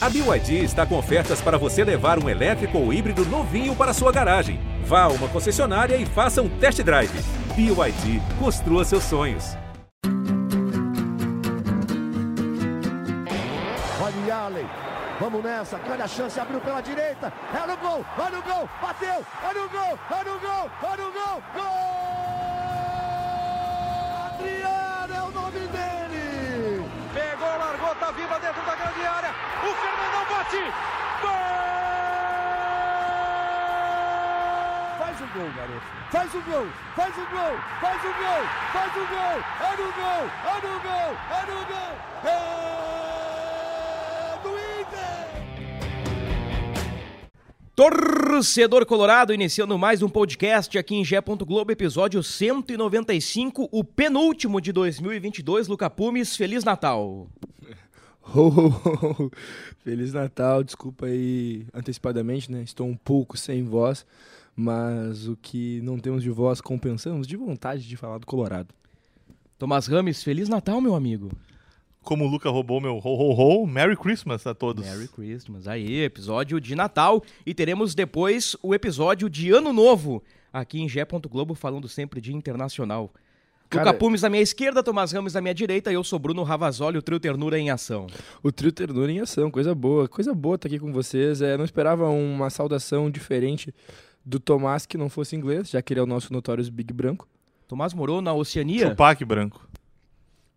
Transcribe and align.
A 0.00 0.08
BYD 0.08 0.62
está 0.62 0.86
com 0.86 0.96
ofertas 0.96 1.40
para 1.40 1.58
você 1.58 1.82
levar 1.82 2.22
um 2.22 2.28
elétrico 2.28 2.78
ou 2.78 2.92
híbrido 2.92 3.24
novinho 3.26 3.74
para 3.74 3.92
sua 3.92 4.12
garagem. 4.12 4.60
Vá 4.84 5.02
a 5.02 5.08
uma 5.08 5.26
concessionária 5.26 5.96
e 5.96 6.06
faça 6.06 6.40
um 6.40 6.48
test 6.48 6.80
drive. 6.84 7.10
BYD, 7.56 8.22
construa 8.38 8.84
seus 8.84 9.02
sonhos. 9.02 9.56
Olha 14.00 14.36
Allen, 14.36 14.66
vamos 15.18 15.42
nessa, 15.42 15.78
grande 15.78 16.02
a 16.02 16.06
chance, 16.06 16.38
abriu 16.38 16.60
pela 16.60 16.80
direita, 16.80 17.32
é 17.52 17.66
no 17.66 17.76
gol, 17.78 18.04
olha 18.16 18.38
o 18.38 18.42
gol, 18.42 18.68
bateu, 18.80 19.26
olha 19.42 19.64
o 19.64 19.68
gol, 19.68 19.98
olha 20.12 20.32
o 20.32 20.38
gol, 20.38 20.70
olha 20.80 21.08
o 21.08 21.12
gol, 21.12 21.42
gol! 21.54 21.98
Adriano 24.28 25.14
é 25.14 25.22
o 25.22 25.30
nome 25.32 25.58
dele! 25.58 26.88
Pegou, 27.12 27.48
largou, 27.48 27.94
tá 27.96 28.12
viva 28.12 28.38
dentro 28.38 28.62
da 28.64 28.76
grande 28.76 29.04
área, 29.04 29.34
o 29.68 29.74
Fernandão 29.74 30.24
bate, 30.30 30.62
gol! 31.20 31.48
Faz 34.98 35.20
o 35.20 35.26
gol, 35.34 35.50
garoto, 35.56 35.86
faz 36.10 36.34
o 36.34 36.40
gol, 36.42 36.66
faz 36.96 37.14
o 37.16 37.26
gol, 37.30 37.54
faz 37.80 38.02
o 38.02 38.12
gol, 38.18 38.44
faz 38.72 38.94
o 38.96 39.06
gol, 39.06 39.38
é 39.60 39.76
no 39.76 39.88
gol, 39.92 40.24
é 40.44 40.56
no 40.64 40.72
gol, 40.80 41.10
é 41.30 41.40
no 41.46 41.60
gol, 41.66 41.92
é 42.24 42.36
do 44.42 44.50
Inter! 44.80 45.28
Torcedor 47.76 48.86
Colorado, 48.86 49.34
iniciando 49.34 49.78
mais 49.78 50.02
um 50.02 50.08
podcast 50.08 50.78
aqui 50.78 50.94
em 50.96 51.04
Gé. 51.04 51.20
Globo, 51.20 51.70
episódio 51.70 52.22
195, 52.22 53.68
o 53.70 53.84
penúltimo 53.84 54.60
de 54.60 54.72
2022. 54.72 55.68
Luca 55.68 55.90
Pumes, 55.90 56.34
Feliz 56.36 56.64
Natal. 56.64 57.28
Ho, 58.34 58.48
ho, 58.48 59.24
ho. 59.24 59.32
Feliz 59.78 60.12
Natal, 60.12 60.62
desculpa 60.62 61.06
aí 61.06 61.66
antecipadamente, 61.72 62.52
né? 62.52 62.62
Estou 62.62 62.86
um 62.86 62.96
pouco 62.96 63.36
sem 63.36 63.64
voz, 63.64 64.06
mas 64.54 65.26
o 65.26 65.36
que 65.36 65.80
não 65.82 65.98
temos 65.98 66.22
de 66.22 66.30
voz 66.30 66.60
compensamos 66.60 67.26
de 67.26 67.36
vontade 67.36 67.88
de 67.88 67.96
falar 67.96 68.18
do 68.18 68.26
Colorado. 68.26 68.74
Tomás 69.58 69.86
Rames, 69.86 70.22
Feliz 70.22 70.48
Natal, 70.48 70.80
meu 70.80 70.94
amigo. 70.94 71.30
Como 72.02 72.24
o 72.24 72.28
Luca 72.28 72.48
roubou 72.48 72.80
meu 72.80 72.96
ho 72.96 73.00
ho 73.00 73.32
ho, 73.34 73.66
Merry 73.66 73.96
Christmas 73.96 74.46
a 74.46 74.54
todos. 74.54 74.84
Merry 74.84 75.08
Christmas. 75.08 75.66
Aí, 75.66 76.02
episódio 76.02 76.60
de 76.60 76.74
Natal 76.74 77.22
e 77.44 77.52
teremos 77.52 77.94
depois 77.94 78.56
o 78.62 78.74
episódio 78.74 79.28
de 79.28 79.50
Ano 79.50 79.72
Novo 79.72 80.22
aqui 80.52 80.80
em 80.80 80.88
Gé. 80.88 81.04
Globo, 81.28 81.54
falando 81.54 81.88
sempre 81.88 82.20
de 82.20 82.34
internacional. 82.34 83.12
Cara- 83.68 83.86
Luca 83.90 83.98
Pumes 83.98 84.24
à 84.24 84.30
minha 84.30 84.42
esquerda, 84.42 84.82
Tomás 84.82 85.12
Ramos 85.12 85.36
à 85.36 85.40
minha 85.40 85.54
direita, 85.54 85.92
eu 85.92 86.02
sou 86.02 86.18
Bruno 86.18 86.42
Ravazoli, 86.42 86.96
o 86.98 87.02
trio 87.02 87.20
Ternura 87.20 87.58
em 87.58 87.70
ação. 87.70 88.06
O 88.42 88.50
trio 88.50 88.72
Ternura 88.72 89.12
em 89.12 89.20
ação, 89.20 89.50
coisa 89.50 89.74
boa. 89.74 90.08
Coisa 90.08 90.32
boa 90.34 90.54
estar 90.54 90.68
aqui 90.68 90.78
com 90.78 90.92
vocês. 90.92 91.42
É, 91.42 91.56
não 91.56 91.64
esperava 91.64 92.08
uma 92.08 92.48
saudação 92.48 93.10
diferente 93.10 93.74
do 94.24 94.40
Tomás 94.40 94.86
que 94.86 94.96
não 94.96 95.08
fosse 95.10 95.36
inglês, 95.36 95.68
já 95.70 95.82
que 95.82 95.92
ele 95.92 96.00
é 96.00 96.02
o 96.02 96.06
nosso 96.06 96.32
Notorious 96.32 96.68
Big 96.70 96.92
Branco. 96.94 97.28
Tomás 97.66 97.92
morou 97.92 98.22
na 98.22 98.32
Oceania. 98.32 98.90
Tupac 98.90 99.22
branco. 99.26 99.68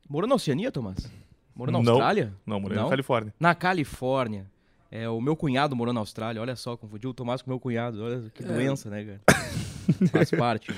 Morou 0.10 0.28
na 0.30 0.36
Oceania, 0.36 0.72
Tomás? 0.72 1.10
Morou 1.54 1.72
na 1.74 1.82
Não. 1.82 1.92
Austrália? 1.94 2.34
Não, 2.46 2.60
morei 2.60 2.78
Não? 2.78 2.86
na 2.86 2.90
Califórnia. 2.90 3.34
Na 3.40 3.54
Califórnia. 3.56 4.46
É, 4.90 5.08
o 5.10 5.20
meu 5.22 5.36
cunhado 5.38 5.74
morou 5.76 5.94
na 5.94 6.00
Austrália, 6.02 6.42
olha 6.42 6.56
só, 6.56 6.76
confundiu 6.76 7.10
o 7.12 7.14
Tomás 7.14 7.42
com 7.42 7.50
o 7.50 7.52
meu 7.54 7.60
cunhado. 7.60 8.04
Olha 8.04 8.24
que 8.34 8.44
doença, 8.44 8.90
né, 8.90 9.04
cara? 9.06 9.22
Faz 10.12 10.32
parte, 10.32 10.72
né? 10.72 10.78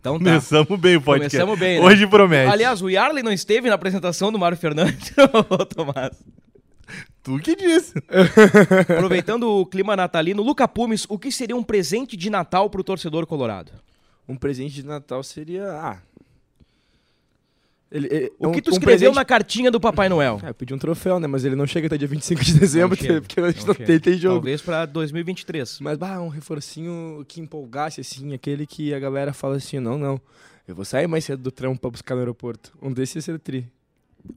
Então 0.00 0.18
tá. 0.18 0.24
Começamos 0.24 0.80
bem 0.80 0.96
o 0.96 1.00
podcast. 1.00 1.36
Começamos 1.36 1.58
bem, 1.58 1.78
né? 1.80 1.84
Hoje 1.86 2.06
promete. 2.06 2.50
Aliás, 2.52 2.82
o 2.82 2.88
Yarley 2.88 3.22
não 3.22 3.32
esteve 3.32 3.68
na 3.68 3.74
apresentação 3.74 4.32
do 4.32 4.38
Mário 4.38 4.56
Fernandes, 4.56 5.12
ô 5.50 5.64
Tomás. 5.64 6.16
tu 7.22 7.38
que 7.38 7.54
disse. 7.54 7.94
Aproveitando 8.96 9.44
o 9.44 9.66
clima 9.66 9.96
natalino, 9.96 10.42
Luca 10.42 10.66
Pumes, 10.66 11.06
o 11.08 11.18
que 11.18 11.30
seria 11.30 11.56
um 11.56 11.62
presente 11.62 12.16
de 12.16 12.30
Natal 12.30 12.68
pro 12.70 12.84
torcedor 12.84 13.26
colorado? 13.26 13.72
Um 14.28 14.36
presente 14.36 14.74
de 14.74 14.86
Natal 14.86 15.22
seria. 15.22 15.64
Ah. 15.70 15.98
Ele, 17.90 18.06
ele- 18.10 18.32
O 18.38 18.48
um- 18.48 18.52
que 18.52 18.60
tu 18.60 18.70
um 18.70 18.72
escreveu 18.74 18.98
presente- 18.98 19.14
na 19.14 19.24
cartinha 19.24 19.70
do 19.70 19.80
Papai 19.80 20.08
Noel? 20.10 20.38
Ah, 20.42 20.48
eu 20.48 20.54
pedi 20.54 20.74
um 20.74 20.78
troféu, 20.78 21.18
né? 21.18 21.26
Mas 21.26 21.44
ele 21.44 21.56
não 21.56 21.66
chega 21.66 21.86
até 21.86 21.96
dia 21.96 22.06
25 22.08 22.44
de 22.44 22.58
dezembro, 22.58 22.96
chega, 22.96 23.20
porque 23.22 23.40
a 23.40 23.50
gente 23.50 23.66
não 23.66 23.74
não, 23.74 23.74
tem, 23.86 23.98
tem 23.98 24.18
jogo. 24.18 24.34
Talvez 24.36 24.60
pra 24.60 24.84
2023. 24.84 25.80
Mas, 25.80 25.96
bah, 25.96 26.20
um 26.20 26.28
reforcinho 26.28 27.24
que 27.26 27.40
empolgasse, 27.40 28.00
assim, 28.02 28.34
aquele 28.34 28.66
que 28.66 28.92
a 28.92 28.98
galera 28.98 29.32
fala 29.32 29.56
assim, 29.56 29.80
não, 29.80 29.96
não, 29.96 30.20
eu 30.66 30.74
vou 30.74 30.84
sair 30.84 31.06
mais 31.06 31.24
cedo 31.24 31.42
do 31.42 31.50
trampo 31.50 31.80
pra 31.80 31.88
buscar 31.90 32.14
no 32.14 32.20
aeroporto. 32.20 32.76
Um 32.82 32.92
desses 32.92 33.14
ia 33.16 33.22
ser 33.22 33.38
tri. 33.38 33.66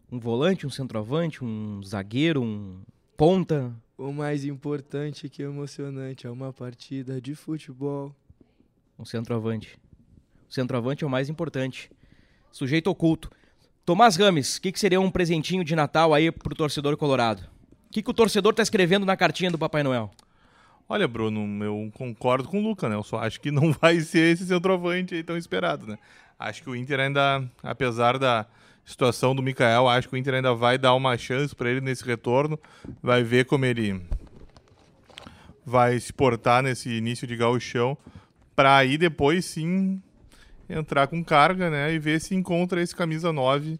Um 0.10 0.18
volante, 0.18 0.66
um 0.66 0.70
centroavante, 0.70 1.44
um 1.44 1.82
zagueiro, 1.84 2.42
um 2.42 2.78
ponta. 3.18 3.74
O 3.98 4.14
mais 4.14 4.46
importante 4.46 5.28
que 5.28 5.42
emocionante 5.44 6.26
é 6.26 6.30
uma 6.30 6.54
partida 6.54 7.20
de 7.20 7.36
futebol. 7.36 8.16
Um 8.98 9.04
centroavante. 9.04 9.78
O 10.50 10.54
centroavante 10.54 11.04
é 11.04 11.08
o 11.08 11.10
mais 11.10 11.28
importante. 11.28 11.92
Sujeito 12.50 12.88
oculto. 12.90 13.30
Tomás 13.86 14.16
Rames, 14.16 14.58
o 14.58 14.62
que, 14.62 14.72
que 14.72 14.80
seria 14.80 15.02
um 15.02 15.10
presentinho 15.10 15.64
de 15.64 15.76
Natal 15.76 16.14
aí 16.14 16.32
pro 16.32 16.56
torcedor 16.56 16.96
colorado? 16.98 17.42
O 17.90 17.92
que, 17.92 18.02
que 18.02 18.10
o 18.10 18.14
torcedor 18.14 18.54
tá 18.54 18.62
escrevendo 18.62 19.06
na 19.06 19.18
cartinha 19.18 19.50
do 19.50 19.58
Papai 19.58 19.82
Noel? 19.84 20.12
Olha, 20.88 21.08
Bruno, 21.08 21.64
eu 21.64 21.92
concordo 21.94 22.48
com 22.48 22.60
o 22.60 22.64
Luca, 22.64 22.88
né? 22.88 22.96
Eu 22.96 23.04
só 23.04 23.18
acho 23.18 23.42
que 23.42 23.50
não 23.50 23.72
vai 23.82 24.00
ser 24.02 24.34
esse 24.34 24.46
centroavante 24.46 25.16
aí 25.16 25.24
tão 25.24 25.36
esperado, 25.36 25.88
né? 25.88 25.98
Acho 26.38 26.62
que 26.64 26.70
o 26.70 26.76
Inter 26.76 27.00
ainda, 27.00 27.44
apesar 27.64 28.18
da 28.18 28.46
situação 28.86 29.36
do 29.36 29.42
Mikael, 29.42 29.88
acho 29.88 30.10
que 30.10 30.16
o 30.16 30.18
Inter 30.18 30.36
ainda 30.36 30.54
vai 30.54 30.78
dar 30.78 30.94
uma 30.94 31.18
chance 31.18 31.56
pra 31.56 31.70
ele 31.70 31.82
nesse 31.82 32.04
retorno. 32.04 32.60
Vai 33.02 33.24
ver 33.24 33.46
como 33.46 33.66
ele 33.66 34.02
vai 35.66 36.00
se 36.00 36.12
portar 36.12 36.62
nesse 36.64 36.90
início 36.90 37.26
de 37.26 37.36
gauchão 37.36 37.98
pra 38.56 38.78
aí 38.78 38.98
depois 38.98 39.46
sim 39.46 40.02
entrar 40.72 41.08
com 41.08 41.24
carga, 41.24 41.70
né? 41.70 41.94
E 41.94 42.00
ver 42.00 42.20
se 42.20 42.36
encontra 42.36 42.82
esse 42.82 42.96
camisa 42.96 43.32
9 43.32 43.80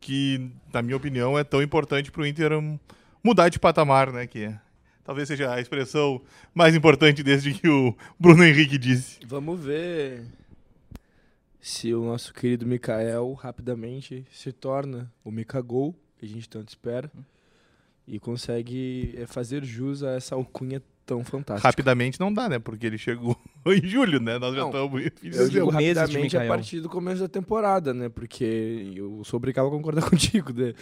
que, 0.00 0.50
na 0.72 0.82
minha 0.82 0.96
opinião, 0.96 1.38
é 1.38 1.44
tão 1.44 1.62
importante 1.62 2.12
pro 2.12 2.26
Inter 2.26 2.52
hum, 2.52 2.78
mudar 3.22 3.48
de 3.48 3.58
patamar, 3.58 4.12
né? 4.12 4.26
Que 4.26 4.54
talvez 5.04 5.28
seja 5.28 5.52
a 5.52 5.60
expressão 5.60 6.20
mais 6.54 6.74
importante 6.74 7.22
desde 7.22 7.54
que 7.54 7.68
o 7.68 7.96
Bruno 8.18 8.44
Henrique 8.44 8.78
disse. 8.78 9.18
Vamos 9.26 9.60
ver 9.64 10.24
se 11.60 11.92
o 11.92 12.04
nosso 12.04 12.32
querido 12.32 12.64
Mikael 12.66 13.32
rapidamente 13.32 14.24
se 14.30 14.52
torna 14.52 15.12
o 15.24 15.30
Mikagol, 15.30 15.94
que 16.18 16.24
a 16.24 16.28
gente 16.28 16.48
tanto 16.48 16.68
espera, 16.68 17.10
e 18.06 18.20
consegue 18.20 19.14
eh, 19.16 19.26
fazer 19.26 19.64
jus 19.64 20.04
a 20.04 20.12
essa 20.12 20.36
alcunha 20.36 20.80
tão 21.06 21.24
fantástica. 21.24 21.66
Rapidamente 21.68 22.18
não 22.18 22.32
dá, 22.34 22.48
né? 22.48 22.58
Porque 22.58 22.84
ele 22.86 22.98
chegou 22.98 23.36
em 23.66 23.86
julho, 23.86 24.20
né? 24.20 24.38
Nós 24.38 24.54
já 24.54 24.60
Não, 24.62 24.66
estamos 24.68 25.00
em 25.00 25.10
fim 25.10 25.30
de 25.30 25.36
Eu 25.36 25.48
digo 25.48 25.70
rapidamente 25.70 26.36
a 26.36 26.46
partir 26.46 26.80
do 26.80 26.88
começo 26.88 27.20
da 27.20 27.28
temporada, 27.28 27.94
né? 27.94 28.08
Porque 28.08 28.92
eu 28.94 29.22
sou 29.24 29.38
obrigado 29.38 29.68
a 29.68 29.70
concordar 29.70 30.02
contigo, 30.10 30.52
né? 30.52 30.74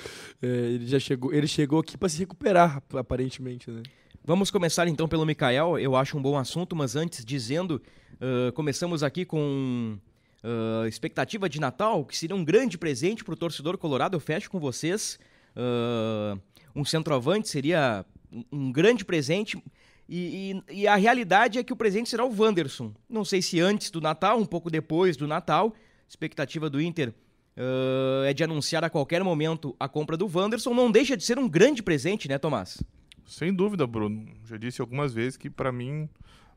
É, 0.42 0.46
ele 0.46 0.86
já 0.86 0.98
chegou, 0.98 1.32
ele 1.32 1.46
chegou 1.46 1.78
aqui 1.80 1.96
para 1.98 2.08
se 2.08 2.18
recuperar, 2.18 2.78
ap- 2.78 2.96
aparentemente, 2.96 3.70
né? 3.70 3.82
Vamos 4.24 4.50
começar 4.50 4.88
então 4.88 5.06
pelo 5.06 5.26
Mikael, 5.26 5.78
eu 5.78 5.94
acho 5.94 6.16
um 6.16 6.22
bom 6.22 6.38
assunto, 6.38 6.74
mas 6.74 6.96
antes 6.96 7.22
dizendo, 7.22 7.80
ah, 8.18 8.50
começamos 8.52 9.02
aqui 9.02 9.22
com 9.26 9.98
ah, 10.42 10.88
expectativa 10.88 11.46
de 11.46 11.60
Natal, 11.60 12.02
que 12.06 12.16
seria 12.16 12.34
um 12.34 12.42
grande 12.42 12.78
presente 12.78 13.22
para 13.22 13.34
o 13.34 13.36
torcedor 13.36 13.76
colorado, 13.76 14.16
eu 14.16 14.20
fecho 14.20 14.50
com 14.50 14.58
vocês. 14.58 15.18
Ah, 15.54 16.38
um 16.74 16.84
centroavante 16.86 17.50
seria 17.50 18.04
um 18.50 18.72
grande 18.72 19.04
presente, 19.04 19.62
e, 20.08 20.52
e- 20.68 20.80
e 20.82 20.86
a 20.86 20.96
realidade 20.96 21.58
é 21.58 21.64
que 21.64 21.72
o 21.72 21.76
presente 21.76 22.08
será 22.10 22.24
o 22.24 22.34
Wanderson. 22.40 22.92
Não 23.08 23.24
sei 23.24 23.40
se 23.42 23.60
antes 23.60 23.90
do 23.90 24.00
Natal, 24.00 24.38
um 24.38 24.44
pouco 24.46 24.70
depois 24.70 25.16
do 25.16 25.26
Natal, 25.26 25.74
expectativa 26.08 26.68
do 26.68 26.80
Inter 26.80 27.12
ah, 27.56 28.24
é 28.26 28.32
de 28.34 28.42
anunciar 28.44 28.84
a 28.84 28.90
qualquer 28.90 29.22
momento 29.22 29.74
a 29.78 29.88
compra 29.88 30.16
do 30.16 30.28
Wanderson, 30.32 30.74
não 30.74 30.90
deixa 30.90 31.16
de 31.16 31.24
ser 31.24 31.38
um 31.38 31.48
grande 31.48 31.82
presente, 31.82 32.28
né 32.28 32.38
Tomás? 32.38 32.82
Sem 33.26 33.54
dúvida, 33.54 33.86
Bruno. 33.86 34.26
Já 34.44 34.56
disse 34.56 34.80
algumas 34.80 35.14
vezes 35.14 35.36
que, 35.36 35.48
pra 35.48 35.72
mim, 35.72 36.08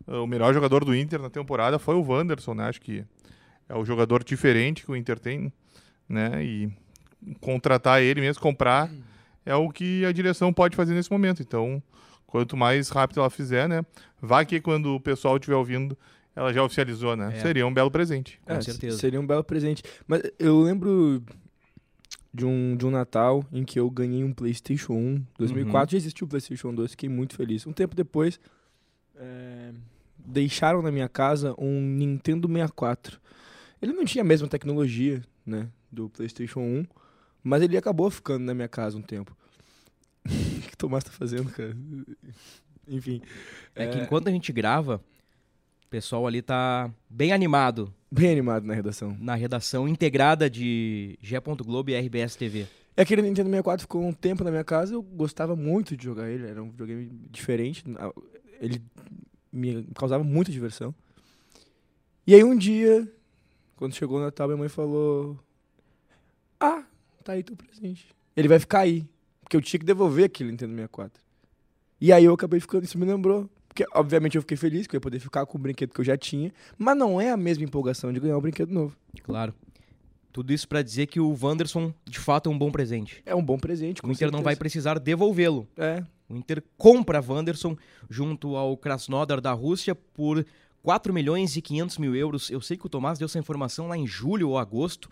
eh, 0.08 0.16
o 0.18 0.28
melhor 0.28 0.54
jogador 0.54 0.84
do 0.84 0.94
Inter 0.96 1.22
na 1.22 1.30
temporada 1.30 1.80
foi 1.80 1.96
o 1.96 2.02
Wanderson, 2.04 2.54
né? 2.54 2.66
Acho 2.68 2.82
que 2.82 3.06
é 3.70 3.76
o 3.76 3.86
jogador 3.86 4.24
diferente 4.24 4.84
que 4.84 4.92
o 4.92 4.96
Inter 4.96 5.18
tem, 5.18 5.52
né? 6.10 6.44
E 6.44 6.70
contratar 7.40 8.02
ele 8.02 8.20
mesmo, 8.22 8.42
comprar, 8.42 8.92
é 9.46 9.56
o 9.56 9.70
que 9.70 10.04
a 10.06 10.12
direção 10.12 10.52
pode 10.52 10.76
fazer 10.76 10.94
nesse 10.94 11.10
momento. 11.12 11.42
Então, 11.42 11.82
quanto 12.28 12.56
mais 12.56 12.90
rápido 12.90 13.22
ela 13.22 13.30
fizer, 13.30 13.68
né? 13.68 13.84
Vá 14.22 14.46
que 14.46 14.60
quando 14.62 14.94
o 14.94 15.00
pessoal 15.00 15.38
estiver 15.38 15.56
ouvindo, 15.56 15.98
ela 16.36 16.54
já 16.54 16.62
oficializou, 16.64 17.16
né? 17.16 17.32
É. 17.36 17.42
Seria 17.42 17.66
um 17.66 17.74
belo 17.74 17.90
presente. 17.90 18.40
Com 18.46 18.54
É, 18.54 18.62
certeza. 18.62 18.98
Seria 19.00 19.20
um 19.20 19.26
belo 19.26 19.44
presente. 19.44 19.82
Mas 20.06 20.22
eu 20.38 20.62
lembro 20.62 21.24
de 22.34 22.46
um, 22.46 22.76
de 22.78 22.86
um 22.86 22.92
Natal 22.92 23.44
em 23.52 23.64
que 23.64 23.80
eu 23.80 23.90
ganhei 23.90 24.24
um 24.24 24.32
PlayStation 24.34 24.94
1. 24.94 25.26
2004 25.40 25.92
já 25.94 25.98
existiu 25.98 26.26
o 26.26 26.30
PlayStation 26.30 26.74
2, 26.74 26.92
fiquei 26.92 27.10
muito 27.10 27.36
feliz. 27.36 27.66
Um 27.66 27.74
tempo 27.74 27.96
depois, 27.96 28.40
é, 29.16 29.72
deixaram 30.18 30.82
na 30.82 30.92
minha 30.92 31.10
casa 31.10 31.56
um 31.58 31.82
Nintendo 31.82 32.48
64. 32.48 33.20
Ele 33.82 33.94
não 33.94 34.06
tinha 34.06 34.24
a 34.24 34.26
mesma 34.26 34.48
tecnologia, 34.48 35.24
né, 35.46 35.70
do 35.92 36.10
PlayStation 36.10 36.60
1, 36.60 36.86
mas 37.44 37.62
ele 37.64 37.78
acabou 37.78 38.10
ficando 38.12 38.44
na 38.44 38.54
minha 38.54 38.68
casa 38.68 38.98
um 38.98 39.02
tempo. 39.02 39.36
O 40.28 40.62
que 40.68 40.74
o 40.74 40.78
Tomás 40.78 41.04
tá 41.04 41.12
fazendo, 41.12 41.50
cara? 41.52 41.76
Enfim. 42.88 43.22
É, 43.76 43.88
que 43.88 44.00
enquanto 44.00 44.28
a 44.28 44.32
gente 44.32 44.52
grava, 44.52 45.02
o 45.86 45.88
pessoal 45.90 46.26
ali 46.28 46.42
tá 46.42 46.92
bem 47.10 47.32
animado 47.32 47.94
Bem 48.10 48.32
animado 48.32 48.66
na 48.66 48.74
redação. 48.74 49.18
na 49.20 49.36
redação 49.36 49.88
integrada 49.88 50.50
de 50.50 51.18
G. 51.22 51.38
Globo 51.66 51.90
e 51.90 52.00
RBS 52.00 52.36
TV. 52.36 52.66
É 52.96 53.02
aquele 53.02 53.22
Nintendo 53.22 53.50
64 53.50 53.82
ficou 53.82 54.04
um 54.04 54.14
tempo 54.14 54.44
na 54.44 54.50
minha 54.50 54.64
casa, 54.64 54.94
eu 54.94 55.02
gostava 55.02 55.56
muito 55.56 55.96
de 55.96 56.04
jogar 56.04 56.30
ele, 56.30 56.48
era 56.48 56.64
um 56.64 56.70
videogame 56.72 57.06
diferente, 57.30 57.84
ele 58.60 58.82
me 59.52 59.84
causava 59.94 60.24
muita 60.24 60.52
diversão. 60.52 60.96
E 62.26 62.34
aí 62.34 62.44
um 62.44 62.58
dia, 62.58 63.08
quando 63.76 63.94
chegou 63.94 64.18
o 64.18 64.22
Natal, 64.22 64.48
minha 64.48 64.58
mãe 64.58 64.70
falou: 64.70 65.38
Ah, 66.60 66.84
tá 67.24 67.34
aí 67.34 67.44
teu 67.44 67.56
presente. 67.56 68.08
Ele 68.36 68.48
vai 68.48 68.60
ficar 68.60 68.80
aí. 68.80 69.06
Porque 69.48 69.56
eu 69.56 69.62
tinha 69.62 69.80
que 69.80 69.86
devolver 69.86 70.26
aquele 70.26 70.52
Nintendo 70.52 70.74
64. 70.74 71.24
E 72.02 72.12
aí 72.12 72.26
eu 72.26 72.34
acabei 72.34 72.60
ficando, 72.60 72.84
isso 72.84 72.98
me 72.98 73.06
lembrou. 73.06 73.50
Porque, 73.70 73.86
obviamente, 73.94 74.36
eu 74.36 74.42
fiquei 74.42 74.58
feliz 74.58 74.86
que 74.86 74.94
eu 74.94 74.98
ia 74.98 75.02
poder 75.02 75.20
ficar 75.20 75.46
com 75.46 75.58
o 75.58 75.62
brinquedo 75.62 75.94
que 75.94 76.02
eu 76.02 76.04
já 76.04 76.18
tinha, 76.18 76.52
mas 76.78 76.98
não 76.98 77.22
é 77.22 77.32
a 77.32 77.38
mesma 77.38 77.64
empolgação 77.64 78.12
de 78.12 78.20
ganhar 78.20 78.38
um 78.38 78.42
brinquedo 78.42 78.74
novo. 78.74 78.94
Claro. 79.24 79.54
Tudo 80.34 80.52
isso 80.52 80.68
pra 80.68 80.82
dizer 80.82 81.08
que 81.08 81.18
o 81.22 81.34
Wanderson, 81.42 81.94
de 82.04 82.20
fato, 82.20 82.50
é 82.50 82.54
um 82.54 82.58
bom 82.58 82.70
presente. 82.70 83.24
É 83.26 83.34
um 83.34 83.42
bom 83.42 83.58
presente. 83.58 84.06
O 84.06 84.12
Inter 84.12 84.30
não 84.30 84.40
vai 84.42 84.52
certeza. 84.52 84.60
precisar 84.60 85.00
devolvê-lo. 85.00 85.66
É, 85.78 86.04
O 86.28 86.36
Inter 86.36 86.62
compra 86.78 87.24
Wanderson 87.26 87.78
junto 88.10 88.58
ao 88.58 88.76
Krasnodar 88.76 89.40
da 89.40 89.54
Rússia 89.54 89.96
por 89.96 90.46
4 90.84 91.14
milhões 91.14 91.56
e 91.56 91.62
500 91.62 92.00
mil 92.00 92.14
euros. 92.14 92.52
Eu 92.52 92.60
sei 92.60 92.76
que 92.76 92.86
o 92.86 92.90
Tomás 92.90 93.18
deu 93.18 93.28
essa 93.28 93.40
informação 93.40 93.88
lá 93.88 93.98
em 93.98 94.06
julho 94.06 94.50
ou 94.50 94.58
agosto. 94.58 95.10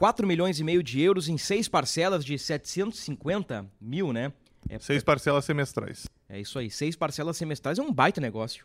4 0.00 0.26
milhões 0.26 0.58
e 0.58 0.64
meio 0.64 0.82
de 0.82 0.98
euros 0.98 1.28
em 1.28 1.36
seis 1.36 1.68
parcelas 1.68 2.24
de 2.24 2.38
750 2.38 3.66
mil, 3.78 4.14
né? 4.14 4.32
É, 4.66 4.78
Seis 4.78 5.02
parcelas 5.02 5.44
semestrais. 5.44 6.06
é 6.26 6.40
isso 6.40 6.58
aí. 6.58 6.70
Seis 6.70 6.96
parcelas 6.96 7.36
semestrais 7.36 7.78
é 7.78 7.82
um 7.82 7.92
baita 7.92 8.18
negócio. 8.18 8.64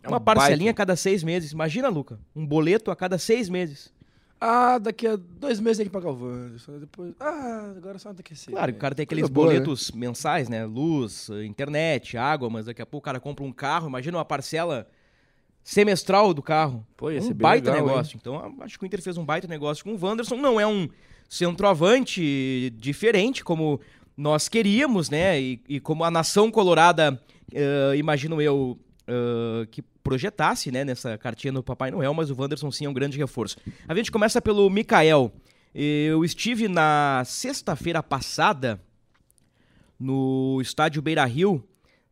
É 0.00 0.06
Uma 0.06 0.18
um 0.18 0.20
parcelinha 0.20 0.70
a 0.70 0.72
baita. 0.72 0.76
cada 0.76 0.94
seis 0.94 1.24
meses. 1.24 1.50
Imagina, 1.50 1.88
Luca. 1.88 2.20
Um 2.36 2.46
boleto 2.46 2.92
a 2.92 2.96
cada 2.96 3.18
seis 3.18 3.48
meses. 3.48 3.92
Ah, 4.40 4.78
daqui 4.78 5.08
a 5.08 5.16
dois 5.16 5.58
meses 5.58 5.78
tem 5.78 5.86
que 5.86 5.92
pagar 5.92 6.10
o 6.10 6.22
Wanderson. 6.24 6.78
Depois. 6.78 7.14
Ah, 7.18 7.72
agora 7.76 7.98
só 7.98 8.12
daqui 8.12 8.32
a 8.32 8.36
seis. 8.36 8.54
Claro, 8.54 8.70
o 8.70 8.76
cara 8.76 8.94
tem 8.94 9.02
aqueles 9.02 9.28
boa, 9.28 9.48
né? 9.48 9.54
boletos 9.54 9.90
mensais, 9.90 10.48
né? 10.48 10.64
Luz, 10.66 11.28
internet, 11.44 12.16
água, 12.16 12.48
mas 12.48 12.66
daqui 12.66 12.80
a 12.82 12.86
pouco 12.86 13.04
o 13.04 13.06
cara 13.06 13.18
compra 13.18 13.44
um 13.44 13.50
carro. 13.52 13.88
Imagina 13.88 14.18
uma 14.18 14.24
parcela 14.24 14.86
semestral 15.68 16.32
do 16.32 16.40
carro. 16.40 16.86
Pô, 16.96 17.10
ia 17.10 17.18
um 17.18 17.22
ser 17.22 17.34
bem 17.34 17.38
baita 17.42 17.72
legal, 17.72 17.86
negócio. 17.88 18.16
Então, 18.20 18.36
a- 18.38 18.64
acho 18.64 18.78
que 18.78 18.84
o 18.84 18.86
Inter 18.86 19.02
fez 19.02 19.16
um 19.16 19.24
baita 19.24 19.48
negócio 19.48 19.82
com 19.84 19.92
o 19.94 19.98
Wanderson. 20.00 20.36
Não 20.36 20.60
é 20.60 20.66
um 20.66 20.88
centroavante 21.28 22.72
diferente, 22.78 23.42
como 23.42 23.80
nós 24.16 24.48
queríamos, 24.48 25.10
né? 25.10 25.40
E, 25.40 25.60
e 25.68 25.80
como 25.80 26.04
a 26.04 26.10
nação 26.10 26.50
colorada, 26.52 27.20
eh, 27.52 27.94
imagino 27.96 28.40
eu, 28.40 28.78
eh, 29.08 29.66
que 29.70 29.82
projetasse, 30.04 30.70
né? 30.70 30.84
Nessa 30.84 31.18
cartinha 31.18 31.52
do 31.52 31.64
Papai 31.64 31.90
Noel, 31.90 32.14
mas 32.14 32.30
o 32.30 32.40
Wanderson 32.40 32.70
sim 32.70 32.84
é 32.86 32.88
um 32.88 32.94
grande 32.94 33.18
reforço. 33.18 33.56
A 33.88 33.94
gente 33.94 34.12
começa 34.12 34.40
pelo 34.40 34.70
Mikael. 34.70 35.32
Eu 35.74 36.24
estive 36.24 36.68
na 36.68 37.22
sexta-feira 37.26 38.02
passada 38.02 38.80
no 39.98 40.58
estádio 40.62 41.02
Beira 41.02 41.24
Rio, 41.24 41.62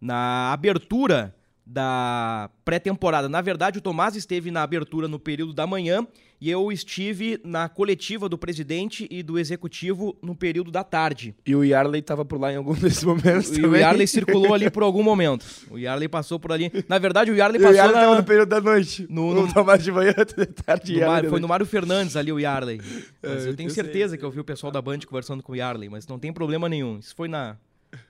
na 0.01 0.53
abertura 0.53 1.35
da 1.67 2.51
pré-temporada. 2.65 3.29
Na 3.29 3.41
verdade, 3.41 3.79
o 3.79 3.83
Tomás 3.83 4.17
esteve 4.17 4.51
na 4.51 4.63
abertura 4.63 5.09
no 5.09 5.19
período 5.19 5.53
da 5.55 5.67
manhã 5.67 6.07
e 6.41 6.51
eu 6.51 6.71
estive 6.71 7.41
na 7.43 7.71
coletiva 7.71 8.29
do 8.29 8.37
presidente 8.37 9.09
e 9.11 9.23
do 9.23 9.39
executivo 9.39 10.15
no 10.21 10.35
período 10.35 10.71
da 10.71 10.85
tarde. 10.85 11.35
E 11.47 11.55
o 11.57 11.65
Yarley 11.65 12.03
tava 12.03 12.23
por 12.25 12.39
lá 12.39 12.53
em 12.53 12.57
algum 12.57 12.75
desses 12.77 13.03
momentos 13.03 13.49
E 13.57 13.61
o 13.61 13.63
também. 13.63 13.81
Yarley 13.81 14.07
circulou 14.07 14.53
ali 14.53 14.69
por 14.69 14.83
algum 14.83 15.03
momento. 15.03 15.47
O 15.71 15.79
Yarley 15.79 16.07
passou 16.09 16.39
por 16.39 16.53
ali. 16.53 16.71
Na 16.87 16.99
verdade, 16.99 17.31
o 17.31 17.35
Yarley 17.35 17.59
E 17.59 17.65
o 17.65 17.67
passou 17.67 17.77
Yarley 17.77 17.95
na- 17.97 18.01
tava 18.03 18.17
no 18.17 18.25
período 18.25 18.49
da 18.51 18.61
noite. 18.61 19.07
no- 19.09 19.33
No, 19.33 19.35
no- 19.43 19.47
no 19.47 19.55
Tomás 19.55 19.83
de 19.83 19.91
manhã, 19.91 20.13
de 20.37 20.47
tarde. 20.47 20.93
no 20.93 20.99
de 20.99 21.05
foi 21.05 21.21
no 21.23 21.31
noite. 21.31 21.47
Mário 21.49 21.65
Fernandes 21.67 22.15
ali 22.17 22.31
o 22.31 22.39
Yarley. 22.39 22.81
É, 23.23 23.27
eu 23.29 23.33
eu 23.47 23.57
tenho 23.57 23.71
sei, 23.71 23.83
certeza 23.83 24.19
que 24.19 24.25
eu 24.25 24.31
vi 24.31 24.41
o 24.41 24.45
pessoal 24.45 24.71
da 24.71 24.83
Band 24.83 24.99
conversando 25.09 25.43
com 25.43 25.53
o 25.53 25.57
Yarley, 25.57 25.89
mas 25.89 26.07
não 26.07 26.19
tem 26.19 26.31
problema 26.33 26.69
nenhum. 26.69 26.99
Isso 26.99 27.15
foi 27.17 27.29
na 27.29 27.57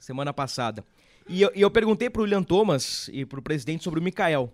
semana 0.00 0.32
passada. 0.32 0.84
E 1.28 1.42
eu, 1.42 1.50
e 1.54 1.60
eu 1.60 1.70
perguntei 1.70 2.10
pro 2.10 2.22
William 2.22 2.42
Thomas 2.42 3.08
e 3.12 3.24
pro 3.24 3.42
presidente 3.42 3.82
sobre 3.82 4.00
o 4.00 4.02
Mikael. 4.02 4.52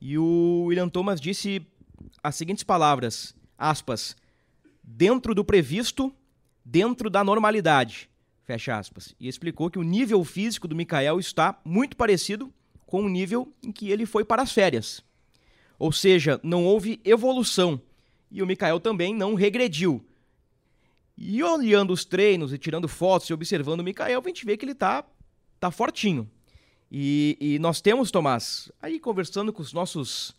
E 0.00 0.16
o 0.16 0.64
William 0.66 0.88
Thomas 0.88 1.20
disse 1.20 1.66
as 2.22 2.34
seguintes 2.34 2.64
palavras, 2.64 3.34
aspas, 3.58 4.16
dentro 4.82 5.34
do 5.34 5.44
previsto, 5.44 6.12
dentro 6.64 7.10
da 7.10 7.22
normalidade, 7.22 8.08
fecha 8.44 8.78
aspas. 8.78 9.14
E 9.20 9.28
explicou 9.28 9.70
que 9.70 9.78
o 9.78 9.82
nível 9.82 10.24
físico 10.24 10.66
do 10.66 10.74
Mikael 10.74 11.20
está 11.20 11.60
muito 11.64 11.96
parecido 11.96 12.52
com 12.86 13.02
o 13.02 13.08
nível 13.08 13.52
em 13.62 13.70
que 13.70 13.90
ele 13.90 14.06
foi 14.06 14.24
para 14.24 14.42
as 14.42 14.52
férias. 14.52 15.04
Ou 15.78 15.92
seja, 15.92 16.40
não 16.42 16.64
houve 16.64 17.00
evolução. 17.04 17.80
E 18.30 18.42
o 18.42 18.46
Mikael 18.46 18.80
também 18.80 19.14
não 19.14 19.34
regrediu. 19.34 20.04
E 21.16 21.42
olhando 21.42 21.92
os 21.92 22.04
treinos 22.04 22.52
e 22.52 22.58
tirando 22.58 22.88
fotos 22.88 23.28
e 23.28 23.34
observando 23.34 23.80
o 23.80 23.84
Mikael, 23.84 24.22
a 24.24 24.28
gente 24.28 24.46
vê 24.46 24.56
que 24.56 24.64
ele 24.64 24.74
tá, 24.74 25.04
tá 25.60 25.70
fortinho. 25.70 26.28
E, 26.90 27.36
e 27.40 27.58
nós 27.60 27.80
temos, 27.80 28.10
Tomás, 28.10 28.72
aí 28.82 28.98
conversando 28.98 29.52
com 29.52 29.62
os 29.62 29.72
nossos 29.72 30.34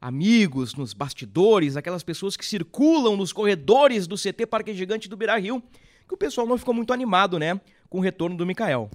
amigos 0.00 0.74
nos 0.74 0.92
bastidores, 0.92 1.76
aquelas 1.76 2.02
pessoas 2.02 2.36
que 2.36 2.44
circulam 2.44 3.16
nos 3.16 3.32
corredores 3.32 4.06
do 4.06 4.16
CT 4.16 4.46
Parque 4.46 4.74
Gigante 4.74 5.08
do 5.08 5.16
Beira 5.16 5.38
Rio, 5.38 5.62
que 6.06 6.12
o 6.12 6.16
pessoal 6.18 6.46
não 6.46 6.58
ficou 6.58 6.74
muito 6.74 6.92
animado, 6.92 7.38
né, 7.38 7.58
com 7.88 7.98
o 7.98 8.00
retorno 8.02 8.36
do 8.36 8.44
Mikael. 8.44 8.90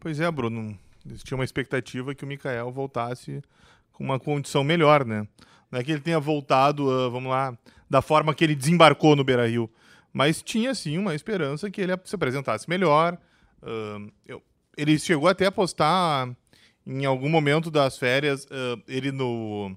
Pois 0.00 0.18
é, 0.18 0.28
Bruno. 0.30 0.76
Existia 1.06 1.36
uma 1.36 1.44
expectativa 1.44 2.14
que 2.14 2.24
o 2.24 2.26
Mikael 2.26 2.72
voltasse 2.72 3.40
com 3.92 4.02
uma 4.04 4.18
condição 4.18 4.64
melhor, 4.64 5.04
né? 5.04 5.26
Não 5.70 5.78
é 5.78 5.84
que 5.84 5.92
ele 5.92 6.00
tenha 6.00 6.18
voltado, 6.18 6.90
ah, 6.90 7.08
vamos 7.08 7.30
lá, 7.30 7.56
da 7.88 8.02
forma 8.02 8.34
que 8.34 8.42
ele 8.44 8.54
desembarcou 8.54 9.14
no 9.14 9.22
Beira 9.24 9.46
Rio. 9.46 9.70
Mas 10.12 10.42
tinha 10.42 10.74
sim 10.74 10.98
uma 10.98 11.14
esperança 11.14 11.70
que 11.70 11.80
ele 11.80 11.92
se 12.04 12.14
apresentasse 12.14 12.68
melhor. 12.68 13.16
Ah, 13.62 13.98
eu- 14.26 14.42
ele 14.78 14.96
chegou 14.96 15.28
até 15.28 15.46
a 15.46 15.52
postar 15.52 16.30
em 16.86 17.04
algum 17.04 17.28
momento 17.28 17.68
das 17.68 17.98
férias 17.98 18.46
ah, 18.48 18.80
ele 18.86 19.10
no. 19.10 19.76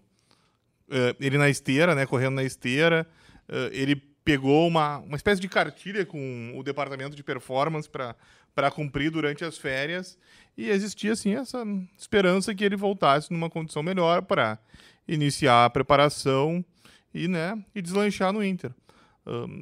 ah, 0.92 1.16
ele 1.20 1.40
na 1.40 1.50
esteira, 1.50 1.96
né? 1.96 2.06
Correndo 2.06 2.36
na 2.36 2.44
esteira. 2.44 3.08
Ah, 3.50 3.70
ele 3.72 3.96
pegou 4.24 4.68
uma, 4.68 5.00
uma 5.00 5.18
espécie 5.18 5.42
de 5.42 5.50
cartilha 5.50 6.06
com 6.06 6.54
o 6.56 6.62
departamento 6.62 7.16
de 7.16 7.24
performance 7.24 7.90
para 7.90 8.72
cumprir 8.72 9.10
durante 9.10 9.44
as 9.44 9.58
férias. 9.58 10.20
E 10.56 10.70
existia, 10.70 11.14
assim, 11.14 11.34
essa 11.34 11.66
esperança 11.98 12.54
que 12.54 12.64
ele 12.64 12.76
voltasse 12.76 13.34
numa 13.34 13.50
condição 13.50 13.82
melhor 13.82 14.22
para 14.22 14.60
iniciar 15.08 15.66
a 15.66 15.70
preparação 15.72 16.64
e, 17.12 17.28
né, 17.28 17.60
e 17.74 17.82
deslanchar 17.82 18.32
no 18.32 18.44
Inter. 18.44 18.72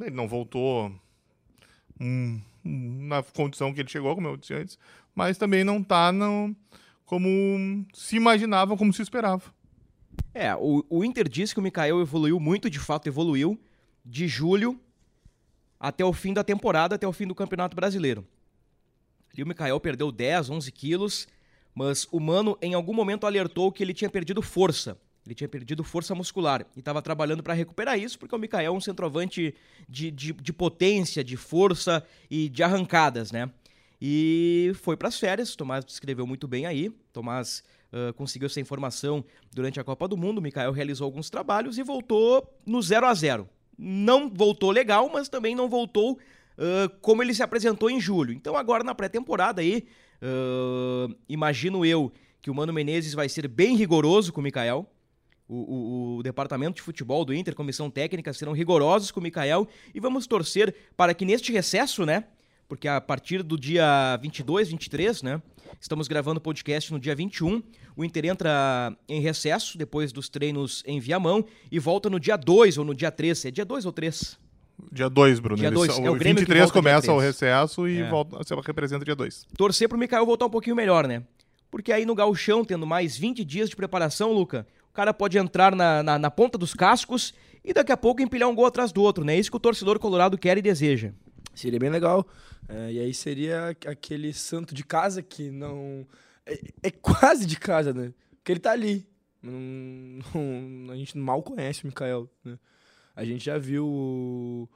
Ele 0.02 0.16
não 0.16 0.28
voltou 0.28 0.92
hum, 2.02 2.42
na 2.64 3.24
condição 3.24 3.74
que 3.74 3.80
ele 3.80 3.90
chegou, 3.90 4.14
como 4.16 4.28
eu 4.28 4.38
disse 4.38 4.54
antes, 4.54 4.78
mas 5.20 5.38
também 5.38 5.66
não 5.66 5.80
está 5.80 6.14
como 7.04 7.28
se 7.94 8.16
imaginava, 8.16 8.78
como 8.78 8.94
se 8.94 9.02
esperava. 9.02 9.54
É, 10.34 10.56
o, 10.56 10.86
o 10.90 11.04
Inter 11.04 11.28
disse 11.28 11.54
que 11.54 11.60
o 11.60 11.64
Mikael 11.64 12.00
evoluiu 12.00 12.40
muito, 12.40 12.70
de 12.70 12.80
fato 12.80 13.08
evoluiu, 13.08 13.60
de 14.06 14.30
julho 14.30 14.80
até 15.78 16.06
o 16.06 16.14
fim 16.14 16.34
da 16.34 16.42
temporada, 16.42 16.96
até 16.96 17.06
o 17.06 17.12
fim 17.12 17.28
do 17.28 17.36
Campeonato 17.36 17.76
Brasileiro. 17.76 18.26
Ali 19.34 19.44
o 19.44 19.46
Mikael 19.46 19.78
perdeu 19.82 20.10
10, 20.10 20.52
11 20.52 20.72
quilos, 20.72 21.28
mas 21.76 22.08
o 22.14 22.20
Mano 22.22 22.58
em 22.62 22.74
algum 22.74 22.94
momento 22.94 23.28
alertou 23.28 23.74
que 23.74 23.84
ele 23.84 23.94
tinha 23.94 24.10
perdido 24.10 24.42
força. 24.42 24.98
Ele 25.26 25.36
tinha 25.36 25.50
perdido 25.50 25.84
força 25.84 26.16
muscular 26.16 26.66
e 26.78 26.80
estava 26.80 27.02
trabalhando 27.02 27.44
para 27.44 27.54
recuperar 27.54 28.00
isso, 28.00 28.18
porque 28.18 28.34
o 28.34 28.40
Mikael 28.40 28.74
é 28.74 28.78
um 28.78 28.80
centroavante 28.80 29.54
de, 29.88 30.12
de, 30.12 30.32
de 30.32 30.54
potência, 30.54 31.26
de 31.26 31.36
força 31.36 32.06
e 32.32 32.48
de 32.48 32.64
arrancadas, 32.64 33.34
né? 33.34 33.52
E 34.02 34.72
foi 34.76 34.96
para 34.96 35.08
as 35.10 35.20
férias, 35.20 35.56
Tomás 35.56 35.84
descreveu 35.84 36.26
muito 36.26 36.48
bem 36.48 36.66
aí. 36.66 36.90
Tomás 37.12 37.64
ah, 37.92 38.14
conseguiu 38.14 38.46
essa 38.46 38.60
informação 38.62 39.24
durante 39.54 39.80
a 39.80 39.84
Copa 39.84 40.08
do 40.08 40.16
Mundo. 40.16 40.42
Mikael 40.42 40.72
realizou 40.72 41.06
alguns 41.06 41.30
trabalhos 41.30 41.78
e 41.78 41.84
voltou 41.84 42.48
no 42.66 42.82
0 42.82 43.06
a 43.08 43.14
0 43.14 43.50
Não 43.78 44.30
voltou 44.30 44.72
legal, 44.72 45.10
mas 45.12 45.28
também 45.28 45.54
não 45.56 45.68
voltou 45.70 46.18
ah, 46.58 46.90
como 47.02 47.22
ele 47.22 47.34
se 47.34 47.44
apresentou 47.44 47.90
em 47.90 48.00
julho. 48.00 48.32
Então, 48.34 48.56
agora 48.56 48.84
na 48.84 48.96
pré-temporada 48.96 49.62
aí, 49.62 49.86
ah, 50.22 51.08
imagino 51.28 51.86
eu 51.86 52.12
que 52.42 52.50
o 52.50 52.56
Mano 52.56 52.72
Menezes 52.72 53.14
vai 53.14 53.28
ser 53.28 53.48
bem 53.50 53.76
rigoroso 53.76 54.32
com 54.32 54.40
o 54.40 54.44
Mikael. 54.44 54.90
O, 55.46 55.56
o- 55.56 56.18
o 56.18 56.24
departamento 56.24 56.76
de 56.76 56.82
futebol 56.84 57.26
do 57.26 57.34
Inter, 57.34 57.56
comissão 57.56 57.90
técnica, 57.90 58.32
serão 58.32 58.54
rigorosos 58.54 59.10
com 59.12 59.20
o 59.20 59.24
Mikael 59.24 59.68
e 59.94 60.00
vamos 60.00 60.28
torcer 60.28 60.74
para 60.96 61.12
que 61.14 61.26
neste 61.26 61.52
recesso, 61.52 62.06
né? 62.06 62.26
Porque 62.70 62.88
a 62.88 63.02
partir 63.02 63.42
do 63.42 63.58
dia 63.58 64.16
22, 64.22 64.70
23, 64.70 65.24
né? 65.24 65.42
Estamos 65.82 66.08
gravando 66.08 66.38
o 66.38 66.42
podcast 66.42 66.94
no 66.94 67.00
dia 67.00 67.16
21. 67.16 67.64
O 67.96 68.06
Inter 68.06 68.26
entra 68.28 68.96
em 69.08 69.20
recesso 69.20 69.76
depois 69.76 70.12
dos 70.12 70.30
treinos 70.30 70.84
em 70.86 71.00
Viamão 71.00 71.44
e 71.72 71.80
volta 71.80 72.10
no 72.12 72.20
dia 72.20 72.38
2 72.38 72.78
ou 72.78 72.86
no 72.86 72.94
dia 72.94 73.12
3. 73.12 73.46
É 73.46 73.52
dia 73.52 73.66
2 73.66 73.86
ou 73.88 73.92
3? 73.92 74.38
Dia 74.92 75.10
2, 75.10 75.40
Bruno. 75.40 75.58
Dia 75.58 75.68
Eles 75.70 75.80
dois. 75.80 75.94
são- 75.94 76.06
É 76.06 76.10
o 76.12 76.14
Grêmio 76.16 76.36
que 76.36 76.42
23 76.42 76.60
volta 76.60 76.74
dia 76.74 76.82
começa 76.82 77.12
o 77.12 77.20
recesso 77.20 77.88
e 77.88 78.02
É. 78.02 78.10
volta, 78.10 78.38
você 78.38 78.54
representa 78.56 79.04
dia 79.04 79.16
2. 79.16 79.48
Torcer 79.58 79.90
pro 79.90 79.98
Mikael 79.98 80.26
voltar 80.26 80.46
um 80.46 80.50
pouquinho 80.50 80.76
melhor, 80.76 81.08
né? 81.08 81.24
Porque 81.72 81.92
aí 81.92 82.06
no 82.06 82.14
gauchão, 82.16 82.64
tendo 82.64 82.86
mais 82.86 83.18
20 83.18 83.44
dias 83.44 83.70
de 83.70 83.76
preparação, 83.76 84.32
Luca, 84.32 84.66
o 84.92 84.94
cara 84.94 85.12
pode 85.14 85.38
entrar 85.40 85.76
na, 85.76 86.02
na, 86.04 86.20
na 86.20 86.32
ponta 86.32 86.56
dos 86.58 86.74
cascos 86.76 87.34
e 87.66 87.74
daqui 87.74 87.92
a 87.92 87.98
pouco 87.98 88.22
empilhar 88.22 88.48
um 88.48 88.56
gol 88.56 88.66
atrás 88.68 88.92
do 88.92 89.02
outro, 89.02 89.24
né? 89.26 89.36
É 89.36 89.40
isso 89.40 89.50
que 89.52 89.58
o 89.58 89.60
torcedor 89.60 89.98
colorado 90.00 90.38
quer 90.38 90.58
e 90.58 90.62
deseja. 90.62 91.12
Seria 91.54 91.80
bem 91.80 91.90
legal. 91.90 92.26
É, 92.70 92.92
e 92.94 93.00
aí 93.00 93.14
seria 93.14 93.70
aquele 93.88 94.32
santo 94.32 94.76
de 94.76 94.84
casa 94.86 95.24
que 95.24 95.50
não. 95.50 96.06
É, 96.46 96.60
é 96.84 96.92
quase 96.92 97.46
de 97.48 97.58
casa, 97.60 97.92
né? 97.94 98.14
Porque 98.36 98.52
ele 98.52 98.60
tá 98.60 98.72
ali. 98.72 99.08
Não- 99.42 100.20
não- 100.36 100.94
a 100.94 100.96
gente 100.96 101.18
mal 101.18 101.42
conhece 101.42 101.84
o 101.84 101.88
Mikael. 101.88 102.30
Né? 102.46 102.60
A 103.16 103.26
gente 103.26 103.44
já 103.44 103.58
viu 103.58 104.70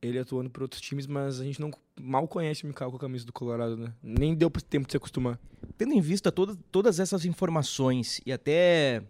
ele 0.00 0.18
atuando 0.18 0.48
por 0.48 0.62
outros 0.62 0.80
times, 0.80 1.06
mas 1.06 1.40
a 1.40 1.44
gente 1.44 1.60
não 1.60 1.70
mal 2.00 2.26
conhece 2.28 2.64
o 2.64 2.66
Mikael 2.68 2.90
com 2.90 2.96
a 2.96 3.00
camisa 3.00 3.26
do 3.26 3.32
Colorado, 3.32 3.76
né? 3.76 3.92
Nem 4.02 4.34
deu 4.34 4.48
tempo 4.50 4.86
de 4.86 4.92
se 4.92 4.96
acostumar. 4.96 5.38
Tendo 5.76 5.92
em 5.92 6.00
vista 6.00 6.30
toda, 6.30 6.56
todas 6.70 7.00
essas 7.00 7.24
informações 7.24 8.20
e 8.24 8.32
até 8.32 9.02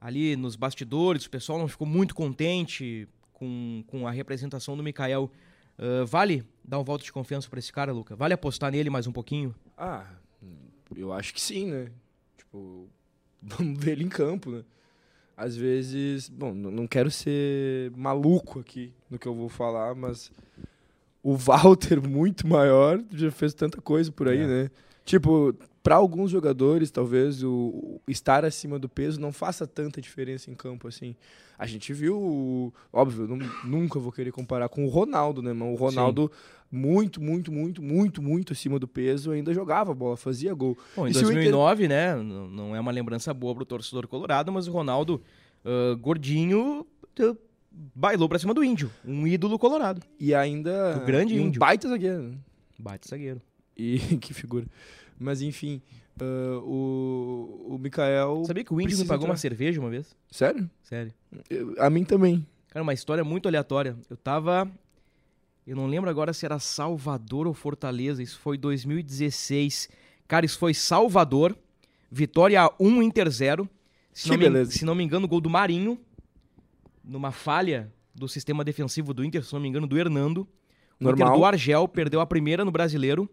ali 0.00 0.36
nos 0.36 0.54
bastidores, 0.56 1.26
o 1.26 1.30
pessoal 1.30 1.58
não 1.58 1.68
ficou 1.68 1.86
muito 1.86 2.14
contente 2.14 3.08
com, 3.32 3.82
com 3.88 4.06
a 4.06 4.10
representação 4.10 4.76
do 4.76 4.82
Mikael. 4.82 5.30
Ah, 5.78 6.04
vale 6.06 6.44
dar 6.68 6.78
um 6.78 6.84
voto 6.84 7.02
de 7.02 7.10
confiança 7.12 7.48
pra 7.48 7.58
esse 7.58 7.72
cara, 7.72 7.92
Luca? 7.92 8.14
Vale 8.14 8.34
apostar 8.34 8.70
nele 8.70 8.90
mais 8.90 9.06
um 9.06 9.12
pouquinho? 9.12 9.54
Ah, 9.76 10.06
eu 10.94 11.12
acho 11.12 11.32
que 11.32 11.40
sim, 11.40 11.66
né? 11.70 11.88
Tipo, 12.36 12.86
vamos 13.42 13.82
ver 13.82 13.92
ele 13.92 14.04
em 14.04 14.08
campo, 14.08 14.50
né? 14.50 14.62
Às 15.36 15.56
vezes, 15.56 16.28
bom, 16.28 16.52
não 16.52 16.86
quero 16.86 17.10
ser 17.10 17.90
maluco 17.96 18.58
aqui 18.60 18.92
no 19.08 19.18
que 19.18 19.26
eu 19.26 19.34
vou 19.34 19.48
falar, 19.48 19.94
mas 19.94 20.30
o 21.22 21.34
Walter, 21.38 22.06
muito 22.06 22.46
maior, 22.46 23.00
já 23.12 23.30
fez 23.30 23.54
tanta 23.54 23.80
coisa 23.80 24.10
por 24.12 24.28
aí, 24.28 24.40
É. 24.40 24.46
né? 24.46 24.70
Tipo, 25.08 25.54
para 25.82 25.94
alguns 25.96 26.30
jogadores, 26.30 26.90
talvez 26.90 27.42
o, 27.42 27.98
estar 28.06 28.44
acima 28.44 28.78
do 28.78 28.90
peso 28.90 29.18
não 29.18 29.32
faça 29.32 29.66
tanta 29.66 30.02
diferença 30.02 30.50
em 30.50 30.54
campo, 30.54 30.86
assim. 30.86 31.16
A 31.58 31.66
gente 31.66 31.94
viu, 31.94 32.72
óbvio, 32.92 33.26
nu- 33.26 33.50
nunca 33.64 33.98
vou 33.98 34.12
querer 34.12 34.30
comparar 34.32 34.68
com 34.68 34.84
o 34.84 34.88
Ronaldo, 34.88 35.40
né? 35.40 35.54
Mas 35.54 35.66
o 35.68 35.74
Ronaldo, 35.76 36.30
muito, 36.70 37.22
muito, 37.22 37.50
muito, 37.50 37.82
muito, 37.82 38.20
muito 38.22 38.52
acima 38.52 38.78
do 38.78 38.86
peso, 38.86 39.30
ainda 39.30 39.54
jogava 39.54 39.94
bola, 39.94 40.14
fazia 40.14 40.52
gol. 40.52 40.76
Bom, 40.94 41.06
em 41.06 41.10
E 41.10 41.14
se 41.14 41.20
o 41.20 41.32
Inter- 41.32 41.36
2009, 41.52 41.88
né, 41.88 42.14
não 42.14 42.76
é 42.76 42.80
uma 42.80 42.92
lembrança 42.92 43.32
boa 43.32 43.54
pro 43.54 43.64
torcedor 43.64 44.06
colorado, 44.06 44.52
mas 44.52 44.68
o 44.68 44.72
Ronaldo, 44.72 45.22
ah, 45.64 45.94
gordinho, 45.98 46.86
bailou 47.94 48.28
pra 48.28 48.38
cima 48.38 48.52
do 48.52 48.62
índio, 48.62 48.90
um 49.04 49.26
ídolo 49.26 49.58
colorado. 49.58 50.02
E 50.20 50.34
ainda. 50.34 50.98
O 51.02 51.06
grande 51.06 51.34
um 51.34 51.46
índio. 51.46 51.58
baita 51.60 51.88
zagueiro. 51.88 52.22
né? 52.24 52.36
Bate 52.78 53.08
zagueiro. 53.08 53.40
E 53.78 53.98
que 54.20 54.34
figura. 54.34 54.66
Mas 55.18 55.40
enfim, 55.42 55.80
ah, 56.20 56.58
o, 56.62 57.66
o 57.74 57.78
Mikael. 57.78 58.42
Sabia 58.46 58.64
que 58.64 58.72
o 58.74 58.80
índio 58.80 58.98
me 58.98 59.04
pagou 59.04 59.24
uma 59.26 59.32
entrar. 59.32 59.40
cerveja 59.40 59.80
uma 59.80 59.90
vez? 59.90 60.14
Sério? 60.30 60.68
Sério. 60.82 61.12
Eu- 61.48 61.74
a 61.78 61.88
mim 61.88 62.04
também. 62.04 62.44
Cara, 62.68 62.82
uma 62.82 62.92
história 62.94 63.24
muito 63.24 63.46
aleatória. 63.48 63.96
Eu 64.10 64.16
tava. 64.16 64.70
Eu 65.66 65.76
não 65.76 65.86
lembro 65.86 66.08
agora 66.08 66.32
se 66.32 66.44
era 66.46 66.58
Salvador 66.58 67.46
ou 67.46 67.52
Fortaleza. 67.54 68.22
Isso 68.22 68.38
foi 68.40 68.56
2016. 68.58 69.88
Cara, 70.26 70.46
isso 70.46 70.58
foi 70.58 70.72
Salvador. 70.74 71.56
Vitória 72.10 72.70
1, 72.80 73.02
Inter 73.02 73.28
0. 73.30 73.68
Se, 74.12 74.24
Que 74.24 74.30
não 74.30 74.36
me, 74.38 74.44
beleza. 74.44 74.70
se 74.72 74.84
não 74.84 74.94
me 74.94 75.04
engano, 75.04 75.28
gol 75.28 75.40
do 75.40 75.50
Marinho. 75.50 75.98
Numa 77.04 77.30
falha 77.32 77.92
do 78.14 78.28
sistema 78.28 78.64
defensivo 78.64 79.12
do 79.14 79.24
Inter, 79.24 79.44
se 79.44 79.52
não 79.52 79.60
me 79.60 79.68
engano, 79.68 79.86
do 79.86 79.98
Hernando. 79.98 80.38
O 81.00 81.04
Inter 81.04 81.16
Normal. 81.18 81.38
do 81.38 81.44
Argel 81.44 81.86
perdeu 81.88 82.20
a 82.20 82.26
primeira 82.26 82.64
no 82.64 82.70
Brasileiro 82.70 83.28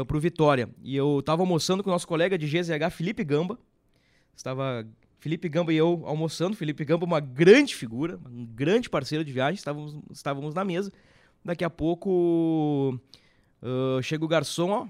uh, 0.00 0.04
pro 0.06 0.18
Vitória. 0.18 0.68
E 0.82 0.96
eu 0.96 1.22
tava 1.22 1.42
almoçando 1.42 1.82
com 1.82 1.90
o 1.90 1.92
nosso 1.92 2.08
colega 2.08 2.38
de 2.38 2.46
GZH, 2.46 2.90
Felipe 2.90 3.22
Gamba. 3.22 3.58
Estava 4.34 4.86
Felipe 5.18 5.48
Gamba 5.48 5.72
e 5.72 5.76
eu 5.76 6.02
almoçando. 6.04 6.56
Felipe 6.56 6.84
Gamba, 6.84 7.04
uma 7.04 7.20
grande 7.20 7.74
figura, 7.74 8.18
um 8.26 8.46
grande 8.46 8.88
parceiro 8.88 9.24
de 9.24 9.32
viagem. 9.32 9.54
Estávamos, 9.54 9.96
estávamos 10.10 10.54
na 10.54 10.64
mesa. 10.64 10.92
Daqui 11.44 11.64
a 11.64 11.70
pouco 11.70 12.98
uh, 13.62 14.02
chega 14.02 14.24
o 14.24 14.28
garçom, 14.28 14.70
ó. 14.70 14.86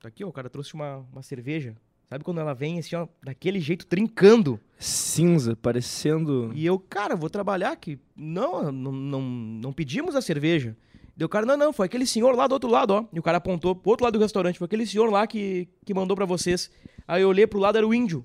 Tá 0.00 0.08
aqui, 0.08 0.24
ó. 0.24 0.28
O 0.28 0.32
cara 0.32 0.48
trouxe 0.48 0.74
uma, 0.74 1.06
uma 1.12 1.22
cerveja. 1.22 1.76
Sabe 2.08 2.22
quando 2.22 2.40
ela 2.40 2.54
vem 2.54 2.78
assim, 2.78 2.94
ó, 2.94 3.08
daquele 3.20 3.58
jeito, 3.58 3.84
trincando? 3.84 4.60
Cinza, 4.78 5.56
parecendo. 5.56 6.52
E 6.54 6.64
eu, 6.64 6.78
cara, 6.78 7.16
vou 7.16 7.28
trabalhar 7.28 7.72
aqui. 7.72 7.98
Não, 8.14 8.70
não, 8.70 8.92
não, 8.92 9.20
não 9.22 9.72
pedimos 9.72 10.14
a 10.14 10.22
cerveja. 10.22 10.76
Deu 11.16 11.26
o 11.26 11.28
cara, 11.28 11.46
não, 11.46 11.56
não, 11.56 11.72
foi 11.72 11.86
aquele 11.86 12.06
senhor 12.06 12.34
lá 12.36 12.46
do 12.46 12.52
outro 12.52 12.68
lado, 12.68 12.90
ó. 12.90 13.04
E 13.10 13.18
o 13.18 13.22
cara 13.22 13.38
apontou 13.38 13.74
pro 13.74 13.90
outro 13.90 14.04
lado 14.04 14.18
do 14.18 14.22
restaurante, 14.22 14.58
foi 14.58 14.66
aquele 14.66 14.86
senhor 14.86 15.10
lá 15.10 15.26
que, 15.26 15.66
que 15.84 15.94
mandou 15.94 16.14
pra 16.14 16.26
vocês. 16.26 16.70
Aí 17.08 17.22
eu 17.22 17.28
olhei 17.28 17.46
pro 17.46 17.58
lado, 17.58 17.78
era 17.78 17.86
o 17.86 17.94
índio. 17.94 18.24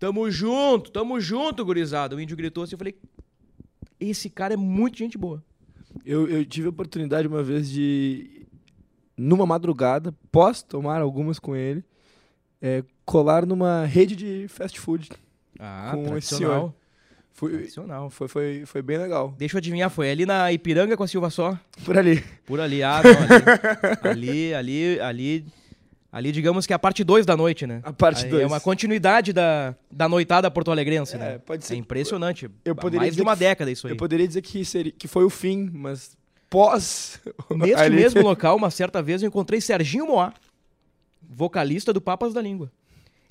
Tamo 0.00 0.28
junto, 0.28 0.90
tamo 0.90 1.20
junto, 1.20 1.64
gurizada. 1.64 2.16
O 2.16 2.20
índio 2.20 2.36
gritou 2.36 2.64
assim, 2.64 2.74
eu 2.74 2.78
falei, 2.78 2.96
esse 4.00 4.28
cara 4.28 4.54
é 4.54 4.56
muito 4.56 4.98
gente 4.98 5.16
boa. 5.16 5.44
Eu, 6.04 6.26
eu 6.26 6.44
tive 6.44 6.66
a 6.66 6.70
oportunidade 6.70 7.28
uma 7.28 7.42
vez 7.42 7.70
de, 7.70 8.46
numa 9.16 9.46
madrugada, 9.46 10.12
pós 10.32 10.60
tomar 10.60 11.00
algumas 11.00 11.38
com 11.38 11.54
ele, 11.54 11.84
é, 12.60 12.82
colar 13.04 13.46
numa 13.46 13.84
rede 13.84 14.16
de 14.16 14.48
fast 14.48 14.80
food. 14.80 15.08
Ah, 15.58 15.92
Com 15.94 16.16
esse 16.16 16.30
tradicional. 16.30 16.74
Foi, 17.34 17.50
Tradicional. 17.52 18.10
foi, 18.10 18.28
foi, 18.28 18.62
foi 18.66 18.82
bem 18.82 18.98
legal. 18.98 19.34
Deixa 19.38 19.56
eu 19.56 19.58
adivinhar, 19.58 19.90
foi 19.90 20.10
ali 20.10 20.24
na 20.26 20.52
Ipiranga 20.52 20.96
com 20.96 21.02
a 21.02 21.08
Silva 21.08 21.30
só? 21.30 21.58
Por 21.84 21.96
ali. 21.98 22.22
Por 22.46 22.60
ali, 22.60 22.82
ah, 22.82 23.00
não, 23.02 24.10
ali, 24.10 24.54
ali, 24.54 24.54
ali, 24.54 25.00
ali, 25.00 25.46
ali, 26.12 26.30
digamos 26.32 26.66
que 26.66 26.72
é 26.72 26.76
a 26.76 26.78
parte 26.78 27.02
2 27.02 27.24
da 27.26 27.36
noite, 27.36 27.66
né? 27.66 27.80
A 27.82 27.92
parte 27.92 28.24
Aí 28.26 28.30
2. 28.30 28.42
É 28.42 28.46
uma 28.46 28.60
continuidade 28.60 29.32
da, 29.32 29.74
da 29.90 30.08
noitada 30.08 30.50
porto-alegrense, 30.50 31.16
É, 31.16 31.18
né? 31.18 31.38
pode 31.38 31.64
ser. 31.64 31.74
É 31.74 31.76
impressionante. 31.78 32.48
Eu 32.64 32.76
poderia 32.76 33.00
Mais 33.06 33.16
de 33.16 33.22
uma 33.22 33.32
que- 33.32 33.40
década 33.40 33.70
isso 33.70 33.86
aí. 33.86 33.92
Eu 33.92 33.96
poderia 33.96 34.28
dizer 34.28 34.42
que, 34.42 34.64
seria, 34.64 34.92
que 34.92 35.08
foi 35.08 35.24
o 35.24 35.30
fim, 35.30 35.70
mas 35.72 36.16
pós. 36.50 37.18
Neste 37.50 37.90
mesmo 37.90 38.22
local, 38.22 38.56
uma 38.56 38.70
certa 38.70 39.02
vez, 39.02 39.22
eu 39.22 39.28
encontrei 39.28 39.60
Serginho 39.60 40.06
Moá, 40.06 40.32
vocalista 41.28 41.92
do 41.92 42.00
Papas 42.00 42.34
da 42.34 42.42
Língua. 42.42 42.70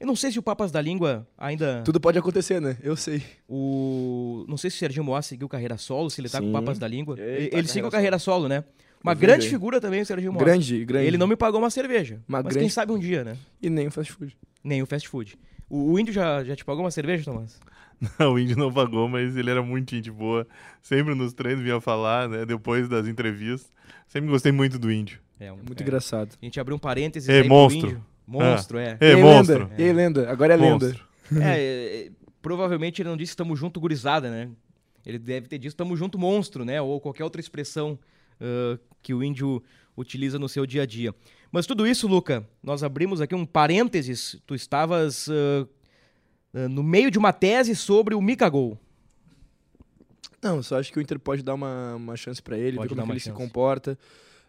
Eu 0.01 0.08
não 0.08 0.15
sei 0.15 0.31
se 0.31 0.39
o 0.39 0.41
Papas 0.41 0.72
da 0.72 0.81
Língua 0.81 1.27
ainda... 1.38 1.84
Tudo 1.86 2.00
pode 2.00 2.17
acontecer, 2.17 2.60
né? 2.60 2.75
Eu 2.81 2.96
sei. 2.96 3.22
O... 3.48 4.43
Não 4.48 4.58
sei 4.58 4.72
se 4.72 4.77
o 4.77 4.79
Serginho 4.79 5.03
Moá 5.03 5.22
seguiu 5.22 5.48
carreira 5.48 5.77
solo, 5.77 6.10
se 6.10 6.20
ele 6.20 6.27
tá 6.27 6.39
com 6.39 6.48
Sim. 6.48 6.51
Papas 6.51 6.79
da 6.79 6.88
Língua. 6.88 7.15
Ele 7.20 7.31
Ele, 7.38 7.48
tá 7.50 7.58
ele 7.60 7.67
seguiu 7.67 7.81
carreira 7.91 8.17
carreira 8.17 8.20
solo, 8.20 8.48
né? 8.48 8.63
Uma 9.03 9.13
grande 9.13 9.48
figura 9.48 9.79
também, 9.79 10.01
o 10.01 10.05
Serginho 10.05 10.34
Moá. 10.34 10.43
Grande, 10.43 10.84
grande. 10.86 11.05
Ele 11.05 11.20
não 11.20 11.27
me 11.27 11.36
pagou 11.36 11.60
uma 11.62 11.70
cerveja. 11.70 12.15
Uma 12.27 12.39
mas 12.41 12.53
quem 12.53 12.62
grande- 12.62 12.74
sabe 12.74 12.91
um 12.91 12.98
dia, 12.98 13.24
né? 13.24 13.38
E 13.62 13.70
nem 13.70 13.88
o 13.88 13.91
fast 13.91 14.12
food. 14.12 14.36
Nem 14.63 14.81
o 14.81 14.88
fast 14.88 15.08
food. 15.08 15.38
O, 15.70 15.93
o 15.93 16.00
índio 16.00 16.12
já, 16.12 16.43
já 16.43 16.55
te 16.55 16.65
pagou 16.65 16.84
uma 16.84 16.89
cerveja, 16.91 17.24
Tomás? 17.24 17.60
o 18.20 18.39
índio 18.39 18.58
não 18.58 18.74
pagou, 18.74 19.08
mas 19.08 19.38
ele 19.38 19.51
era 19.51 19.62
muito 19.62 19.96
gente 19.96 20.10
boa. 20.10 20.48
Sempre 20.81 21.13
nos 21.13 21.31
treinos 21.31 21.63
vinha 21.63 21.79
falar, 21.79 22.27
né? 22.27 22.43
Depois 22.43 22.89
das 22.89 23.08
entrevistas. 23.08 23.70
Sempre 24.08 24.31
gostei 24.31 24.51
muito 24.51 24.79
do 24.79 24.91
índio. 24.91 25.20
É, 25.39 25.51
um- 25.51 25.58
Muito 25.58 25.81
é. 25.81 25.84
engraçado. 25.84 26.36
A 26.41 26.46
gente 26.46 26.60
abriu 26.60 26.75
um 26.75 26.79
parênteses 26.79 27.27
pro 27.27 27.50
monstro. 27.50 28.03
Monstro, 28.32 28.78
é. 28.78 28.98
É, 29.00 29.12
e 29.12 29.16
aí, 29.16 29.22
monstro. 29.22 29.60
lenda? 29.60 29.76
E 29.78 29.84
aí, 29.84 29.94
lenda? 29.94 30.32
Agora 30.32 30.54
é 30.54 30.58
lenda. 30.58 30.86
Monstro. 30.88 31.08
É, 31.42 31.60
é, 31.60 32.08
é, 32.08 32.12
provavelmente 32.42 33.02
ele 33.02 33.10
não 33.10 33.18
disse 33.18 33.36
tamo 33.36 33.56
junto, 33.56 33.80
gurizada, 33.80 34.30
né? 34.30 34.50
Ele 35.06 35.18
deve 35.18 35.48
ter 35.48 35.58
dito 35.58 35.76
tamo 35.76 35.96
junto, 35.96 36.18
monstro, 36.18 36.64
né? 36.66 36.82
Ou 36.82 37.00
qualquer 37.00 37.24
outra 37.24 37.40
expressão 37.42 37.98
ah, 38.40 38.78
que 39.02 39.14
o 39.14 39.24
índio 39.24 39.62
utiliza 39.96 40.40
no 40.40 40.50
seu 40.50 40.66
dia 40.66 40.84
a 40.84 40.86
dia. 40.86 41.14
Mas 41.52 41.66
tudo 41.66 41.86
isso, 41.86 42.08
Luca, 42.08 42.48
nós 42.64 42.84
abrimos 42.84 43.22
aqui 43.22 43.36
um 43.36 43.46
parênteses. 43.46 44.42
Tu 44.46 44.56
estavas 44.56 45.28
ah, 45.30 45.68
ah, 46.54 46.68
no 46.68 46.84
meio 46.84 47.12
de 47.12 47.18
uma 47.18 47.32
tese 47.32 47.76
sobre 47.76 48.16
o 48.16 48.22
Mikagol. 48.22 48.78
Não, 50.42 50.64
só 50.64 50.80
acho 50.80 50.92
que 50.92 50.98
o 50.98 51.02
Inter 51.02 51.20
pode 51.20 51.44
dar 51.44 51.54
uma, 51.54 51.96
uma 51.96 52.16
chance 52.18 52.42
pra 52.42 52.58
ele, 52.58 52.78
Pode 52.78 52.90
ver 52.90 52.96
dar 52.96 53.02
como 53.04 53.14
ele 53.14 53.20
se 53.20 53.28
chance. 53.28 53.38
comporta. 53.38 53.98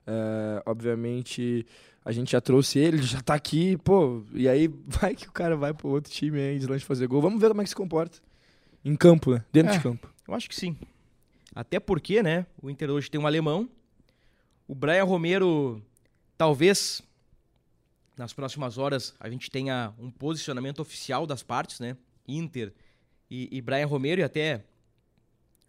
É, 0.06 0.62
obviamente, 0.64 1.66
a 2.04 2.10
gente 2.12 2.32
já 2.32 2.40
trouxe 2.40 2.78
ele, 2.78 2.98
já 3.02 3.20
tá 3.20 3.34
aqui, 3.34 3.76
pô, 3.78 4.24
e 4.32 4.48
aí 4.48 4.68
vai 4.86 5.14
que 5.14 5.28
o 5.28 5.32
cara 5.32 5.56
vai 5.56 5.72
pro 5.72 5.88
outro 5.88 6.12
time 6.12 6.38
aí, 6.40 6.58
deslanche 6.58 6.84
fazer 6.84 7.06
gol. 7.06 7.20
Vamos 7.22 7.40
ver 7.40 7.48
como 7.48 7.60
é 7.60 7.64
que 7.64 7.70
se 7.70 7.76
comporta. 7.76 8.18
Em 8.84 8.96
campo, 8.96 9.32
né? 9.34 9.44
Dentro 9.52 9.72
É. 9.72 9.76
de 9.76 9.82
campo. 9.82 10.12
Eu 10.26 10.34
acho 10.34 10.48
que 10.48 10.56
sim. 10.56 10.76
Até 11.54 11.78
porque, 11.78 12.22
né? 12.22 12.46
O 12.60 12.68
Inter 12.70 12.90
hoje 12.90 13.10
tem 13.10 13.20
um 13.20 13.26
alemão. 13.26 13.68
O 14.66 14.74
Brian 14.74 15.04
Romero, 15.04 15.82
talvez 16.36 17.02
nas 18.16 18.32
próximas 18.32 18.78
horas 18.78 19.14
a 19.20 19.28
gente 19.30 19.50
tenha 19.50 19.92
um 19.98 20.10
posicionamento 20.10 20.80
oficial 20.80 21.26
das 21.26 21.42
partes, 21.42 21.78
né? 21.80 21.96
Inter 22.26 22.72
e, 23.30 23.48
e 23.50 23.60
Brian 23.60 23.86
Romero 23.86 24.20
e 24.20 24.24
até 24.24 24.64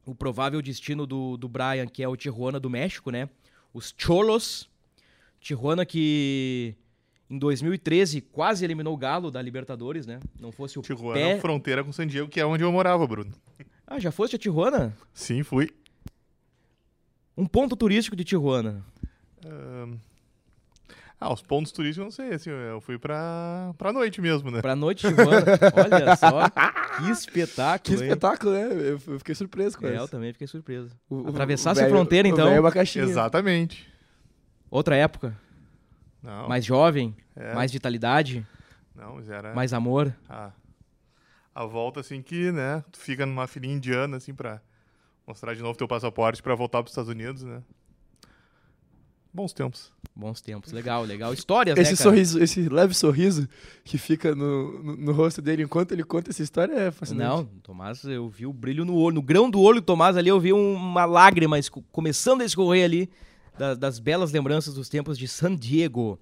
o 0.05 0.13
provável 0.15 0.61
destino 0.61 1.05
do, 1.05 1.37
do 1.37 1.47
Brian, 1.47 1.87
que 1.87 2.01
é 2.03 2.07
o 2.07 2.15
Tijuana 2.15 2.59
do 2.59 2.69
México, 2.69 3.11
né? 3.11 3.29
Os 3.73 3.93
Cholos. 3.97 4.69
Tijuana 5.43 5.85
que 5.85 6.73
em 7.29 7.38
2013 7.38 8.21
quase 8.21 8.63
eliminou 8.63 8.93
o 8.93 8.97
Galo 8.97 9.29
da 9.29 9.41
Libertadores, 9.41 10.05
né? 10.07 10.19
Não 10.39 10.51
fosse 10.51 10.79
o 10.79 10.81
Tijuana, 10.81 11.19
pé... 11.19 11.39
fronteira 11.39 11.83
com 11.83 11.91
San 11.91 12.07
Diego, 12.07 12.29
que 12.29 12.39
é 12.39 12.45
onde 12.45 12.63
eu 12.63 12.71
morava, 12.71 13.05
Bruno. 13.05 13.31
Ah, 13.85 14.00
já 14.00 14.12
foste 14.12 14.35
a 14.35 14.39
Tijuana? 14.39 14.95
Sim, 15.13 15.43
fui. 15.43 15.69
Um 17.38 17.45
ponto 17.45 17.75
turístico 17.75 18.15
de 18.15 18.23
Tijuana. 18.23 18.85
Ahn, 19.45 19.95
Ah, 21.19 21.33
os 21.33 21.41
pontos 21.41 21.71
turísticos 21.71 21.97
eu 21.97 22.03
não 22.05 22.12
sei, 22.12 22.35
assim, 22.35 22.50
eu 22.50 22.79
fui 22.81 22.97
pra, 22.97 23.73
pra 23.77 23.91
noite 23.93 24.21
mesmo, 24.21 24.50
né? 24.51 24.62
Pra 24.62 24.75
noite 24.75 25.07
de 25.07 25.13
Tijuana. 25.15 25.45
Olha 25.75 26.15
só, 26.15 26.50
que 26.50 27.09
espetáculo, 27.12 27.79
Que 27.97 28.03
hein? 28.03 28.09
espetáculo, 28.09 28.51
né? 28.53 28.67
Eu 28.71 29.00
eu 29.07 29.17
fiquei 29.19 29.35
surpreso 29.35 29.77
com 29.77 29.88
É, 29.88 29.91
eu 29.97 30.03
isso. 30.03 30.07
também 30.12 30.31
fiquei 30.31 30.47
surpreso. 30.47 30.95
O- 31.09 31.23
o- 31.23 31.27
Atravessasse 31.29 31.81
o 31.81 31.85
a 31.85 31.89
fronteira, 31.89 32.27
o 32.27 32.31
então. 32.31 32.45
velho 32.45 32.57
é 32.57 32.59
uma 32.59 32.71
caixinha. 32.71 33.03
Exatamente. 33.05 33.91
Outra 34.73 34.95
época, 34.95 35.37
Não, 36.23 36.47
mais 36.49 36.65
jovem, 36.65 37.15
é, 37.35 37.53
mais 37.53 37.71
vitalidade, 37.71 38.43
não, 38.95 39.15
mas 39.17 39.29
era 39.29 39.53
mais 39.53 39.71
amor. 39.71 40.15
a, 40.27 40.49
a 41.53 41.63
volta, 41.65 41.99
assim, 41.99 42.23
que, 42.23 42.51
né, 42.51 42.83
tu 42.91 42.97
fica 42.97 43.23
numa 43.23 43.45
filinha 43.45 43.75
indiana, 43.75 44.17
assim, 44.17 44.33
pra 44.33 44.59
mostrar 45.27 45.53
de 45.53 45.61
novo 45.61 45.77
teu 45.77 45.87
passaporte 45.87 46.41
pra 46.41 46.55
voltar 46.55 46.81
pros 46.81 46.91
Estados 46.91 47.09
Unidos, 47.11 47.43
né? 47.43 47.61
Bons 49.31 49.53
tempos. 49.53 49.91
Bons 50.15 50.41
tempos, 50.41 50.71
legal, 50.71 51.03
legal. 51.03 51.33
Histórias, 51.33 51.77
Esse 51.77 51.91
né, 51.91 51.97
cara? 51.97 52.09
sorriso, 52.09 52.41
esse 52.43 52.69
leve 52.69 52.93
sorriso 52.95 53.47
que 53.83 53.97
fica 53.99 54.33
no, 54.35 54.81
no, 54.83 54.95
no 54.97 55.11
rosto 55.11 55.39
dele 55.41 55.61
enquanto 55.63 55.91
ele 55.91 56.03
conta 56.03 56.29
essa 56.31 56.41
história 56.43 56.73
é 56.73 56.91
fascinante. 56.91 57.29
Não, 57.29 57.45
Tomás, 57.63 58.03
eu 58.05 58.27
vi 58.29 58.45
o 58.47 58.53
brilho 58.53 58.85
no 58.85 58.95
olho, 58.95 59.15
no 59.15 59.21
grão 59.23 59.49
do 59.49 59.59
olho 59.59 59.81
do 59.81 59.85
Tomás 59.85 60.17
ali, 60.17 60.29
eu 60.29 60.39
vi 60.39 60.53
um- 60.53 60.73
uma 60.75 61.05
lágrima 61.05 61.57
começando 61.91 62.41
a 62.41 62.45
escorrer 62.45 62.85
ali 62.85 63.09
da- 63.57 63.75
das 63.75 64.00
belas 64.00 64.31
lembranças 64.31 64.74
dos 64.74 64.89
tempos 64.89 65.17
de 65.17 65.27
San 65.27 65.55
Diego. 65.55 66.19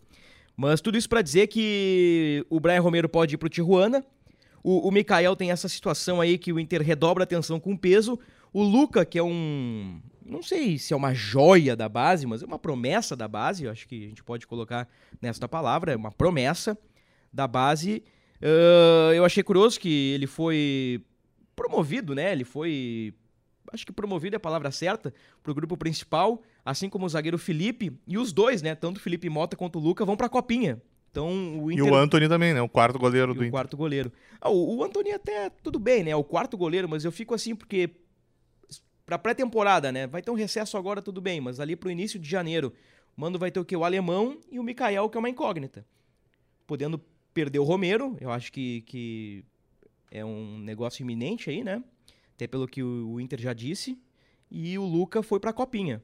Mas 0.55 0.81
tudo 0.81 0.97
isso 0.97 1.09
pra 1.09 1.21
dizer 1.21 1.47
que 1.47 2.45
o 2.49 2.59
Brian 2.59 2.81
Romero 2.81 3.09
pode 3.09 3.35
ir 3.35 3.37
pro 3.37 3.49
Tijuana, 3.49 4.05
o, 4.63 4.87
o 4.87 4.91
Mikael 4.91 5.35
tem 5.35 5.51
essa 5.51 5.67
situação 5.67 6.21
aí 6.21 6.37
que 6.37 6.53
o 6.53 6.59
Inter 6.59 6.81
redobra 6.81 7.23
a 7.23 7.25
atenção 7.25 7.59
com 7.59 7.75
peso, 7.75 8.19
o 8.53 8.61
Luca, 8.61 9.05
que 9.05 9.17
é 9.17 9.23
um... 9.23 10.01
Não 10.23 10.43
sei 10.43 10.77
se 10.77 10.93
é 10.93 10.95
uma 10.95 11.13
joia 11.13 11.75
da 11.75 11.89
base, 11.89 12.27
mas 12.27 12.43
é 12.43 12.45
uma 12.45 12.59
promessa 12.59 13.15
da 13.15 13.27
base, 13.27 13.63
eu 13.63 13.71
acho 13.71 13.87
que 13.87 14.05
a 14.05 14.07
gente 14.09 14.23
pode 14.23 14.45
colocar 14.45 14.87
nesta 15.21 15.47
palavra, 15.47 15.93
é 15.93 15.95
uma 15.95 16.11
promessa 16.11 16.77
da 17.33 17.47
base. 17.47 18.03
Ah, 18.41 19.13
eu 19.13 19.25
achei 19.25 19.43
curioso 19.43 19.79
que 19.79 20.11
ele 20.13 20.27
foi 20.27 21.03
promovido, 21.55 22.15
né? 22.15 22.31
Ele 22.31 22.43
foi. 22.43 23.13
Acho 23.71 23.85
que 23.85 23.91
promovido 23.91 24.35
é 24.35 24.37
a 24.37 24.39
palavra 24.39 24.71
certa, 24.71 25.13
pro 25.41 25.53
grupo 25.53 25.77
principal, 25.77 26.41
assim 26.65 26.89
como 26.89 27.05
o 27.05 27.09
zagueiro 27.09 27.37
Felipe. 27.37 27.91
E 28.07 28.17
os 28.17 28.31
dois, 28.33 28.61
né? 28.61 28.75
Tanto 28.75 28.97
o 28.97 28.99
Felipe 28.99 29.29
Mota 29.29 29.55
quanto 29.55 29.79
o 29.79 29.81
Luca 29.81 30.05
vão 30.05 30.15
pra 30.17 30.29
Copinha. 30.29 30.81
Então 31.09 31.27
o 31.63 31.71
E 31.71 31.75
Inter. 31.75 31.91
o 31.91 31.95
Anthony 31.95 32.29
também, 32.29 32.53
né? 32.53 32.61
O 32.61 32.69
quarto 32.69 32.97
goleiro 32.97 33.31
e 33.31 33.35
do 33.35 33.39
o 33.39 33.43
Inter. 33.43 33.51
quarto 33.51 33.75
goleiro. 33.75 34.11
Ah, 34.39 34.49
o, 34.49 34.77
o 34.77 34.83
Antony 34.83 35.11
até 35.11 35.49
tudo 35.49 35.77
bem, 35.77 36.03
né? 36.03 36.15
O 36.15 36.23
quarto 36.23 36.57
goleiro, 36.57 36.87
mas 36.87 37.03
eu 37.03 37.11
fico 37.11 37.33
assim 37.33 37.55
porque. 37.55 37.89
Pra 39.05 39.17
pré-temporada, 39.19 39.91
né? 39.91 40.07
Vai 40.07 40.21
ter 40.21 40.31
um 40.31 40.35
recesso 40.35 40.77
agora, 40.77 41.01
tudo 41.01 41.19
bem, 41.19 41.41
mas 41.41 41.59
ali 41.59 41.75
pro 41.75 41.91
início 41.91 42.17
de 42.17 42.29
janeiro, 42.29 42.71
o 43.17 43.19
Mano 43.21 43.37
vai 43.37 43.51
ter 43.51 43.59
o 43.59 43.65
quê? 43.65 43.75
O 43.75 43.83
alemão 43.83 44.37
e 44.49 44.57
o 44.57 44.63
Mikael, 44.63 45.09
que 45.09 45.17
é 45.17 45.19
uma 45.19 45.29
incógnita. 45.29 45.85
Podendo 46.65 46.97
perder 47.33 47.59
o 47.59 47.63
Romero, 47.63 48.15
eu 48.21 48.31
acho 48.31 48.51
que, 48.53 48.81
que 48.83 49.43
é 50.09 50.23
um 50.23 50.57
negócio 50.59 51.01
iminente 51.03 51.49
aí, 51.49 51.61
né? 51.61 51.83
Até 52.35 52.47
pelo 52.47 52.65
que 52.67 52.81
o, 52.81 53.09
o 53.09 53.19
Inter 53.19 53.41
já 53.41 53.51
disse. 53.51 53.97
E 54.49 54.77
o 54.77 54.85
Luca 54.85 55.21
foi 55.21 55.39
pra 55.41 55.51
Copinha. 55.51 56.01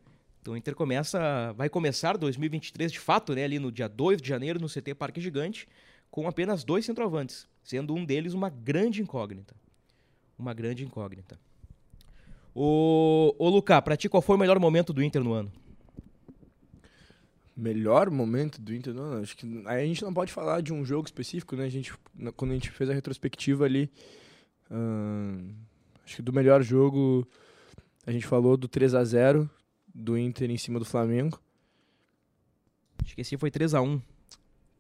Então 0.47 0.53
o 0.53 0.57
Inter 0.57 0.73
começa, 0.75 1.51
vai 1.57 1.67
começar 1.67 2.15
2023 2.15 2.89
de 2.89 2.99
fato, 3.01 3.35
né? 3.35 3.43
Ali 3.43 3.59
no 3.59 3.69
dia 3.69 3.89
2 3.89 4.21
de 4.21 4.29
janeiro, 4.29 4.61
no 4.61 4.69
CT 4.69 4.95
Parque 4.95 5.19
Gigante, 5.19 5.67
com 6.09 6.25
apenas 6.25 6.63
dois 6.63 6.85
centroavantes, 6.85 7.45
sendo 7.61 7.93
um 7.93 8.05
deles 8.05 8.31
uma 8.31 8.49
grande 8.49 9.01
incógnita. 9.01 9.53
Uma 10.39 10.53
grande 10.53 10.85
incógnita. 10.85 11.37
Ô, 12.55 13.35
ô 13.37 13.49
Luca, 13.49 13.81
pra 13.81 13.97
ti 13.97 14.07
qual 14.07 14.21
foi 14.21 14.37
o 14.37 14.39
melhor 14.39 14.57
momento 14.57 14.93
do 14.93 15.03
Inter 15.03 15.21
no 15.21 15.33
ano? 15.33 15.51
Melhor 17.53 18.09
momento 18.09 18.61
do 18.61 18.73
Inter, 18.73 18.93
não, 18.93 19.21
acho 19.21 19.35
que 19.35 19.45
a 19.65 19.79
gente 19.79 20.01
não 20.01 20.13
pode 20.13 20.31
falar 20.31 20.61
de 20.61 20.71
um 20.71 20.85
jogo 20.85 21.07
específico, 21.07 21.57
né? 21.57 21.65
A 21.65 21.69
gente, 21.69 21.93
quando 22.37 22.51
a 22.51 22.53
gente 22.53 22.71
fez 22.71 22.89
a 22.89 22.93
retrospectiva 22.93 23.65
ali, 23.65 23.91
acho 26.05 26.15
que 26.15 26.21
do 26.21 26.31
melhor 26.31 26.63
jogo 26.63 27.27
a 28.05 28.13
gente 28.13 28.25
falou 28.25 28.55
do 28.55 28.69
3 28.69 28.95
a 28.95 29.03
0 29.03 29.49
do 29.97 30.15
Inter 30.15 30.51
em 30.51 30.57
cima 30.57 30.77
do 30.77 30.85
Flamengo. 30.85 31.41
Esqueci, 33.03 33.35
foi 33.35 33.49
3x1. 33.49 33.99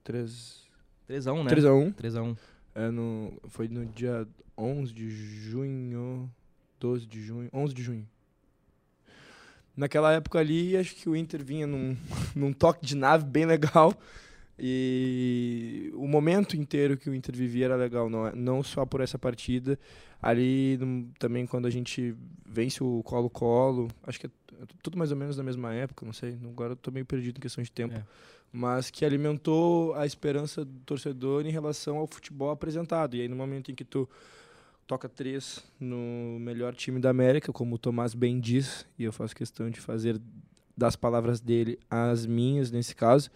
3 0.03 0.67
3x1, 1.09 1.43
né? 1.43 1.49
3 1.49 1.65
a 1.65 1.73
1 1.73 1.91
3x1. 1.93 2.37
é 2.75 2.89
no, 2.91 3.33
foi 3.47 3.67
no 3.67 3.85
dia 3.85 4.27
11 4.57 4.93
de 4.93 5.09
junho, 5.09 6.29
12 6.79 7.05
de 7.07 7.21
junho, 7.21 7.49
11 7.51 7.73
de 7.73 7.81
junho. 7.81 8.07
Naquela 9.75 10.13
época 10.13 10.39
ali, 10.39 10.77
acho 10.77 10.95
que 10.95 11.09
o 11.09 11.15
Inter 11.15 11.43
vinha 11.43 11.65
num, 11.65 11.97
num 12.35 12.53
toque 12.53 12.85
de 12.85 12.95
nave 12.95 13.25
bem 13.25 13.45
legal. 13.45 13.93
E 14.59 15.91
o 15.93 16.07
momento 16.07 16.55
inteiro 16.57 16.97
que 16.97 17.09
o 17.09 17.13
Inter 17.13 17.35
vivia 17.35 17.65
era 17.65 17.75
legal, 17.75 18.09
não, 18.09 18.27
é- 18.27 18.35
não 18.35 18.63
só 18.63 18.85
por 18.85 19.01
essa 19.01 19.17
partida. 19.19 19.77
Ali 20.21 20.79
também 21.19 21.45
quando 21.45 21.67
a 21.67 21.69
gente 21.69 22.15
vence 22.45 22.83
o 22.83 23.03
Colo-Colo, 23.03 23.87
acho 24.03 24.19
que 24.19 24.25
é 24.25 24.29
tudo 24.81 24.97
mais 24.97 25.11
ou 25.11 25.17
menos 25.17 25.35
da 25.35 25.43
mesma 25.43 25.73
época, 25.73 26.05
não 26.05 26.13
sei. 26.13 26.37
Agora 26.43 26.71
eu 26.73 26.75
tô 26.75 26.89
meio 26.89 27.05
perdido 27.05 27.37
em 27.37 27.41
questão 27.41 27.63
de 27.63 27.71
tempo. 27.71 27.93
É. 27.93 28.03
Mas 28.51 28.89
que 28.89 29.05
alimentou 29.05 29.93
a 29.93 30.05
esperança 30.05 30.65
do 30.65 30.79
torcedor 30.85 31.45
em 31.45 31.51
relação 31.51 31.97
ao 31.97 32.07
futebol 32.07 32.49
apresentado. 32.49 33.15
E 33.15 33.21
aí 33.21 33.27
no 33.27 33.35
momento 33.35 33.71
em 33.71 33.75
que 33.75 33.83
tu 33.85 34.09
toca 34.87 35.07
três 35.07 35.63
no 35.79 36.39
melhor 36.39 36.73
time 36.73 36.99
da 36.99 37.09
América, 37.09 37.51
como 37.51 37.75
o 37.75 37.77
Tomás 37.77 38.15
bem 38.15 38.39
diz, 38.39 38.87
e 38.97 39.03
eu 39.03 39.11
faço 39.11 39.35
questão 39.35 39.69
de 39.69 39.79
fazer 39.79 40.19
das 40.75 40.95
palavras 40.95 41.39
dele 41.39 41.77
as 41.89 42.25
minhas 42.25 42.71
nesse 42.71 42.95
caso, 42.95 43.29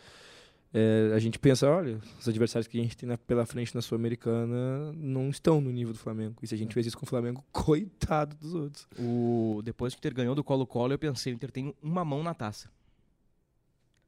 é, 0.74 1.12
a 1.14 1.20
gente 1.20 1.38
pensa, 1.38 1.70
olha, 1.70 2.00
os 2.20 2.28
adversários 2.28 2.68
que 2.68 2.80
a 2.80 2.82
gente 2.82 2.96
tem 2.96 3.08
na- 3.10 3.18
pela 3.18 3.46
frente 3.46 3.74
na 3.76 3.82
Sul-Americana 3.82 4.92
não 4.94 5.30
estão 5.30 5.60
no 5.60 5.72
nível 5.72 5.94
do 5.94 6.00
Flamengo. 6.00 6.36
E 6.42 6.48
se 6.48 6.56
a 6.56 6.58
gente 6.58 6.74
fez 6.74 6.86
isso 6.86 6.98
com 6.98 7.06
o 7.06 7.10
Flamengo, 7.10 7.44
coitado 7.52 8.36
dos 8.38 8.54
outros. 8.54 8.88
O... 8.98 9.62
Depois 9.64 9.94
que 9.94 9.98
o 9.98 10.02
Inter 10.02 10.14
ganhou 10.14 10.34
do 10.36 10.44
Colo-Colo, 10.44 10.94
eu 10.94 11.00
pensei, 11.00 11.34
o 11.34 11.36
Inter 11.36 11.52
tem 11.52 11.76
uma 11.82 12.06
mão 12.06 12.24
na 12.24 12.34
taça. 12.34 12.70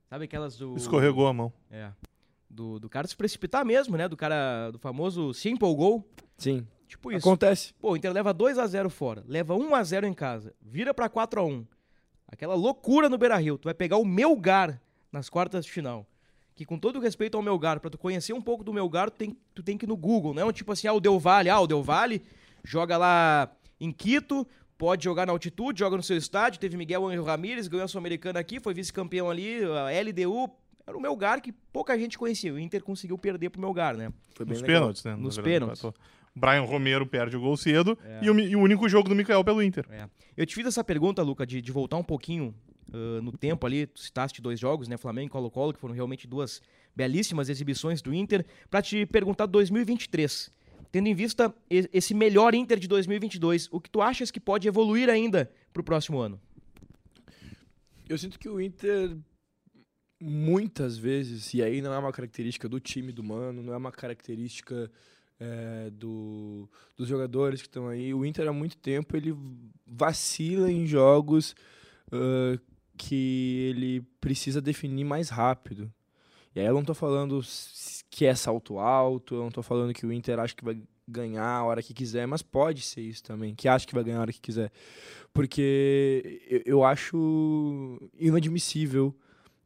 Sabe 0.09 0.25
aquelas 0.25 0.57
do... 0.57 0.75
Escorregou 0.75 1.27
a 1.27 1.33
mão. 1.33 1.51
É. 1.71 1.91
Do, 2.49 2.79
do 2.79 2.87
cara 2.89 3.07
se 3.07 3.15
precipitar 3.15 3.65
mesmo, 3.65 3.97
né? 3.97 4.07
Do 4.07 4.15
cara, 4.15 4.69
do 4.71 4.77
famoso 4.77 5.33
se 5.33 5.49
empolgou. 5.49 6.07
Sim, 6.37 6.67
Tipo 6.87 7.11
isso. 7.11 7.27
acontece. 7.27 7.73
Pô, 7.79 7.93
o 7.93 7.97
Inter 7.97 8.11
leva 8.13 8.33
2x0 8.33 8.89
fora, 8.89 9.23
leva 9.27 9.55
1x0 9.55 10.03
em 10.03 10.13
casa, 10.13 10.53
vira 10.61 10.93
pra 10.93 11.09
4x1. 11.09 11.65
Aquela 12.27 12.53
loucura 12.53 13.09
no 13.09 13.17
Beira-Rio. 13.17 13.57
Tu 13.57 13.65
vai 13.65 13.73
pegar 13.73 13.97
o 13.97 14.05
Melgar 14.05 14.79
nas 15.11 15.29
quartas 15.29 15.65
de 15.65 15.71
final. 15.71 16.05
Que 16.55 16.65
com 16.65 16.77
todo 16.77 16.99
respeito 16.99 17.35
ao 17.35 17.41
Melgar, 17.43 17.79
pra 17.79 17.89
tu 17.89 17.97
conhecer 17.97 18.33
um 18.33 18.41
pouco 18.41 18.63
do 18.63 18.71
Melgar, 18.73 19.09
tu 19.09 19.17
tem, 19.17 19.37
tu 19.55 19.63
tem 19.63 19.77
que 19.77 19.85
ir 19.85 19.87
no 19.87 19.97
Google. 19.97 20.33
Não 20.33 20.41
é 20.43 20.45
um 20.45 20.51
tipo 20.51 20.71
assim, 20.71 20.87
ah, 20.87 20.93
o 20.93 20.99
Del 20.99 21.19
Valle. 21.19 21.49
Ah, 21.49 21.59
o 21.59 21.65
Del 21.67 21.81
Valle 21.81 22.21
joga 22.63 22.95
lá 22.97 23.51
em 23.79 23.91
Quito, 23.91 24.47
pode 24.77 25.03
jogar 25.03 25.25
na 25.25 25.31
altitude, 25.31 25.79
joga 25.79 25.97
no 25.97 26.03
seu 26.03 26.15
estádio. 26.15 26.59
Teve 26.59 26.77
Miguel 26.77 27.07
Angel 27.07 27.23
Ramírez, 27.23 27.67
ganhou 27.67 27.85
a 27.85 27.87
Sul-Americana 27.87 28.39
aqui, 28.39 28.59
foi 28.59 28.73
vice-campeão 28.73 29.29
ali, 29.31 29.59
a 29.63 29.87
LDU. 30.01 30.49
Era 30.85 30.97
o 30.97 31.01
Melgar 31.01 31.41
que 31.41 31.51
pouca 31.51 31.97
gente 31.97 32.17
conhecia. 32.19 32.53
O 32.53 32.59
Inter 32.59 32.83
conseguiu 32.83 33.17
perder 33.17 33.49
pro 33.49 33.59
Melgar, 33.61 33.95
né? 33.95 34.11
Foi 34.35 34.45
bem 34.45 34.53
Nos 34.53 34.61
legal. 34.61 34.81
pênaltis, 34.81 35.03
né? 35.05 35.15
Nos 35.15 35.35
verdade, 35.37 35.53
pênaltis. 35.55 35.83
empatou. 35.83 36.01
Brian 36.35 36.61
Romero 36.63 37.05
perde 37.05 37.37
o 37.37 37.39
gol 37.39 37.55
cedo 37.55 37.97
É. 38.03 38.19
e, 38.23 38.29
o, 38.29 38.39
e 38.39 38.55
o 38.55 38.59
único 38.59 38.89
jogo 38.89 39.07
do 39.07 39.15
Mikael 39.15 39.43
pelo 39.43 39.61
Inter. 39.63 39.85
É. 39.89 40.07
Eu 40.35 40.45
te 40.45 40.53
fiz 40.55 40.65
essa 40.65 40.83
pergunta, 40.83 41.21
Luca, 41.23 41.45
de, 41.47 41.61
de 41.61 41.71
voltar 41.71 41.95
um 41.97 42.03
pouquinho 42.03 42.53
ah, 42.93 43.21
no 43.21 43.31
tempo 43.31 43.65
ali. 43.65 43.87
Tu 43.87 43.99
citaste 43.99 44.41
dois 44.41 44.59
jogos, 44.59 44.87
né? 44.87 44.97
Flamengo 44.97 45.27
e 45.27 45.29
Colo-Colo, 45.31 45.73
que 45.73 45.79
foram 45.79 45.95
realmente 45.95 46.27
duas 46.27 46.61
belíssimas 46.95 47.49
exibições 47.49 48.01
do 48.01 48.13
Inter. 48.13 48.45
Pra 48.69 48.81
te 48.81 49.05
perguntar 49.05 49.47
2023. 49.47 50.51
Tendo 50.91 51.07
em 51.07 51.15
vista 51.15 51.53
esse 51.69 52.13
melhor 52.13 52.53
Inter 52.53 52.77
de 52.77 52.87
2022, 52.87 53.67
o 53.71 53.81
que 53.81 53.89
tu 53.89 53.99
achas 53.99 54.29
que 54.29 54.39
pode 54.39 54.67
evoluir 54.67 55.09
ainda 55.09 55.51
pro 55.73 55.83
próximo 55.83 56.19
ano? 56.19 56.39
Eu 58.07 58.15
sinto 58.15 58.37
que 58.37 58.47
o 58.47 58.61
Inter, 58.61 59.17
muitas 60.21 60.95
vezes, 60.95 61.51
e 61.55 61.63
aí 61.63 61.81
não 61.81 61.91
é 61.91 61.97
uma 61.97 62.11
característica 62.11 62.69
do 62.69 62.79
time 62.79 63.11
do 63.11 63.23
Mano, 63.23 63.63
não 63.63 63.73
é 63.73 63.77
uma 63.77 63.91
característica 63.91 64.91
é, 65.39 65.89
do, 65.89 66.69
dos 66.95 67.07
jogadores 67.07 67.59
que 67.59 67.67
estão 67.67 67.87
aí. 67.87 68.13
O 68.13 68.23
Inter 68.23 68.47
há 68.47 68.53
muito 68.53 68.77
tempo 68.77 69.17
ele 69.17 69.35
vacila 69.87 70.71
em 70.71 70.85
jogos 70.85 71.55
ah, 72.11 72.59
que 72.97 73.69
ele 73.69 74.01
precisa 74.19 74.61
definir 74.61 75.03
mais 75.03 75.29
rápido. 75.29 75.91
E 76.55 76.59
aí 76.59 76.65
eu 76.65 76.73
não 76.73 76.83
tô 76.83 76.93
falando 76.93 77.41
que 78.09 78.25
é 78.25 78.35
salto 78.35 78.77
alto, 78.77 79.35
eu 79.35 79.43
não 79.43 79.51
tô 79.51 79.63
falando 79.63 79.93
que 79.93 80.05
o 80.05 80.13
Inter 80.13 80.39
acha 80.39 80.55
que 80.55 80.63
vai 80.63 80.79
ganhar 81.07 81.45
a 81.45 81.63
hora 81.63 81.81
que 81.81 81.93
quiser, 81.93 82.27
mas 82.27 82.41
pode 82.41 82.81
ser 82.81 83.01
isso 83.01 83.23
também, 83.23 83.55
que 83.55 83.67
acha 83.67 83.85
que 83.85 83.93
vai 83.93 84.03
ganhar 84.03 84.19
a 84.19 84.21
hora 84.21 84.33
que 84.33 84.39
quiser. 84.39 84.71
Porque 85.33 86.41
eu, 86.47 86.61
eu 86.65 86.83
acho 86.83 87.99
inadmissível 88.17 89.15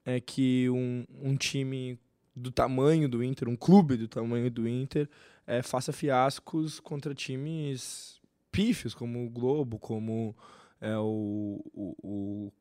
é 0.06 0.22
que 0.22 0.70
um, 0.70 1.06
um 1.22 1.36
time 1.36 2.00
do 2.34 2.52
tamanho 2.52 3.10
do 3.10 3.24
Inter, 3.24 3.50
um 3.50 3.56
clube 3.56 3.98
do 3.98 4.08
tamanho 4.08 4.50
do 4.50 4.68
Inter, 4.68 5.10
é, 5.46 5.62
faça 5.62 5.92
fiascos 5.92 6.80
contra 6.80 7.14
times 7.14 8.22
pífios, 8.52 8.94
como 8.94 9.26
o 9.26 9.30
Globo, 9.30 9.78
como 9.78 10.36
é, 10.80 10.98
o, 10.98 11.62
o, 11.74 11.96
o 12.02 12.52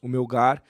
o 0.00 0.08
Melgar. 0.08 0.62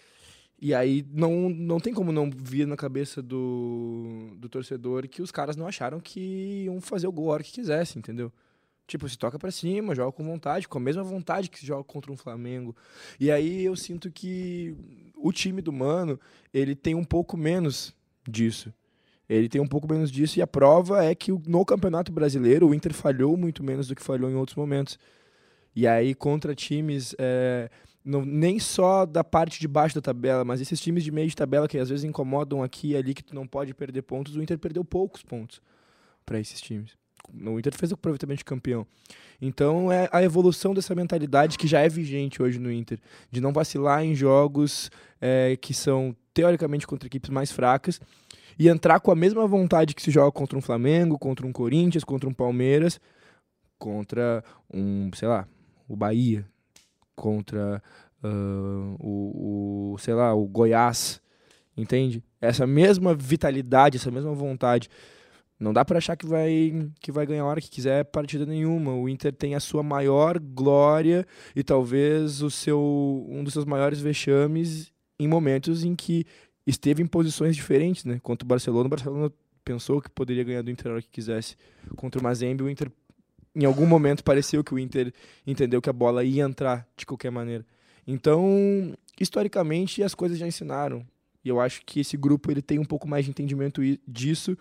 E 0.60 0.74
aí 0.74 1.06
não, 1.12 1.48
não 1.48 1.78
tem 1.78 1.94
como 1.94 2.10
não 2.10 2.28
vir 2.30 2.66
na 2.66 2.76
cabeça 2.76 3.22
do, 3.22 4.34
do 4.36 4.48
torcedor 4.48 5.06
que 5.06 5.22
os 5.22 5.30
caras 5.30 5.56
não 5.56 5.68
acharam 5.68 6.00
que 6.00 6.64
iam 6.64 6.80
fazer 6.80 7.06
o 7.06 7.12
gol 7.12 7.30
a 7.30 7.34
hora 7.34 7.44
que 7.44 7.52
quisesse, 7.52 7.98
entendeu? 7.98 8.32
Tipo, 8.88 9.08
se 9.08 9.16
toca 9.16 9.38
para 9.38 9.50
cima, 9.50 9.94
joga 9.94 10.10
com 10.10 10.24
vontade, 10.24 10.66
com 10.66 10.78
a 10.78 10.80
mesma 10.80 11.02
vontade 11.04 11.50
que 11.50 11.58
se 11.58 11.66
joga 11.66 11.84
contra 11.84 12.10
um 12.10 12.16
Flamengo. 12.16 12.74
E 13.20 13.30
aí 13.30 13.62
eu 13.64 13.76
sinto 13.76 14.10
que 14.10 14.74
o 15.14 15.30
time 15.30 15.60
do 15.60 15.72
Mano, 15.72 16.18
ele 16.52 16.74
tem 16.74 16.94
um 16.94 17.04
pouco 17.04 17.36
menos 17.36 17.94
disso. 18.26 18.72
Ele 19.28 19.48
tem 19.48 19.60
um 19.60 19.66
pouco 19.66 19.86
menos 19.86 20.10
disso 20.10 20.38
e 20.38 20.42
a 20.42 20.46
prova 20.46 21.04
é 21.04 21.14
que 21.14 21.30
no 21.46 21.64
Campeonato 21.64 22.10
Brasileiro 22.10 22.66
o 22.66 22.74
Inter 22.74 22.94
falhou 22.94 23.36
muito 23.36 23.62
menos 23.62 23.86
do 23.86 23.94
que 23.94 24.02
falhou 24.02 24.30
em 24.30 24.34
outros 24.34 24.56
momentos. 24.56 24.98
E 25.76 25.86
aí 25.86 26.14
contra 26.14 26.54
times 26.54 27.14
é, 27.18 27.70
não, 28.04 28.24
nem 28.24 28.58
só 28.58 29.04
da 29.04 29.22
parte 29.22 29.60
de 29.60 29.68
baixo 29.68 29.94
da 29.94 30.00
tabela, 30.00 30.44
mas 30.44 30.60
esses 30.60 30.80
times 30.80 31.04
de 31.04 31.10
meio 31.10 31.28
de 31.28 31.36
tabela 31.36 31.68
que 31.68 31.78
às 31.78 31.88
vezes 31.88 32.04
incomodam 32.04 32.62
aqui 32.62 32.92
e 32.92 32.96
ali 32.96 33.14
que 33.14 33.22
tu 33.22 33.34
não 33.34 33.46
pode 33.46 33.74
perder 33.74 34.02
pontos, 34.02 34.34
o 34.36 34.42
Inter 34.42 34.58
perdeu 34.58 34.84
poucos 34.84 35.22
pontos 35.22 35.60
para 36.24 36.38
esses 36.40 36.60
times. 36.60 36.96
O 37.44 37.58
Inter 37.58 37.74
fez 37.76 37.90
o 37.90 37.94
aproveitamento 37.94 38.38
de 38.38 38.44
campeão. 38.44 38.86
Então 39.40 39.92
é 39.92 40.08
a 40.10 40.22
evolução 40.22 40.72
dessa 40.72 40.94
mentalidade 40.94 41.58
que 41.58 41.66
já 41.66 41.80
é 41.80 41.88
vigente 41.88 42.42
hoje 42.42 42.58
no 42.58 42.72
Inter, 42.72 42.98
de 43.30 43.40
não 43.40 43.52
vacilar 43.52 44.02
em 44.02 44.14
jogos 44.14 44.90
é, 45.20 45.56
que 45.60 45.74
são 45.74 46.16
teoricamente 46.32 46.86
contra 46.86 47.06
equipes 47.06 47.30
mais 47.30 47.52
fracas 47.52 48.00
e 48.58 48.68
entrar 48.68 49.00
com 49.00 49.10
a 49.10 49.16
mesma 49.16 49.46
vontade 49.46 49.94
que 49.94 50.02
se 50.02 50.10
joga 50.10 50.32
contra 50.32 50.58
um 50.58 50.62
Flamengo, 50.62 51.18
contra 51.18 51.46
um 51.46 51.52
Corinthians, 51.52 52.04
contra 52.04 52.28
um 52.28 52.34
Palmeiras, 52.34 53.00
contra 53.78 54.42
um, 54.72 55.10
sei 55.14 55.28
lá, 55.28 55.46
o 55.88 55.94
Bahia, 55.94 56.44
contra 57.18 57.82
uh, 58.22 58.96
o, 59.00 59.92
o, 59.94 59.98
sei 59.98 60.14
lá, 60.14 60.32
o 60.32 60.46
Goiás, 60.46 61.20
entende? 61.76 62.22
Essa 62.40 62.66
mesma 62.66 63.12
vitalidade, 63.14 63.96
essa 63.96 64.10
mesma 64.10 64.32
vontade. 64.32 64.88
Não 65.58 65.72
dá 65.72 65.84
para 65.84 65.98
achar 65.98 66.16
que 66.16 66.24
vai, 66.24 66.88
que 67.00 67.10
vai 67.10 67.26
ganhar 67.26 67.42
a 67.42 67.46
hora 67.46 67.60
que 67.60 67.68
quiser 67.68 68.04
partida 68.04 68.46
nenhuma. 68.46 68.94
O 68.94 69.08
Inter 69.08 69.32
tem 69.32 69.56
a 69.56 69.60
sua 69.60 69.82
maior 69.82 70.38
glória 70.38 71.26
e 71.54 71.64
talvez 71.64 72.40
o 72.42 72.50
seu 72.50 73.26
um 73.28 73.42
dos 73.42 73.52
seus 73.52 73.64
maiores 73.64 74.00
vexames 74.00 74.92
em 75.18 75.26
momentos 75.26 75.82
em 75.82 75.96
que 75.96 76.24
esteve 76.64 77.02
em 77.02 77.06
posições 77.06 77.56
diferentes, 77.56 78.04
né? 78.04 78.20
Contra 78.22 78.46
o 78.46 78.48
Barcelona, 78.48 78.86
o 78.86 78.90
Barcelona 78.90 79.32
pensou 79.64 80.00
que 80.00 80.08
poderia 80.08 80.44
ganhar 80.44 80.62
do 80.62 80.70
Inter 80.70 80.86
a 80.86 80.94
hora 80.94 81.02
que 81.02 81.10
quisesse. 81.10 81.56
Contra 81.96 82.20
o 82.20 82.22
Mazembe, 82.22 82.62
o 82.62 82.70
Inter 82.70 82.88
em 83.58 83.64
algum 83.64 83.86
momento 83.86 84.22
pareceu 84.22 84.62
que 84.62 84.72
o 84.72 84.78
Inter 84.78 85.12
entendeu 85.44 85.82
que 85.82 85.90
a 85.90 85.92
bola 85.92 86.22
ia 86.22 86.44
entrar 86.44 86.86
de 86.96 87.04
qualquer 87.04 87.30
maneira. 87.30 87.66
Então, 88.06 88.94
historicamente, 89.20 90.00
as 90.00 90.14
coisas 90.14 90.38
já 90.38 90.46
ensinaram. 90.46 91.04
E 91.44 91.48
eu 91.48 91.60
acho 91.60 91.82
que 91.84 91.98
esse 91.98 92.16
grupo 92.16 92.52
ele 92.52 92.62
tem 92.62 92.78
um 92.78 92.84
pouco 92.84 93.08
mais 93.08 93.24
de 93.24 93.32
entendimento 93.32 93.82
disso 94.06 94.56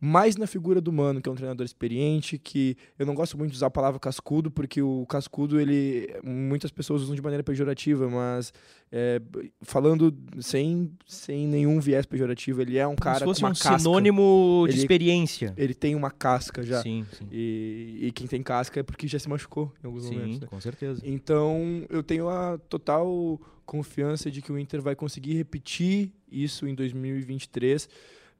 mais 0.00 0.36
na 0.36 0.46
figura 0.46 0.80
do 0.80 0.90
Mano, 0.90 1.20
que 1.20 1.28
é 1.28 1.32
um 1.32 1.34
treinador 1.34 1.64
experiente, 1.66 2.38
que 2.38 2.74
eu 2.98 3.04
não 3.04 3.14
gosto 3.14 3.36
muito 3.36 3.50
de 3.50 3.56
usar 3.58 3.66
a 3.66 3.70
palavra 3.70 4.00
cascudo, 4.00 4.50
porque 4.50 4.80
o 4.80 5.04
cascudo, 5.06 5.60
ele 5.60 6.08
muitas 6.24 6.70
pessoas 6.70 7.02
usam 7.02 7.14
de 7.14 7.20
maneira 7.20 7.44
pejorativa, 7.44 8.08
mas 8.08 8.50
é, 8.90 9.20
falando 9.60 10.16
sem, 10.40 10.90
sem 11.06 11.46
nenhum 11.46 11.78
viés 11.80 12.06
pejorativo, 12.06 12.62
ele 12.62 12.78
é 12.78 12.86
um 12.86 12.96
cara 12.96 13.20
Como 13.20 13.34
se 13.34 13.40
fosse 13.40 13.40
com 13.42 13.46
uma 13.46 13.50
um 13.50 13.54
casca. 13.54 13.78
sinônimo 13.78 14.64
de 14.68 14.72
Ele- 14.74 14.80
experiência. 14.80 15.52
Ele 15.56 15.74
tem 15.74 15.94
uma 15.94 16.10
casca 16.10 16.62
já. 16.62 16.80
Sim, 16.82 17.04
sim. 17.12 17.26
E, 17.30 17.98
e 18.06 18.12
quem 18.12 18.26
tem 18.26 18.42
casca 18.42 18.80
é 18.80 18.82
porque 18.82 19.06
já 19.06 19.18
se 19.18 19.28
machucou 19.28 19.70
em 19.84 19.86
alguns 19.86 20.04
momentos. 20.06 20.34
Sim, 20.36 20.40
né? 20.40 20.46
com 20.46 20.60
certeza. 20.62 21.02
Então, 21.04 21.84
eu 21.90 22.02
tenho 22.02 22.26
a 22.30 22.56
total 22.56 23.38
confiança 23.66 24.30
de 24.30 24.40
que 24.42 24.50
o 24.50 24.58
Inter 24.58 24.80
vai 24.80 24.96
conseguir 24.96 25.34
repetir 25.34 26.10
isso 26.32 26.66
em 26.66 26.74
2023. 26.74 27.88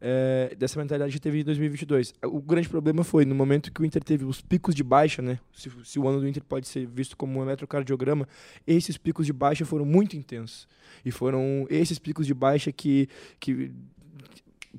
É, 0.01 0.55
dessa 0.59 0.81
mentalidade 0.81 1.13
que 1.13 1.21
teve 1.21 1.41
em 1.41 1.45
2022. 1.45 2.15
O 2.25 2.41
grande 2.41 2.69
problema 2.69 3.05
foi 3.05 3.25
no 3.25 3.35
momento 3.35 3.71
que 3.71 3.83
o 3.83 3.85
Inter 3.85 4.03
teve 4.03 4.25
os 4.25 4.41
picos 4.41 4.75
de 4.75 4.83
baixa, 4.83 5.21
né? 5.21 5.39
Se, 5.53 5.71
se 5.85 5.99
o 5.99 6.09
ano 6.09 6.21
do 6.21 6.29
Inter 6.29 6.43
pode 6.43 6.67
ser 6.67 6.87
visto 6.87 7.17
como 7.17 7.39
um 7.39 7.43
eletrocardiograma, 7.43 8.27
esses 8.67 8.97
picos 8.97 9.27
de 9.27 9.33
baixa 9.33 9.65
foram 9.67 9.85
muito 9.85 10.17
intensos. 10.17 10.67
E 11.05 11.11
foram 11.11 11.67
esses 11.69 11.99
picos 11.99 12.27
de 12.27 12.33
baixa 12.33 12.73
que, 12.73 13.09
que 13.39 13.71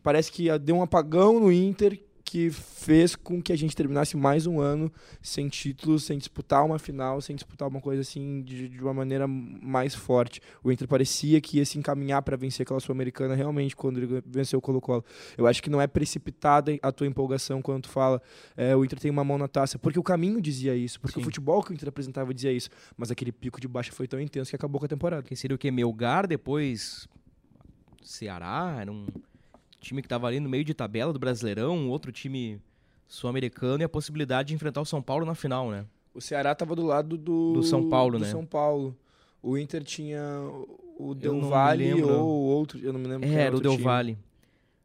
parece 0.02 0.32
que 0.32 0.58
deu 0.60 0.76
um 0.76 0.82
apagão 0.82 1.40
no 1.40 1.52
Inter 1.52 2.00
que 2.32 2.50
fez 2.50 3.14
com 3.14 3.42
que 3.42 3.52
a 3.52 3.58
gente 3.58 3.76
terminasse 3.76 4.16
mais 4.16 4.48
um 4.48 4.62
ano 4.62 4.90
sem 5.22 5.50
títulos, 5.50 6.06
sem 6.06 6.18
disputar 6.18 6.66
uma 6.66 6.80
final, 6.80 7.20
sem 7.20 7.36
disputar 7.36 7.68
uma 7.68 7.82
coisa 7.82 8.04
assim 8.04 8.42
de, 8.42 8.70
de 8.70 8.82
uma 8.82 8.94
maneira 8.94 9.28
mais 9.28 9.94
forte. 9.94 10.40
O 10.64 10.72
Inter 10.72 10.88
parecia 10.88 11.42
que 11.42 11.58
ia 11.58 11.66
se 11.66 11.78
encaminhar 11.78 12.22
para 12.22 12.38
vencer 12.38 12.64
aquela 12.64 12.80
Sul-Americana 12.80 13.36
realmente 13.36 13.76
quando 13.76 13.98
ele 13.98 14.24
venceu 14.26 14.60
o 14.60 14.62
Colo-Colo. 14.62 15.04
Eu 15.38 15.46
acho 15.46 15.62
que 15.62 15.70
não 15.70 15.82
é 15.82 15.88
precipitada 15.88 16.72
a 16.82 16.90
tua 16.90 17.06
empolgação 17.06 17.62
quando 17.62 17.84
tu 17.84 17.90
fala 17.90 18.22
é, 18.56 18.74
o 18.78 18.86
Inter 18.86 18.98
tem 18.98 19.12
uma 19.12 19.26
mão 19.26 19.38
na 19.38 19.50
taça, 19.50 19.78
porque 19.78 20.00
o 20.00 20.04
caminho 20.04 20.40
dizia 20.40 20.74
isso, 20.74 21.02
porque 21.02 21.16
Sim. 21.16 21.22
o 21.22 21.24
futebol 21.26 21.62
que 21.62 21.72
o 21.72 21.74
Inter 21.74 21.90
apresentava 21.90 22.34
dizia 22.34 22.54
isso, 22.54 22.70
mas 22.96 23.12
aquele 23.12 23.34
pico 23.34 23.60
de 23.60 23.68
baixa 23.68 23.92
foi 23.92 24.08
tão 24.08 24.22
intenso 24.22 24.52
que 24.52 24.56
acabou 24.56 24.80
com 24.80 24.86
a 24.86 24.90
temporada. 24.90 25.24
Que 25.24 25.36
seria 25.36 25.56
o 25.56 25.58
que? 25.58 25.70
Melgar, 25.70 26.28
depois 26.28 27.10
Ceará, 28.02 28.78
era 28.80 28.90
um 28.90 29.06
time 29.82 30.02
que 30.02 30.06
estava 30.06 30.28
ali 30.28 30.40
no 30.40 30.48
meio 30.48 30.64
de 30.64 30.74
tabela 30.74 31.12
do 31.12 31.20
Brasileirão, 31.20 31.78
um 31.78 31.90
outro 31.90 32.12
time 32.12 32.62
sul-americano 33.08 33.82
e 33.82 33.86
a 33.86 33.90
possibilidade 33.90 34.50
de 34.50 34.54
enfrentar 34.56 34.82
o 34.82 34.86
São 34.86 35.02
Paulo 35.02 35.26
na 35.26 35.36
final, 35.36 35.70
né? 35.70 35.86
O 36.14 36.22
Ceará 36.22 36.52
estava 36.52 36.76
do 36.76 36.86
lado 36.86 37.18
do, 37.18 37.54
Do 37.54 37.64
São 37.64 37.90
Paulo, 37.90 38.18
do 38.18 38.24
né? 38.24 38.32
São 38.32 38.46
Paulo. 38.46 38.96
O 39.42 39.58
Inter 39.58 39.84
tinha 39.84 40.22
o 40.98 41.16
Del 41.16 41.42
Valle 41.42 42.02
ou 42.02 42.28
outro, 42.28 42.80
eu 42.80 42.94
não 42.94 43.00
me 43.00 43.08
lembro 43.08 43.28
É, 43.28 43.34
era 43.34 43.52
o 43.52 43.56
outro 43.56 43.62
Del 43.62 43.72
time. 43.74 43.84
Valle. 43.84 44.18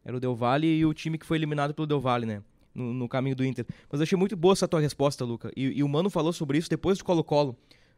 Era 0.05 0.17
o 0.17 0.21
Del 0.21 0.35
Valle 0.35 0.67
e 0.67 0.87
o 0.87 0.95
time 0.95 1.19
que 1.19 1.27
foi 1.27 1.37
eliminado 1.37 1.75
pelo 1.75 1.87
Del 1.87 2.01
Valle, 2.01 2.27
né? 2.27 2.43
No, 2.75 2.93
no 2.93 3.09
caminho 3.09 3.37
do 3.37 3.45
Inter. 3.45 3.67
Mas 3.91 4.01
eu 4.01 4.05
achei 4.05 4.19
muito 4.19 4.37
boa 4.37 4.53
essa 4.53 4.69
tua 4.69 4.81
resposta, 4.81 5.25
Luca. 5.25 5.51
E, 5.57 5.79
e 5.79 5.83
o 5.83 5.89
Mano 5.89 6.11
falou 6.11 6.33
sobre 6.33 6.59
isso 6.59 6.71
depois 6.71 6.99
do 6.99 7.05
Colo-Colo. 7.05 7.57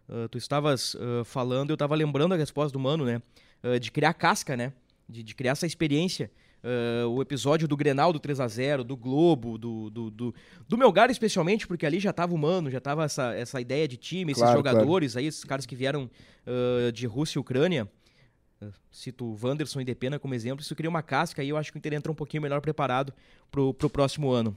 Ah, 0.09 0.29
tu 0.31 0.39
estavas 0.39 0.97
ah, 0.99 1.25
falando, 1.25 1.71
eu 1.71 1.75
estava 1.75 1.95
lembrando 1.95 2.33
a 2.33 2.37
resposta 2.37 2.73
do 2.73 2.79
Mano, 2.79 3.05
né? 3.05 3.21
Ah, 3.63 3.79
de 3.79 3.91
criar 3.91 4.15
casca, 4.15 4.57
né? 4.57 4.73
De, 5.09 5.23
de 5.23 5.35
criar 5.35 5.53
essa 5.53 5.67
experiência. 5.67 6.31
Ah, 6.63 7.07
o 7.07 7.23
episódio 7.23 7.69
do 7.69 7.77
Grenal 7.77 8.13
do 8.13 8.19
3 8.19 8.41
a 8.41 8.49
0 8.49 8.85
do 8.85 8.97
Globo, 8.97 9.57
do, 9.57 9.91
do, 9.91 10.11
do, 10.11 10.35
do 10.67 10.79
Melgar 10.79 11.11
especialmente, 11.11 11.67
porque 11.67 11.87
ali 11.87 12.01
já 12.01 12.13
tava 12.13 12.35
o 12.35 12.39
Mano, 12.39 12.71
já 12.71 12.81
tava 12.81 13.05
essa, 13.05 13.33
essa 13.35 13.61
ideia 13.61 13.87
de 13.87 13.97
time, 13.97 14.33
esses 14.33 14.43
Claro, 14.43 14.63
claro. 14.63 14.79
jogadores 14.79 15.17
aí, 15.17 15.27
esses 15.27 15.45
caras 15.45 15.65
que 15.67 15.77
vieram 15.77 16.11
ah, 16.47 16.91
de 16.93 17.07
Rússia 17.07 17.39
e 17.39 17.41
Ucrânia. 17.41 17.89
Cito 18.91 19.25
o 19.25 19.39
Wanderson 19.41 19.81
e 19.81 19.85
Depena 19.85 20.19
como 20.19 20.35
exemplo, 20.35 20.63
isso 20.63 20.75
cria 20.75 20.91
uma 20.91 21.01
casca 21.01 21.45
e 21.45 21.49
eu 21.49 21.57
acho 21.57 21.71
que 21.71 21.77
o 21.77 21.79
Inter 21.79 21.95
entra 21.95 22.11
um 22.11 22.15
pouquinho 22.15 22.43
melhor 22.43 22.61
preparado 22.61 23.15
pro, 23.53 23.73
pro 23.73 23.89
próximo 23.89 24.33
ano. 24.33 24.57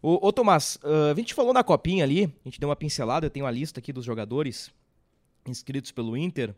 Ô, 0.00 0.28
ô 0.28 0.32
Tomás, 0.32 0.78
ah, 0.82 1.10
a 1.12 1.14
gente 1.14 1.34
falou 1.34 1.52
na 1.52 1.62
copinha 1.62 2.04
ali, 2.04 2.24
a 2.24 2.48
gente 2.48 2.58
deu 2.58 2.70
uma 2.70 2.76
pincelada, 2.76 3.26
eu 3.26 3.30
tenho 3.30 3.44
a 3.44 3.50
lista 3.50 3.80
aqui 3.80 3.92
dos 3.92 4.04
jogadores 4.04 4.72
inscritos 5.46 5.92
pelo 5.92 6.16
Inter. 6.16 6.54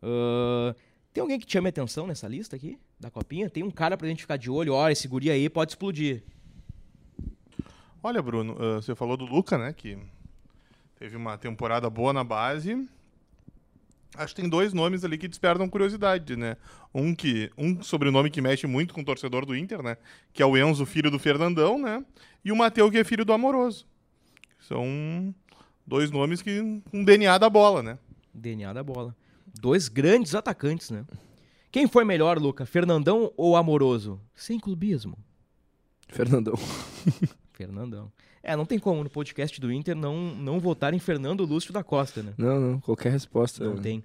Ah, 0.00 0.76
tem 1.12 1.20
alguém 1.20 1.40
que 1.40 1.46
te 1.46 1.52
chame 1.54 1.68
atenção 1.68 2.06
nessa 2.06 2.28
lista 2.28 2.54
aqui, 2.54 2.78
da 3.02 3.10
copinha? 3.10 3.50
Tem 3.50 3.64
um 3.64 3.70
cara 3.70 3.96
pra 3.96 4.06
gente 4.06 4.22
ficar 4.22 4.36
de 4.36 4.48
olho, 4.48 4.72
olha, 4.72 4.92
esse 4.92 5.08
guri 5.08 5.28
aí 5.28 5.50
pode 5.50 5.72
explodir. 5.72 6.22
Olha, 8.00 8.22
Bruno, 8.22 8.56
ah, 8.58 8.76
você 8.76 8.94
falou 8.94 9.16
do 9.16 9.24
Luca, 9.24 9.58
né? 9.58 9.72
Que 9.72 9.98
teve 10.98 11.16
uma 11.16 11.36
temporada 11.36 11.90
boa 11.90 12.12
na 12.12 12.22
base. 12.22 12.88
Acho 14.14 14.34
que 14.34 14.40
tem 14.40 14.48
dois 14.48 14.72
nomes 14.72 15.04
ali 15.04 15.18
que 15.18 15.26
despertam 15.26 15.68
curiosidade, 15.68 16.36
né? 16.36 16.56
Um 16.94 17.14
que 17.14 17.50
um 17.58 17.82
sobrenome 17.82 18.30
que 18.30 18.40
mexe 18.40 18.66
muito 18.66 18.94
com 18.94 19.00
o 19.00 19.04
torcedor 19.04 19.44
do 19.44 19.56
Inter, 19.56 19.82
né? 19.82 19.96
Que 20.32 20.42
é 20.42 20.46
o 20.46 20.56
Enzo, 20.56 20.86
filho 20.86 21.10
do 21.10 21.18
Fernandão, 21.18 21.80
né? 21.80 22.04
E 22.44 22.52
o 22.52 22.56
Mateu, 22.56 22.90
que 22.90 22.98
é 22.98 23.04
filho 23.04 23.24
do 23.24 23.32
Amoroso. 23.32 23.86
São 24.60 25.34
dois 25.84 26.10
nomes 26.10 26.40
que 26.40 26.60
um 26.92 27.04
DNA 27.04 27.36
da 27.38 27.50
bola, 27.50 27.82
né? 27.82 27.98
DNA 28.32 28.72
da 28.72 28.82
bola. 28.82 29.16
Dois 29.60 29.88
grandes 29.88 30.34
atacantes, 30.34 30.90
né? 30.90 31.04
Quem 31.72 31.88
foi 31.88 32.04
melhor, 32.04 32.38
Luca? 32.38 32.64
Fernandão 32.66 33.32
ou 33.36 33.56
Amoroso? 33.56 34.20
Sem 34.34 34.60
clubismo. 34.60 35.16
Fernandão. 36.08 36.54
Fernandão. 37.52 38.12
É, 38.42 38.54
não 38.56 38.66
tem 38.66 38.78
como 38.78 39.02
no 39.02 39.08
podcast 39.10 39.60
do 39.60 39.72
Inter 39.72 39.94
não, 39.96 40.34
não 40.34 40.60
votar 40.60 40.92
em 40.92 40.98
Fernando 40.98 41.44
Lúcio 41.44 41.72
da 41.72 41.82
Costa, 41.82 42.22
né? 42.22 42.34
Não, 42.36 42.60
não, 42.60 42.80
qualquer 42.80 43.10
resposta. 43.12 43.64
Não 43.64 43.76
tem. 43.78 44.04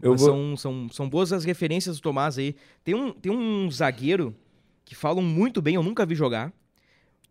Eu 0.00 0.12
Mas 0.12 0.20
vou... 0.22 0.30
são, 0.30 0.56
são, 0.56 0.88
são 0.90 1.08
boas 1.08 1.32
as 1.32 1.44
referências 1.44 1.96
do 1.96 2.02
Tomás 2.02 2.38
aí. 2.38 2.54
Tem 2.84 2.94
um, 2.94 3.12
tem 3.12 3.30
um 3.30 3.70
zagueiro 3.70 4.34
que 4.84 4.94
falam 4.94 5.22
muito 5.22 5.60
bem, 5.60 5.74
eu 5.74 5.82
nunca 5.82 6.06
vi 6.06 6.14
jogar. 6.14 6.52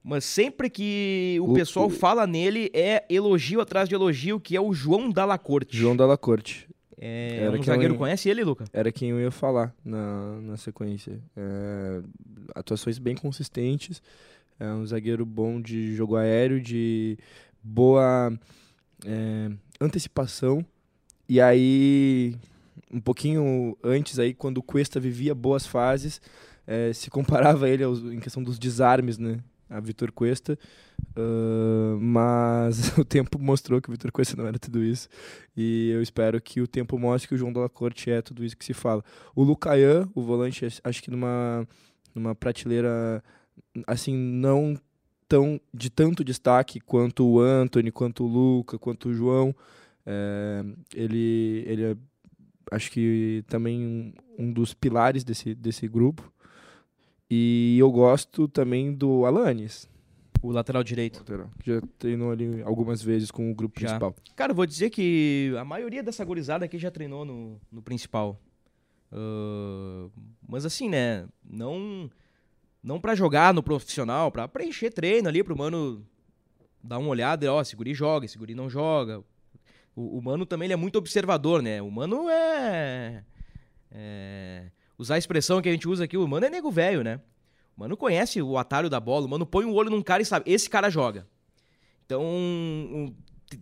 Mas 0.03 0.25
sempre 0.25 0.69
que 0.69 1.37
o, 1.41 1.51
O- 1.51 1.53
pessoal 1.53 1.87
o- 1.87 1.89
fala 1.89 2.27
nele, 2.27 2.69
é 2.73 3.05
elogio 3.09 3.61
atrás 3.61 3.87
de 3.87 3.95
elogio, 3.95 4.39
que 4.39 4.55
é 4.55 4.61
o 4.61 4.73
João 4.73 5.09
Dalla 5.09 5.37
Corte. 5.37 5.75
João 5.77 5.95
Dalla 5.95 6.17
Corte. 6.17 6.67
É 7.01 7.39
Era 7.41 7.51
um 7.51 7.55
eu 7.55 7.63
zagueiro, 7.63 7.95
conhece 7.95 8.29
ele, 8.29 8.43
Luca? 8.43 8.65
Era 8.71 8.91
quem 8.91 9.09
eu 9.09 9.19
ia 9.19 9.31
falar 9.31 9.73
na, 9.83 10.39
na 10.41 10.55
sequência. 10.55 11.19
É, 11.35 12.01
atuações 12.53 12.99
bem 12.99 13.15
consistentes. 13.15 14.03
É 14.59 14.71
um 14.71 14.85
zagueiro 14.85 15.25
bom 15.25 15.59
de 15.59 15.95
jogo 15.95 16.15
aéreo, 16.15 16.61
de 16.61 17.17
boa 17.63 18.31
é, 19.03 19.49
antecipação. 19.79 20.63
E 21.27 21.41
aí, 21.41 22.35
um 22.93 22.99
pouquinho 22.99 23.75
antes 23.83 24.19
aí, 24.19 24.35
quando 24.35 24.59
o 24.59 24.63
Cuesta 24.63 24.99
vivia 24.99 25.33
boas 25.33 25.65
fases, 25.65 26.21
é, 26.67 26.93
se 26.93 27.09
comparava 27.09 27.67
ele 27.67 27.83
aos, 27.83 28.03
em 28.03 28.19
questão 28.19 28.43
dos 28.43 28.59
desarmes, 28.59 29.17
né? 29.17 29.39
A 29.71 29.79
Vitor 29.79 30.11
Cuesta. 30.11 30.57
Uh, 31.17 31.99
mas 31.99 32.95
o 32.99 33.03
tempo 33.05 33.39
mostrou 33.39 33.81
que 33.81 33.89
o 33.89 33.91
Vitor 33.91 34.11
Cuesta 34.11 34.35
não 34.37 34.45
era 34.45 34.59
tudo 34.59 34.83
isso. 34.83 35.07
E 35.55 35.89
eu 35.89 36.01
espero 36.01 36.39
que 36.41 36.61
o 36.61 36.67
tempo 36.67 36.97
mostre 36.99 37.29
que 37.29 37.35
o 37.35 37.37
João 37.37 37.51
Della 37.51 37.69
Corte 37.69 38.11
é 38.11 38.21
tudo 38.21 38.43
isso 38.43 38.57
que 38.57 38.65
se 38.65 38.73
fala. 38.73 39.03
O 39.35 39.43
Lucayan, 39.43 40.07
o 40.13 40.21
volante, 40.21 40.67
acho 40.83 41.01
que 41.01 41.09
numa, 41.09 41.67
numa 42.13 42.35
prateleira 42.35 43.23
assim, 43.87 44.15
não 44.15 44.75
tão 45.27 45.59
de 45.73 45.89
tanto 45.89 46.23
destaque 46.23 46.79
quanto 46.79 47.25
o 47.25 47.39
Anthony, 47.39 47.91
quanto 47.91 48.25
o 48.25 48.27
Luca, 48.27 48.77
quanto 48.77 49.09
o 49.09 49.13
João. 49.13 49.55
É, 50.05 50.63
ele, 50.93 51.63
ele 51.67 51.83
é, 51.83 51.95
acho 52.71 52.91
que 52.91 53.43
também 53.47 53.79
um, 53.79 54.13
um 54.37 54.51
dos 54.51 54.73
pilares 54.73 55.23
desse, 55.23 55.55
desse 55.55 55.87
grupo. 55.87 56.30
E 57.33 57.77
eu 57.79 57.89
gosto 57.89 58.45
também 58.49 58.93
do 58.93 59.25
Alanis. 59.25 59.89
O 60.41 60.51
lateral 60.51 60.83
direito. 60.83 61.19
Lateral, 61.19 61.49
que 61.63 61.73
já 61.73 61.81
treinou 61.97 62.29
ali 62.29 62.61
algumas 62.63 63.01
vezes 63.01 63.31
com 63.31 63.49
o 63.49 63.55
grupo 63.55 63.79
Já. 63.79 63.87
principal. 63.87 64.15
Cara, 64.35 64.53
vou 64.53 64.65
dizer 64.65 64.89
que 64.89 65.55
a 65.57 65.63
maioria 65.63 66.03
dessa 66.03 66.25
gurizada 66.25 66.65
aqui 66.65 66.77
já 66.77 66.91
treinou 66.91 67.23
no, 67.23 67.57
no 67.71 67.81
principal. 67.81 68.37
Ah, 69.09 70.09
mas 70.45 70.65
assim, 70.65 70.89
né? 70.89 71.25
Não 71.41 72.09
não 72.83 72.99
para 72.99 73.15
jogar 73.15 73.53
no 73.53 73.63
profissional, 73.63 74.29
pra 74.29 74.47
preencher 74.47 74.91
treino 74.91 75.29
ali 75.29 75.41
pro 75.41 75.57
mano 75.57 76.05
dar 76.83 76.97
uma 76.97 77.09
olhada, 77.09 77.45
e, 77.45 77.47
ó, 77.47 77.61
esse 77.61 77.75
guri 77.75 77.93
joga, 77.93 78.25
esse 78.25 78.37
guri 78.37 78.55
não 78.55 78.69
joga. 78.69 79.23
O, 79.95 80.17
o 80.17 80.21
mano 80.21 80.45
também 80.45 80.65
ele 80.65 80.73
é 80.73 80.77
muito 80.77 80.97
observador, 80.97 81.61
né? 81.61 81.81
O 81.81 81.91
mano 81.91 82.27
é, 82.29 83.23
é 83.89 84.71
usar 85.01 85.15
a 85.15 85.17
expressão 85.17 85.61
que 85.61 85.67
a 85.67 85.71
gente 85.71 85.87
usa 85.87 86.03
aqui, 86.03 86.15
o 86.15 86.27
mano 86.27 86.45
é 86.45 86.49
nego 86.49 86.69
velho, 86.69 87.03
né? 87.03 87.19
O 87.75 87.79
mano 87.81 87.97
conhece 87.97 88.39
o 88.41 88.57
atalho 88.57 88.89
da 88.89 88.99
bola, 88.99 89.25
o 89.25 89.29
mano 89.29 89.45
põe 89.45 89.65
o 89.65 89.73
olho 89.73 89.89
num 89.89 90.01
cara 90.01 90.21
e 90.21 90.25
sabe, 90.25 90.49
esse 90.49 90.69
cara 90.69 90.89
joga. 90.89 91.27
Então, 92.05 92.23
um, 92.23 93.15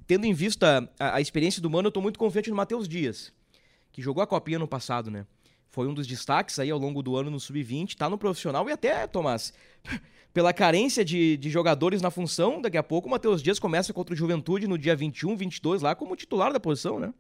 tendo 0.06 0.26
em 0.26 0.34
vista 0.34 0.90
a, 1.00 1.16
a 1.16 1.22
experiência 1.22 1.62
do 1.62 1.70
mano, 1.70 1.88
eu 1.88 1.92
tô 1.92 2.02
muito 2.02 2.20
confiante 2.20 2.50
no 2.50 2.56
Matheus 2.58 2.90
Dias, 2.90 3.32
que 3.92 4.02
jogou 4.02 4.22
a 4.22 4.28
copinha 4.28 4.60
no 4.60 4.68
passado, 4.68 5.10
né? 5.10 5.26
Foi 5.70 5.88
um 5.88 5.94
dos 5.94 6.06
destaques 6.06 6.60
aí 6.60 6.70
ao 6.70 6.80
longo 6.80 7.02
do 7.02 7.16
ano 7.16 7.30
no 7.30 7.40
Sub-20, 7.40 7.96
tá 7.96 8.10
no 8.10 8.18
profissional 8.18 8.68
e 8.68 8.74
até, 8.74 9.08
Tomás, 9.08 9.54
pela 10.34 10.52
carência 10.52 11.06
de, 11.06 11.38
de 11.38 11.50
jogadores 11.50 12.02
na 12.02 12.12
função, 12.12 12.62
daqui 12.62 12.78
a 12.78 12.84
pouco 12.84 13.08
o 13.08 13.12
Matheus 13.12 13.42
Dias 13.42 13.60
começa 13.60 13.94
contra 13.94 14.14
o 14.14 14.18
Juventude 14.18 14.68
no 14.68 14.78
dia 14.78 14.96
21, 14.96 15.38
22 15.38 15.84
lá 15.84 15.96
como 15.96 16.18
titular 16.18 16.52
da 16.52 16.60
posição, 16.60 17.00
né? 17.00 17.14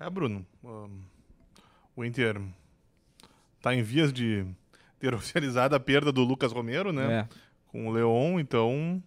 É, 0.00 0.08
Bruno. 0.08 0.46
ahn, 0.64 0.90
o 1.94 2.04
Inter 2.04 2.40
tá 3.66 3.74
em 3.74 3.82
vias 3.82 4.12
de 4.12 4.44
ter 5.00 5.12
oficializado 5.14 5.74
a 5.74 5.80
perda 5.80 6.12
do 6.12 6.22
Lucas 6.22 6.52
Romero, 6.52 6.92
né? 6.92 7.20
É. 7.20 7.28
Com 7.66 7.88
o 7.88 7.90
Leon, 7.92 8.38
então. 8.38 9.02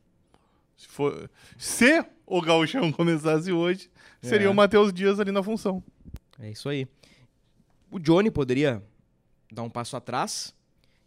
Se, 0.76 0.88
for, 0.88 1.30
se 1.58 2.06
o 2.26 2.41
Gauchão 2.41 2.91
começasse 2.93 3.52
hoje, 3.52 3.89
seria 4.22 4.48
É. 4.48 4.50
o 4.50 4.54
Matheus 4.54 4.91
Dias 4.93 5.19
ali 5.19 5.32
na 5.32 5.41
função. 5.41 5.84
É 6.39 6.50
isso 6.50 6.67
aí. 6.69 6.88
O 7.91 8.00
Johnny 8.00 8.30
poderia 8.30 8.84
dar 9.52 9.63
um 9.63 9.69
passo 9.69 9.98
atrás 9.98 10.54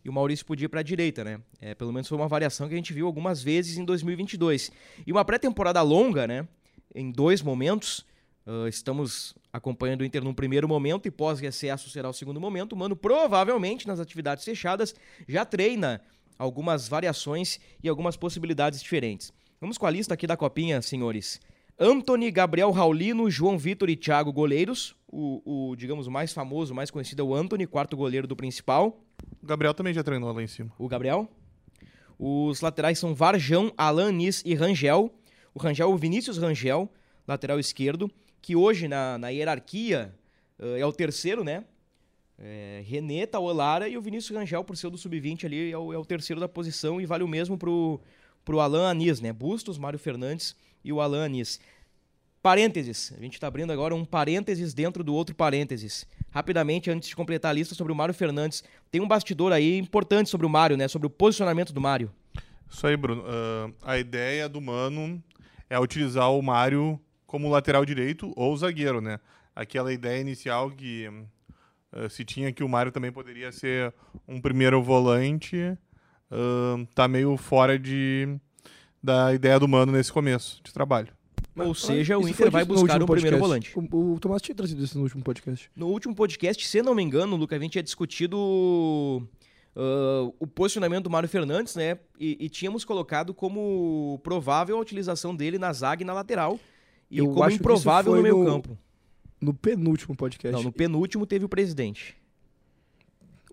e 0.04 0.08
o 0.08 0.12
Maurício 0.12 0.44
podia 0.44 0.64
ir 0.64 0.68
para 0.68 0.80
a 0.80 0.82
direita, 0.82 1.22
né? 1.22 1.40
É, 1.60 1.74
pelo 1.74 1.92
menos 1.92 2.08
foi 2.08 2.18
uma 2.18 2.26
variação 2.28 2.68
que 2.68 2.74
a 2.74 2.76
gente 2.76 2.92
viu 2.92 3.06
algumas 3.06 3.42
vezes 3.42 3.78
em 3.78 3.84
2022. 3.84 4.70
E 5.06 5.12
uma 5.12 5.24
pré-temporada 5.24 5.80
longa, 5.80 6.26
né? 6.26 6.48
Em 6.94 7.10
dois 7.10 7.40
momentos. 7.40 8.04
Ah, 8.46 8.68
estamos 8.68 9.34
acompanhando 9.52 10.00
o 10.00 10.04
Inter 10.04 10.22
num 10.22 10.34
primeiro 10.34 10.68
momento 10.68 11.06
e 11.06 11.10
pós-recesso 11.10 11.90
será 11.90 12.08
o 12.08 12.12
segundo 12.12 12.40
momento. 12.40 12.72
O 12.72 12.76
Mano 12.76 12.96
provavelmente 12.96 13.86
nas 13.86 14.00
atividades 14.00 14.44
fechadas 14.44 14.94
já 15.28 15.44
treina 15.44 16.00
algumas 16.38 16.88
variações 16.88 17.60
e 17.82 17.88
algumas 17.88 18.16
possibilidades 18.16 18.82
diferentes. 18.82 19.32
Vamos 19.60 19.78
com 19.78 19.86
a 19.86 19.90
lista 19.90 20.14
aqui 20.14 20.26
da 20.26 20.36
copinha, 20.36 20.82
senhores. 20.82 21.40
Anthony, 21.78 22.30
Gabriel 22.30 22.70
Raulino, 22.70 23.30
João 23.30 23.56
Vitor 23.56 23.88
e 23.88 23.96
Thiago 23.96 24.32
goleiros. 24.32 24.94
O, 25.06 25.70
o, 25.70 25.76
digamos, 25.76 26.08
mais 26.08 26.32
famoso, 26.32 26.74
mais 26.74 26.90
conhecido 26.90 27.22
é 27.22 27.24
o 27.24 27.34
Anthony, 27.34 27.66
quarto 27.66 27.96
goleiro 27.96 28.26
do 28.26 28.34
principal. 28.34 29.00
O 29.42 29.46
Gabriel 29.46 29.74
também 29.74 29.94
já 29.94 30.02
treinou 30.02 30.32
lá 30.32 30.42
em 30.42 30.46
cima. 30.46 30.72
O 30.78 30.88
Gabriel. 30.88 31.28
Os 32.18 32.60
laterais 32.60 32.98
são 32.98 33.14
Varjão, 33.14 33.72
Alan 33.76 34.12
Nis 34.12 34.42
e 34.44 34.54
Rangel. 34.54 35.12
O 35.54 35.58
Rangel 35.58 35.90
o 35.90 35.96
Vinícius 35.96 36.38
Rangel, 36.38 36.90
lateral 37.26 37.58
esquerdo, 37.58 38.10
que 38.42 38.56
hoje 38.56 38.88
na, 38.88 39.16
na 39.16 39.28
hierarquia 39.28 40.12
eh, 40.58 40.80
é 40.80 40.84
o 40.84 40.92
terceiro, 40.92 41.44
né? 41.44 41.64
É, 42.38 42.82
René, 42.84 43.24
Tauelara 43.24 43.88
e 43.88 43.96
o 43.96 44.02
Vinícius 44.02 44.36
Rangel, 44.36 44.64
por 44.64 44.76
ser 44.76 44.90
do 44.90 44.98
sub-20 44.98 45.44
ali, 45.44 45.70
é 45.70 45.78
o, 45.78 45.92
é 45.92 45.96
o 45.96 46.04
terceiro 46.04 46.40
da 46.40 46.48
posição 46.48 47.00
e 47.00 47.06
vale 47.06 47.22
o 47.22 47.28
mesmo 47.28 47.56
pro, 47.56 48.00
pro 48.44 48.58
Alan 48.58 48.90
Anis, 48.90 49.20
né? 49.20 49.32
Bustos, 49.32 49.78
Mário 49.78 49.98
Fernandes 49.98 50.56
e 50.84 50.92
o 50.92 51.00
Alan 51.00 51.24
Anis. 51.24 51.60
Parênteses, 52.42 53.14
a 53.16 53.22
gente 53.22 53.38
tá 53.38 53.46
abrindo 53.46 53.72
agora 53.72 53.94
um 53.94 54.04
parênteses 54.04 54.74
dentro 54.74 55.04
do 55.04 55.14
outro 55.14 55.32
parênteses. 55.32 56.04
Rapidamente, 56.32 56.90
antes 56.90 57.08
de 57.08 57.14
completar 57.14 57.52
a 57.52 57.54
lista 57.54 57.76
sobre 57.76 57.92
o 57.92 57.96
Mário 57.96 58.12
Fernandes, 58.12 58.64
tem 58.90 59.00
um 59.00 59.06
bastidor 59.06 59.52
aí 59.52 59.78
importante 59.78 60.28
sobre 60.28 60.44
o 60.44 60.50
Mário, 60.50 60.76
né? 60.76 60.88
Sobre 60.88 61.06
o 61.06 61.10
posicionamento 61.10 61.72
do 61.72 61.80
Mário. 61.80 62.10
Isso 62.68 62.84
aí, 62.84 62.96
Bruno. 62.96 63.22
Ah, 63.24 63.92
a 63.92 63.98
ideia 63.98 64.48
do 64.48 64.60
Mano 64.60 65.22
é 65.70 65.78
utilizar 65.78 66.32
o 66.32 66.42
Mário 66.42 66.98
como 67.32 67.48
lateral 67.48 67.82
direito 67.82 68.30
ou 68.36 68.54
zagueiro, 68.54 69.00
né? 69.00 69.18
Aquela 69.56 69.90
ideia 69.90 70.20
inicial 70.20 70.70
que 70.70 71.08
ah, 71.90 72.06
se 72.10 72.26
tinha 72.26 72.52
que 72.52 72.62
o 72.62 72.68
Mário 72.68 72.92
também 72.92 73.10
poderia 73.10 73.50
ser 73.50 73.94
um 74.28 74.38
primeiro 74.38 74.82
volante, 74.82 75.56
ah, 76.30 76.76
tá 76.94 77.08
meio 77.08 77.34
fora 77.38 77.78
de 77.78 78.38
da 79.02 79.32
ideia 79.32 79.58
do 79.58 79.66
Mano 79.66 79.92
nesse 79.92 80.12
começo 80.12 80.60
de 80.62 80.74
trabalho. 80.74 81.08
Ou 81.56 81.74
seja, 81.74 82.18
o 82.18 82.28
Inter 82.28 82.50
vai 82.50 82.66
buscar 82.66 83.02
um 83.02 83.06
primeiro 83.06 83.38
volante. 83.38 83.72
O, 83.74 84.12
o 84.12 84.20
Tomás 84.20 84.42
tinha 84.42 84.54
trazido 84.54 84.84
isso 84.84 84.96
no 84.98 85.04
último 85.04 85.24
podcast. 85.24 85.70
No 85.74 85.88
último 85.88 86.14
podcast, 86.14 86.66
se 86.66 86.82
não 86.82 86.94
me 86.94 87.02
engano, 87.02 87.34
Luca, 87.34 87.56
a 87.56 87.58
gente 87.58 87.72
tinha 87.72 87.82
discutido 87.82 89.26
ah, 89.74 90.30
o 90.38 90.46
posicionamento 90.46 91.04
do 91.04 91.10
Mário 91.10 91.30
Fernandes, 91.30 91.76
né? 91.76 91.98
E, 92.20 92.36
e 92.38 92.48
tínhamos 92.50 92.84
colocado 92.84 93.32
como 93.32 94.20
provável 94.22 94.76
a 94.76 94.80
utilização 94.80 95.34
dele 95.34 95.58
na 95.58 95.72
zaga 95.72 96.02
e 96.02 96.06
na 96.06 96.12
lateral. 96.12 96.60
E 97.12 97.18
Eu 97.18 97.28
como 97.28 97.50
improvável 97.50 98.16
no 98.16 98.22
meio 98.22 98.38
no- 98.38 98.44
campo. 98.46 98.78
No 99.40 99.52
penúltimo 99.52 100.16
podcast. 100.16 100.52
Não, 100.56 100.62
no 100.62 100.72
penúltimo 100.72 101.26
teve 101.26 101.44
o 101.44 101.48
presidente. 101.48 102.16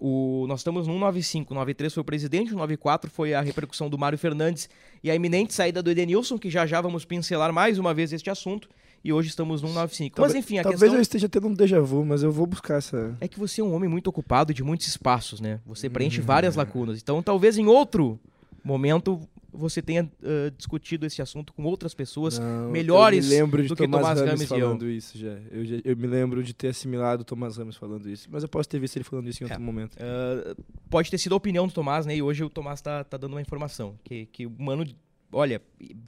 O, 0.01 0.45
nós 0.47 0.61
estamos 0.61 0.87
no 0.87 0.93
195. 0.93 1.51
O 1.53 1.55
93 1.57 1.93
foi 1.93 2.01
o 2.01 2.05
presidente, 2.05 2.53
o 2.53 2.57
94 2.57 3.09
foi 3.11 3.33
a 3.33 3.41
repercussão 3.41 3.89
do 3.89 3.97
Mário 3.97 4.17
Fernandes 4.17 4.69
e 5.03 5.11
a 5.11 5.15
iminente 5.15 5.53
saída 5.53 5.83
do 5.83 5.89
Edenilson, 5.91 6.37
que 6.37 6.49
já 6.49 6.65
já 6.65 6.79
vamos 6.79 7.03
pincelar 7.03 7.51
mais 7.51 7.77
uma 7.77 7.93
vez 7.93 8.13
este 8.13 8.29
assunto. 8.29 8.69
E 9.03 9.11
hoje 9.11 9.29
estamos 9.29 9.61
no 9.61 9.67
195. 9.69 10.15
Talvez- 10.15 10.33
Mas 10.35 10.43
enfim, 10.45 10.57
a 10.57 10.63
Talvez 10.63 10.79
questão 10.81 10.97
eu 10.97 11.01
esteja 11.01 11.27
tendo 11.29 11.47
um 11.47 11.53
déjà 11.53 11.79
vu, 11.81 12.05
mas 12.05 12.21
eu 12.23 12.31
vou 12.31 12.45
buscar 12.45 12.77
essa. 12.77 13.15
é 13.19 13.27
que 13.27 13.39
você 13.39 13.59
é 13.61 13.63
um 13.63 13.73
homem 13.73 13.89
muito 13.89 14.07
ocupado 14.07 14.53
de 14.53 14.63
muitos 14.63 14.87
espaços, 14.87 15.39
né? 15.41 15.59
Você 15.65 15.89
preenche 15.89 16.21
Hum. 16.21 16.25
várias 16.25 16.55
lacunas. 16.55 17.01
Então, 17.01 17.21
talvez 17.23 17.57
em 17.57 17.65
outro 17.65 18.19
momento 18.63 19.19
você 19.51 19.81
tenha 19.81 20.09
ah, 20.23 20.51
discutido 20.55 21.05
esse 21.05 21.21
assunto 21.21 21.51
com 21.53 21.63
outras 21.63 21.93
pessoas 21.93 22.37
Não, 22.39 22.69
melhores 22.69 23.25
eu 23.25 23.31
me 23.31 23.35
lembro 23.41 23.61
de 23.63 23.67
do 23.69 23.75
que 23.75 23.83
Tomás 23.83 24.01
Tomás 24.03 24.19
Ramos 24.19 24.31
Rames 24.31 24.49
e 24.51 24.53
eu. 24.53 24.59
falando 24.59 24.89
isso 24.89 25.17
já. 25.17 25.37
Eu, 25.51 25.65
já- 25.65 25.77
eu 25.83 25.97
me 25.97 26.07
lembro 26.07 26.43
de 26.43 26.53
ter 26.53 26.67
assimilado 26.69 27.21
o 27.21 27.25
Tomás 27.25 27.57
Ramos 27.57 27.75
falando 27.75 28.09
isso. 28.09 28.27
Mas 28.31 28.43
eu 28.43 28.49
posso 28.49 28.67
ter 28.69 28.79
visto 28.79 28.95
ele 28.97 29.03
falando 29.03 29.27
isso 29.27 29.43
em 29.43 29.47
É. 29.47 29.49
outro 29.49 29.61
momento. 29.63 29.97
Ah, 29.99 30.55
pode 30.89 31.09
ter 31.11 31.17
sido 31.17 31.33
a 31.33 31.37
opinião 31.37 31.67
do 31.67 31.73
Tomás, 31.73 32.05
né? 32.05 32.15
E 32.15 32.21
hoje 32.21 32.43
o 32.43 32.49
Tomás 32.49 32.81
tá, 32.81 33.03
tá 33.03 33.17
dando 33.17 33.33
uma 33.33 33.41
informação. 33.41 33.97
Que, 34.03 34.25
que 34.27 34.45
o 34.45 34.51
Mano, 34.57 34.85
olha, 35.31 35.61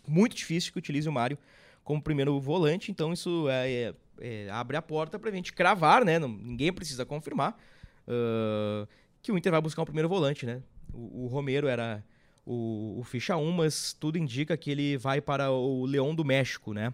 muito 0.08 0.36
difícil 0.36 0.72
que 0.72 0.80
utilize 0.80 1.08
o 1.10 1.12
Mário 1.12 1.38
como 1.84 2.02
primeiro 2.02 2.40
volante. 2.40 2.92
Então 2.92 3.12
isso 3.12 3.48
é- 3.50 3.72
é- 3.72 3.94
é, 4.24 4.50
abre 4.52 4.78
a 4.78 4.82
porta 4.84 5.18
pra 5.18 5.32
gente 5.32 5.52
cravar, 5.52 6.06
né? 6.06 6.20
Não- 6.20 6.28
ninguém 6.30 6.72
precisa 6.72 7.04
confirmar 7.06 7.58
ah, 8.08 8.88
que 9.22 9.32
o 9.32 9.38
Inter 9.38 9.52
vai 9.52 9.62
buscar 9.62 9.82
um 9.82 9.86
primeiro 9.86 10.10
volante, 10.10 10.46
né? 10.46 10.62
O, 10.94 11.24
o 11.24 11.28
Romero 11.28 11.68
era 11.68 12.04
o, 12.46 13.00
o 13.00 13.04
ficha 13.04 13.38
1, 13.38 13.52
mas 13.52 13.94
tudo 13.94 14.18
indica 14.18 14.58
que 14.58 14.72
ele 14.72 14.98
vai 14.98 15.22
para 15.22 15.52
o 15.52 15.86
Leão 15.86 16.14
do 16.16 16.26
México, 16.26 16.74
né? 16.74 16.94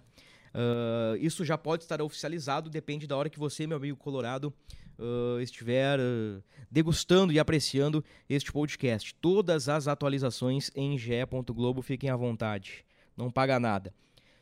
Ah, 0.53 1.15
isso 1.19 1.45
já 1.45 1.57
pode 1.57 1.83
estar 1.83 2.01
oficializado, 2.01 2.69
depende 2.69 3.05
da 3.05 3.15
hora 3.15 3.29
que 3.29 3.37
você, 3.37 3.67
meu 3.67 3.77
amigo 3.77 3.95
colorado, 3.95 4.51
ah, 4.97 5.37
estiver 5.41 5.99
ah, 5.99 6.41
degustando 6.69 7.31
e 7.31 7.39
apreciando 7.39 8.03
este 8.27 8.51
podcast. 8.51 9.13
Todas 9.15 9.69
as 9.69 9.87
atualizações 9.87 10.71
em 10.75 10.97
ge.globo, 10.97 11.83
fiquem 11.83 12.09
à 12.09 12.15
vontade. 12.15 12.83
Não 13.15 13.29
paga 13.31 13.59
nada. 13.59 13.93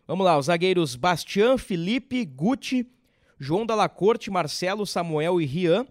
Vamos 0.07 0.25
lá, 0.25 0.37
os 0.37 0.45
zagueiros 0.45 0.95
Bastian, 0.95 1.57
Felipe, 1.57 2.23
Guti, 2.23 2.87
João 3.37 3.65
Dalla 3.65 3.89
Corte, 3.89 4.31
Marcelo, 4.31 4.85
Samuel 4.85 5.41
e 5.41 5.45
Rian, 5.45 5.85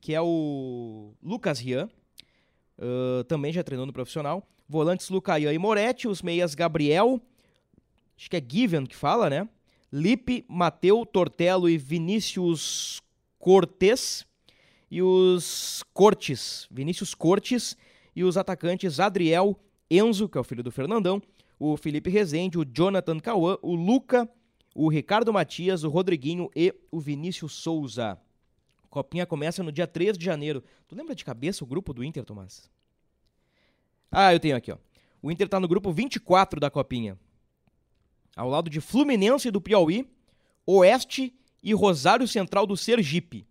que 0.00 0.14
é 0.14 0.20
o 0.20 1.14
Lucas 1.22 1.60
Rian, 1.60 1.88
também 3.28 3.52
já 3.52 3.62
treinou 3.62 3.86
no 3.86 3.92
profissional. 3.92 4.46
Volantes 4.68 5.10
Lucaian 5.10 5.52
e 5.52 5.58
Moretti, 5.58 6.08
os 6.08 6.22
meias 6.22 6.54
Gabriel, 6.54 7.20
acho 8.16 8.30
que 8.30 8.36
é 8.36 8.42
Given 8.46 8.86
que 8.86 8.96
fala, 8.96 9.28
né? 9.28 9.48
Lipe, 9.92 10.44
Mateu, 10.48 11.04
Tortello 11.04 11.68
e 11.68 11.76
Vinícius 11.76 13.02
Cortes 13.38 14.24
e 14.90 15.02
os 15.02 15.82
Cortes, 15.92 16.66
Vinícius 16.70 17.14
Cortes 17.14 17.76
e 18.16 18.24
os 18.24 18.36
atacantes 18.36 19.00
Adriel 19.00 19.58
Enzo, 19.90 20.28
que 20.28 20.38
é 20.38 20.40
o 20.40 20.44
filho 20.44 20.62
do 20.62 20.70
Fernandão, 20.70 21.20
o 21.58 21.76
Felipe 21.76 22.08
Rezende, 22.08 22.58
o 22.58 22.64
Jonathan 22.64 23.20
Cauã, 23.20 23.58
o 23.62 23.74
Luca, 23.74 24.28
o 24.74 24.88
Ricardo 24.88 25.32
Matias, 25.32 25.84
o 25.84 25.90
Rodriguinho 25.90 26.50
e 26.56 26.74
o 26.90 26.98
Vinícius 26.98 27.52
Souza. 27.52 28.18
Copinha 28.92 29.24
começa 29.24 29.62
no 29.62 29.72
dia 29.72 29.86
3 29.86 30.18
de 30.18 30.24
janeiro. 30.26 30.62
Tu 30.86 30.94
lembra 30.94 31.14
de 31.14 31.24
cabeça 31.24 31.64
o 31.64 31.66
grupo 31.66 31.94
do 31.94 32.04
Inter, 32.04 32.26
Tomás? 32.26 32.70
Ah, 34.10 34.34
eu 34.34 34.38
tenho 34.38 34.54
aqui, 34.54 34.70
ó. 34.70 34.76
O 35.22 35.32
Inter 35.32 35.48
tá 35.48 35.58
no 35.58 35.66
grupo 35.66 35.90
24 35.90 36.60
da 36.60 36.70
Copinha. 36.70 37.18
Ao 38.36 38.50
lado 38.50 38.68
de 38.68 38.82
Fluminense 38.82 39.50
do 39.50 39.62
Piauí, 39.62 40.06
Oeste 40.66 41.34
e 41.62 41.72
Rosário 41.72 42.28
Central 42.28 42.66
do 42.66 42.76
Sergipe. 42.76 43.46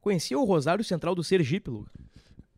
Conhecia 0.00 0.36
o 0.36 0.44
Rosário 0.44 0.82
Central 0.82 1.14
do 1.14 1.22
Sergipe, 1.22 1.70
Lu? 1.70 1.88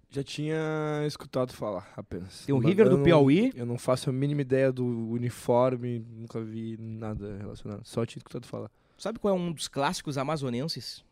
Já 0.09 0.25
tinha 0.25 1.05
escutado 1.07 1.53
falar 1.53 1.93
apenas. 1.95 2.47
Tem 2.47 2.55
o 2.55 2.59
River 2.59 2.89
do 2.89 3.03
Piauí. 3.03 3.53
Eu 3.55 3.67
não 3.67 3.77
faço 3.77 4.09
a 4.09 4.13
mínima 4.15 4.41
ideia 4.41 4.73
do 4.73 4.87
uniforme, 5.11 5.99
nunca 5.99 6.41
vi 6.41 6.79
nada 6.79 7.37
relacionado. 7.37 7.85
Só 7.85 8.07
tinha 8.07 8.21
escutado 8.21 8.47
falar. 8.47 8.71
Sabe 8.97 9.19
qual 9.19 9.37
é 9.37 9.39
um 9.39 9.53
dos 9.53 9.69
clássicos 9.69 10.17
amazonenses? 10.17 11.05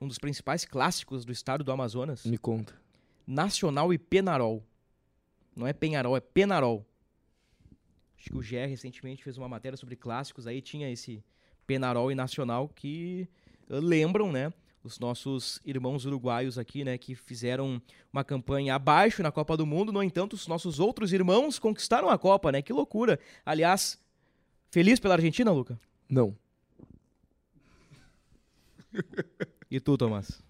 Um 0.00 0.08
dos 0.08 0.18
principais 0.18 0.64
clássicos 0.64 1.24
do 1.24 1.32
estado 1.32 1.64
do 1.64 1.72
Amazonas? 1.72 2.24
Me 2.24 2.38
conta. 2.38 2.74
Nacional 3.26 3.92
e 3.92 3.98
Penarol. 3.98 4.64
Não 5.54 5.66
é 5.66 5.72
Penharol, 5.72 6.16
é 6.16 6.20
Penarol. 6.20 6.86
Acho 8.18 8.30
que 8.30 8.36
o 8.36 8.42
GE 8.42 8.66
recentemente 8.66 9.24
fez 9.24 9.38
uma 9.38 9.48
matéria 9.48 9.76
sobre 9.76 9.96
clássicos, 9.96 10.46
aí 10.46 10.60
tinha 10.60 10.90
esse 10.90 11.24
Penarol 11.66 12.12
e 12.12 12.14
Nacional 12.14 12.68
que 12.68 13.28
eh, 13.68 13.80
lembram, 13.80 14.30
né? 14.30 14.52
Os 14.82 14.98
nossos 14.98 15.60
irmãos 15.64 16.06
uruguaios 16.06 16.58
aqui, 16.58 16.84
né? 16.84 16.96
Que 16.98 17.14
fizeram 17.14 17.80
uma 18.12 18.24
campanha 18.24 18.74
abaixo 18.74 19.22
na 19.22 19.30
Copa 19.30 19.56
do 19.56 19.66
Mundo. 19.66 19.92
No 19.92 20.02
entanto, 20.02 20.34
os 20.34 20.46
nossos 20.46 20.80
outros 20.80 21.12
irmãos 21.12 21.58
conquistaram 21.58 22.08
a 22.08 22.18
Copa, 22.18 22.50
né? 22.50 22.62
Que 22.62 22.72
loucura. 22.72 23.18
Aliás, 23.44 23.98
feliz 24.70 24.98
pela 24.98 25.14
Argentina, 25.14 25.50
Luca? 25.50 25.78
Não. 26.08 26.36
E 29.70 29.78
tu, 29.78 29.96
Tomás? 29.96 30.42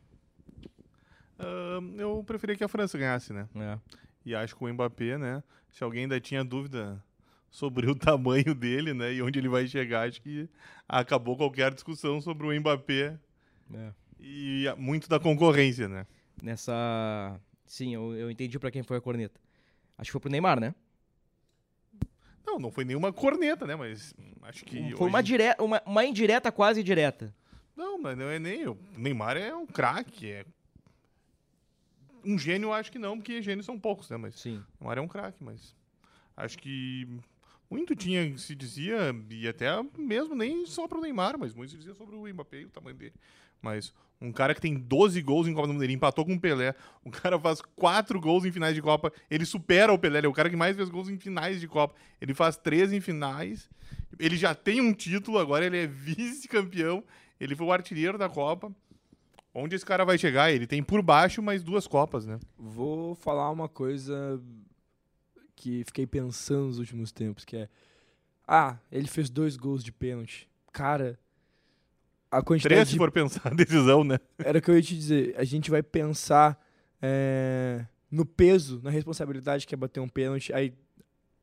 Ah, 1.39 1.79
eu 1.97 2.23
preferia 2.25 2.57
que 2.57 2.65
a 2.65 2.69
França 2.69 2.99
ganhasse, 2.99 3.33
né? 3.33 3.49
É. 3.55 3.79
E 4.25 4.35
acho 4.35 4.57
que 4.57 4.65
o 4.65 4.73
Mbappé, 4.73 5.17
né? 5.19 5.43
Se 5.71 5.83
alguém 5.83 6.03
ainda 6.03 6.21
tinha 6.21 6.45
dúvida 6.45 7.03
sobre 7.51 7.91
o 7.91 7.95
tamanho 7.97 8.55
dele, 8.55 8.93
né? 8.95 9.13
E 9.13 9.23
onde 9.23 9.39
ele 9.39 9.49
vai 9.49 9.67
chegar, 9.67 10.09
acho 10.09 10.21
que 10.21 10.49
acabou 10.89 11.37
qualquer 11.37 11.73
discussão 11.73 12.21
sobre 12.21 12.47
o 12.47 12.61
Mbappé 12.61 13.19
é. 13.75 13.93
e 14.19 14.67
muito 14.77 15.09
da 15.09 15.19
concorrência, 15.19 15.89
né? 15.89 16.07
Nessa. 16.43 17.41
Sim, 17.67 17.95
eu, 17.95 18.15
eu 18.15 18.31
entendi 18.31 18.59
pra 18.59 18.71
quem 18.71 18.83
foi 18.83 18.97
a 18.97 19.01
corneta. 19.01 19.41
Acho 19.97 20.09
que 20.09 20.13
foi 20.13 20.21
pro 20.21 20.31
Neymar, 20.31 20.59
né? 20.59 20.75
Não, 22.45 22.59
não 22.59 22.71
foi 22.71 22.85
nenhuma 22.85 23.13
corneta, 23.13 23.67
né? 23.67 23.77
Mas 23.77 24.15
acho 24.43 24.65
que. 24.65 24.93
Foi 24.97 25.09
uma, 25.09 25.19
hoje- 25.19 25.27
dire... 25.27 25.55
uma, 25.59 25.83
uma 25.87 26.05
indireta 26.05 26.51
quase 26.51 26.83
direta. 26.83 27.33
Não, 27.81 27.97
mas 27.97 28.15
não 28.15 28.27
é 28.27 28.39
nem. 28.39 28.69
O 28.69 28.77
Neymar 28.95 29.39
é 29.39 29.57
um 29.57 29.67
craque. 29.67 30.31
É... 30.31 30.45
Um 32.23 32.39
gênio, 32.39 32.67
eu 32.67 32.73
acho 32.75 32.93
que 32.93 32.99
não, 32.99 33.17
porque 33.17 33.41
gênios 33.41 33.65
são 33.65 33.81
poucos, 33.81 34.11
né? 34.11 34.19
Mas 34.19 34.39
Sim. 34.39 34.63
o 34.79 34.85
Neymar 34.85 34.99
é 34.99 35.01
um 35.01 35.09
craque, 35.09 35.43
mas. 35.43 35.75
Acho 36.37 36.59
que. 36.59 37.09
Muito 37.71 37.97
tinha, 37.97 38.37
se 38.37 38.55
dizia, 38.55 39.15
e 39.31 39.47
até 39.49 39.69
mesmo 39.97 40.35
nem 40.35 40.67
só 40.67 40.89
pro 40.89 41.01
Neymar, 41.01 41.39
mas 41.39 41.55
muito 41.55 41.71
se 41.71 41.79
dizia 41.79 41.95
sobre 41.95 42.17
o 42.17 42.27
Mbappé 42.27 42.63
e 42.63 42.65
o 42.67 42.71
tamanho 42.71 42.97
dele. 42.97 43.15
Mas 43.63 43.95
um 44.21 44.33
cara 44.33 44.55
que 44.55 44.61
tem 44.61 44.75
12 44.75 45.23
gols 45.23 45.47
em 45.47 45.55
Copa 45.55 45.69
do 45.69 45.73
Mundo, 45.73 45.85
ele 45.85 45.93
empatou 45.93 46.27
com 46.27 46.35
o 46.35 46.41
Pelé. 46.41 46.75
O 47.05 47.11
cara 47.11 47.39
faz 47.39 47.63
4 47.77 48.21
gols 48.21 48.45
em 48.45 48.53
finais 48.53 48.75
de 48.75 48.83
Copa, 48.83 49.13
ele 49.31 49.47
supera 49.47 49.93
o 49.93 49.99
Pelé, 49.99 50.19
ele 50.19 50.27
é 50.27 50.31
o 50.31 50.35
cara 50.35 50.51
que 50.51 50.57
mais 50.57 50.77
fez 50.77 50.91
gols 50.91 51.09
em 51.09 51.17
finais 51.17 51.61
de 51.61 51.69
Copa. 51.69 51.95
Ele 52.21 52.35
faz 52.35 52.57
13 52.57 52.97
em 52.97 53.01
finais. 53.01 53.71
Ele 54.19 54.37
já 54.37 54.53
tem 54.53 54.81
um 54.81 54.93
título, 54.93 55.39
agora 55.39 55.65
ele 55.65 55.79
é 55.79 55.87
vice-campeão. 55.89 57.05
Ele 57.41 57.57
foi 57.57 57.67
o 57.67 57.73
artilheiro 57.73 58.19
da 58.19 58.29
Copa. 58.29 58.71
Onde 59.53 59.75
esse 59.75 59.85
cara 59.85 60.05
vai 60.05 60.19
chegar? 60.19 60.53
Ele 60.53 60.67
tem 60.67 60.83
por 60.83 61.03
baixo 61.03 61.43
mais 61.43 61.63
duas 61.63 61.87
Copas, 61.87 62.27
né? 62.27 62.39
Vou 62.57 63.15
falar 63.15 63.51
uma 63.51 63.69
coisa 63.69 64.41
que 65.57 65.83
fiquei 65.85 66.07
pensando 66.07 66.67
nos 66.67 66.79
últimos 66.79 67.11
tempos, 67.11 67.45
que 67.45 67.57
é... 67.57 67.69
Ah, 68.47 68.79
ele 68.93 69.09
fez 69.09 69.31
dois 69.31 69.57
gols 69.57 69.83
de 69.83 69.91
pênalti. 69.91 70.49
Cara, 70.73 71.19
a 72.31 72.43
quantidade 72.43 72.75
Três, 72.75 72.89
se 72.89 72.93
de 72.93 72.99
for 72.99 73.11
pensar 73.11 73.41
a 73.45 73.51
decisão, 73.55 74.05
né? 74.05 74.19
Era 74.39 74.59
o 74.59 74.63
que 74.63 74.71
eu 74.71 74.77
ia 74.77 74.83
te 74.83 74.95
dizer. 74.95 75.35
A 75.37 75.45
gente 75.45 75.71
vai 75.71 75.83
pensar 75.83 76.61
é, 77.03 77.85
no 78.11 78.25
peso, 78.25 78.81
na 78.83 78.91
responsabilidade 78.91 79.67
que 79.67 79.75
é 79.75 79.77
bater 79.77 80.01
um 80.01 80.09
pênalti, 80.09 80.53
aí 80.53 80.73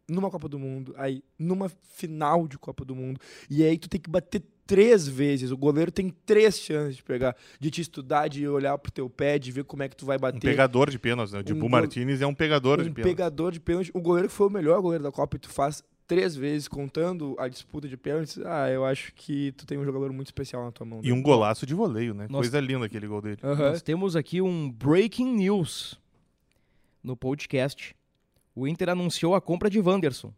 numa 0.09 0.29
Copa 0.29 0.47
do 0.47 0.57
Mundo, 0.57 0.93
aí 0.97 1.21
numa 1.37 1.69
final 1.93 2.47
de 2.47 2.57
Copa 2.57 2.85
do 2.85 2.95
Mundo, 2.95 3.19
e 3.49 3.63
aí 3.63 3.77
tu 3.77 3.89
tem 3.89 3.99
que 3.99 4.09
bater 4.09 4.41
três 4.65 5.07
vezes. 5.07 5.51
O 5.51 5.57
goleiro 5.57 5.91
tem 5.91 6.09
três 6.25 6.59
chances 6.59 6.97
de 6.97 7.03
pegar, 7.03 7.35
de 7.59 7.71
te 7.71 7.81
estudar, 7.81 8.27
de 8.27 8.47
olhar 8.47 8.77
pro 8.77 8.91
teu 8.91 9.09
pé, 9.09 9.37
de 9.39 9.51
ver 9.51 9.63
como 9.63 9.83
é 9.83 9.89
que 9.89 9.95
tu 9.95 10.05
vai 10.05 10.17
Um 10.17 10.19
bater. 10.21 10.39
pegador 10.41 10.89
de 10.89 10.99
pênaltis, 10.99 11.33
né? 11.33 11.39
O 11.39 11.41
Um 11.41 11.45
Dibu 11.45 11.59
gol- 11.61 11.69
Martinez 11.69 12.21
é 12.21 12.27
um 12.27 12.33
pegador 12.33 12.81
de 12.83 12.89
um 12.89 12.93
pênaltis. 12.93 13.15
pegador 13.15 13.51
de 13.51 13.59
pênalti. 13.59 13.91
O 13.93 14.01
goleiro 14.01 14.27
que 14.29 14.33
foi 14.33 14.47
o 14.47 14.49
melhor 14.49 14.81
goleiro 14.81 15.03
da 15.03 15.11
Copa 15.11 15.37
e 15.37 15.39
tu 15.39 15.49
faz 15.49 15.83
três 16.05 16.35
vezes 16.37 16.67
contando 16.69 17.35
a 17.37 17.47
disputa 17.49 17.87
de 17.87 17.97
pênaltis. 17.97 18.39
Ah, 18.45 18.69
eu 18.69 18.85
acho 18.85 19.13
que 19.13 19.51
tu 19.53 19.65
tem 19.65 19.77
um 19.77 19.83
jogador 19.85 20.11
muito 20.13 20.27
especial 20.27 20.63
na 20.63 20.71
tua 20.71 20.85
mão. 20.85 21.01
E 21.03 21.11
um 21.11 21.21
golaço 21.21 21.65
de 21.65 21.73
voleio, 21.73 22.13
né? 22.13 22.27
Nossa. 22.29 22.43
Coisa 22.49 22.59
linda 22.61 22.85
aquele 22.85 23.07
gol 23.07 23.21
dele. 23.21 23.37
Aham. 23.43 23.71
Nós 23.71 23.81
temos 23.81 24.15
aqui 24.15 24.41
um 24.41 24.69
breaking 24.71 25.33
news 25.33 25.99
no 27.03 27.15
podcast. 27.15 27.93
O 28.59 28.67
Inter 28.67 28.89
anunciou 28.89 29.35
a 29.35 29.39
compra 29.41 29.69
de 29.69 29.79
Wanderson. 29.79 30.33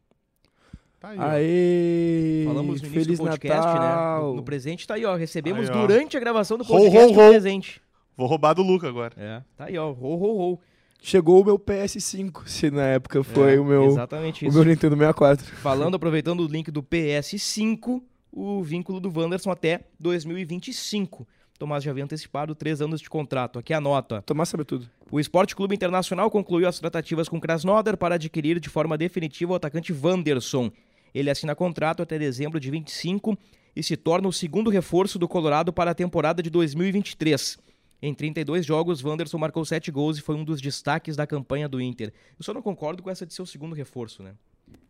Tá 0.99 1.10
aí, 1.12 1.17
ó. 1.17 1.23
Aê! 1.23 2.43
Falamos 2.45 2.82
no 2.82 2.88
início 2.88 3.01
Feliz 3.03 3.17
do 3.19 3.23
podcast, 3.25 3.65
né? 3.67 3.73
Natal. 3.79 4.23
No, 4.32 4.36
no 4.36 4.43
presente 4.43 4.86
tá 4.86 4.95
aí, 4.95 5.05
ó. 5.05 5.15
Recebemos 5.15 5.69
Aí, 5.69 5.75
ó. 5.77 5.82
durante 5.88 6.17
a 6.17 6.19
gravação 6.19 6.58
do 6.58 6.65
Ho, 6.65 6.67
podcast 6.67 7.13
ho, 7.13 7.17
o 7.17 7.25
ho. 7.25 7.29
presente. 7.29 7.82
Vou 8.17 8.27
roubar 8.27 8.53
do 8.53 8.62
Luca 8.62 8.89
agora. 8.89 9.13
É, 9.15 9.41
tá 9.55 9.65
aí, 9.65 9.77
ó. 9.77 9.89
Ho, 9.91 10.15
ho, 10.15 10.51
ho. 10.53 10.60
Chegou 11.01 11.41
o 11.41 11.45
meu 11.45 11.58
PS5, 11.58 12.45
se 12.45 12.69
na 12.69 12.84
época 12.84 13.23
foi 13.23 13.55
É, 13.55 13.60
o 13.60 13.63
meu 13.63 13.86
Exatamente 13.86 14.43
o 14.43 14.49
isso. 14.49 14.58
meu 14.58 14.65
Nintendo 14.67 14.97
64. 14.97 15.45
Falando, 15.45 15.95
aproveitando 15.95 16.41
o 16.41 16.45
link 16.45 16.69
do 16.69 16.84
PS5, 16.84 18.01
o 18.34 18.62
vínculo 18.62 18.99
do 18.99 19.10
Wanderson 19.10 19.49
até 19.51 19.86
2025. 19.97 21.25
Tomás 21.59 21.83
já 21.83 21.91
havia 21.91 22.05
antecipado 22.05 22.55
três 22.55 22.81
anos 22.81 23.01
de 23.01 23.09
contrato. 23.09 23.59
Aqui 23.59 23.73
a 23.73 23.81
nota. 23.81 24.21
Tomás 24.21 24.47
sabe 24.47 24.63
tudo. 24.63 24.89
O 25.11 25.19
Esporte 25.19 25.53
Clube 25.53 25.75
Internacional 25.75 26.31
concluiu 26.31 26.69
as 26.69 26.79
tratativas 26.79 27.27
com 27.27 27.37
Krasnodar 27.37 27.97
para 27.97 28.15
adquirir 28.15 28.61
de 28.61 28.69
forma 28.69 28.97
definitiva 28.97 29.51
o 29.51 29.55
atacante 29.55 29.91
Wanderson. 29.91 30.71
Ele 31.13 31.29
assina 31.29 31.53
contrato 31.53 32.01
até 32.01 32.17
dezembro 32.17 32.61
de 32.61 32.71
25 32.71 33.37
e 33.75 33.83
se 33.83 33.97
torna 33.97 34.29
o 34.29 34.31
segundo 34.31 34.69
reforço 34.69 35.19
do 35.19 35.27
Colorado 35.27 35.73
para 35.73 35.91
a 35.91 35.93
temporada 35.93 36.41
de 36.41 36.49
2023. 36.49 37.57
Em 38.01 38.13
32 38.13 38.65
jogos, 38.65 39.03
Wanderson 39.03 39.37
marcou 39.37 39.65
7 39.65 39.91
gols 39.91 40.17
e 40.17 40.21
foi 40.21 40.35
um 40.35 40.45
dos 40.45 40.61
destaques 40.61 41.17
da 41.17 41.27
campanha 41.27 41.67
do 41.67 41.81
Inter. 41.81 42.13
Eu 42.39 42.45
só 42.45 42.53
não 42.53 42.61
concordo 42.61 43.03
com 43.03 43.09
essa 43.09 43.25
de 43.25 43.33
ser 43.33 43.41
o 43.41 43.45
segundo 43.45 43.75
reforço, 43.75 44.23
né? 44.23 44.33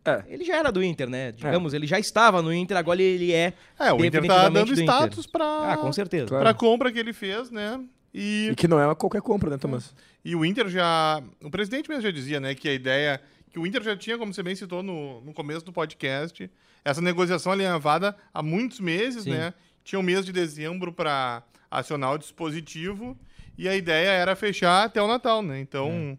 É. 0.04 0.24
Ele 0.28 0.44
já 0.44 0.56
era 0.56 0.72
do 0.72 0.82
Inter, 0.82 1.08
né? 1.10 1.30
Digamos, 1.32 1.74
ele 1.74 1.86
já 1.86 1.98
estava 1.98 2.40
no 2.40 2.52
Inter, 2.52 2.76
agora 2.76 3.00
ele 3.02 3.32
é. 3.32 3.52
É, 3.78 3.92
o 3.92 4.02
Inter 4.04 4.26
tá 4.26 4.48
dando 4.48 4.72
status 4.72 5.26
pra, 5.26 5.72
Ah, 5.72 5.76
com 5.76 5.92
certeza. 5.92 6.26
Claro. 6.28 6.42
pra 6.44 6.54
compra 6.54 6.90
que 6.90 6.98
ele 6.98 7.12
fez, 7.12 7.50
né? 7.50 7.78
E, 8.12 8.48
E 8.50 8.54
que 8.56 8.66
não 8.66 8.80
é 8.80 8.94
qualquer 8.94 9.20
compra, 9.20 9.50
né, 9.50 9.58
Tomás? 9.58 9.94
e 10.24 10.34
o 10.34 10.44
Inter 10.44 10.68
já. 10.68 11.22
O 11.44 11.50
presidente 11.50 11.88
mesmo 11.88 12.02
já 12.02 12.10
dizia, 12.10 12.40
né, 12.40 12.54
que 12.54 12.68
a 12.68 12.72
ideia. 12.74 13.20
Que 13.52 13.58
o 13.58 13.66
Inter 13.66 13.82
já 13.82 13.96
tinha, 13.96 14.16
como 14.16 14.32
você 14.32 14.42
bem 14.42 14.54
citou 14.54 14.82
no, 14.82 15.20
no 15.22 15.32
começo 15.34 15.64
do 15.66 15.72
podcast, 15.72 16.48
essa 16.84 17.00
negociação 17.00 17.52
alinhavada 17.52 18.16
há 18.32 18.42
muitos 18.42 18.80
meses, 18.80 19.24
Sim. 19.24 19.30
né? 19.32 19.52
Tinha 19.84 19.98
o 19.98 20.02
mês 20.02 20.24
de 20.24 20.32
dezembro 20.32 20.92
para 20.92 21.42
acionar 21.70 22.12
o 22.14 22.18
dispositivo 22.18 23.18
e 23.58 23.68
a 23.68 23.74
ideia 23.76 24.08
era 24.10 24.34
fechar 24.36 24.84
até 24.84 25.02
o 25.02 25.06
Natal, 25.08 25.42
né? 25.42 25.60
Então, 25.60 26.18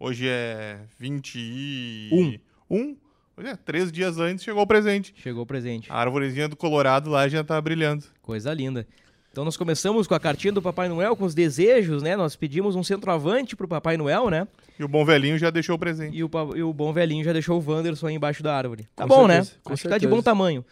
hoje 0.00 0.26
é 0.28 0.80
21. 0.98 2.38
Um. 2.70 2.96
Pois 3.34 3.46
é, 3.48 3.56
três 3.56 3.90
dias 3.90 4.18
antes 4.18 4.44
chegou 4.44 4.62
o 4.62 4.66
presente. 4.66 5.12
Chegou 5.16 5.42
o 5.42 5.46
presente. 5.46 5.90
A 5.90 5.96
árvorezinha 5.96 6.48
do 6.48 6.56
Colorado 6.56 7.10
lá 7.10 7.26
já 7.28 7.42
tá 7.42 7.60
brilhando. 7.60 8.04
Coisa 8.22 8.52
linda. 8.54 8.86
Então 9.32 9.44
nós 9.44 9.56
começamos 9.56 10.06
com 10.06 10.14
a 10.14 10.20
cartinha 10.20 10.52
do 10.52 10.62
Papai 10.62 10.88
Noel, 10.88 11.16
com 11.16 11.24
os 11.24 11.34
desejos, 11.34 12.04
né? 12.04 12.16
Nós 12.16 12.36
pedimos 12.36 12.76
um 12.76 12.84
centroavante 12.84 13.56
pro 13.56 13.66
Papai 13.66 13.96
Noel, 13.96 14.30
né? 14.30 14.46
E 14.78 14.84
o 14.84 14.88
bom 14.88 15.04
velhinho 15.04 15.36
já 15.36 15.50
deixou 15.50 15.74
o 15.74 15.78
presente. 15.78 16.16
E 16.16 16.22
o, 16.22 16.30
e 16.54 16.62
o 16.62 16.72
bom 16.72 16.92
velhinho 16.92 17.24
já 17.24 17.32
deixou 17.32 17.60
o 17.60 17.70
Wanderson 17.70 18.06
aí 18.06 18.14
embaixo 18.14 18.44
da 18.44 18.56
árvore. 18.56 18.86
Tá 18.94 19.02
Com 19.02 19.08
bom, 19.08 19.26
certeza, 19.26 19.50
né? 19.50 19.56
com 19.64 19.72
Acho 19.72 19.82
que 19.82 19.88
tá 19.88 19.98
de 19.98 20.06
bom 20.06 20.22
tamanho. 20.22 20.64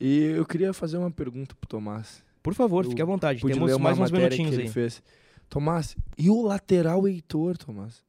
E 0.00 0.32
eu 0.34 0.46
queria 0.46 0.72
fazer 0.72 0.96
uma 0.96 1.10
pergunta 1.10 1.54
pro 1.60 1.68
Tomás. 1.68 2.22
Por 2.42 2.54
favor, 2.54 2.84
Eu 2.84 2.90
fique 2.90 3.02
à 3.02 3.04
vontade. 3.04 3.42
Temos 3.42 3.76
mais 3.76 3.98
uns 3.98 4.10
minutinhos 4.10 4.54
ele 4.54 4.62
aí. 4.62 4.68
fez. 4.70 5.02
Tomás, 5.50 5.94
e 6.16 6.30
o 6.30 6.40
lateral 6.40 7.06
Heitor, 7.06 7.58
Tomás? 7.58 8.02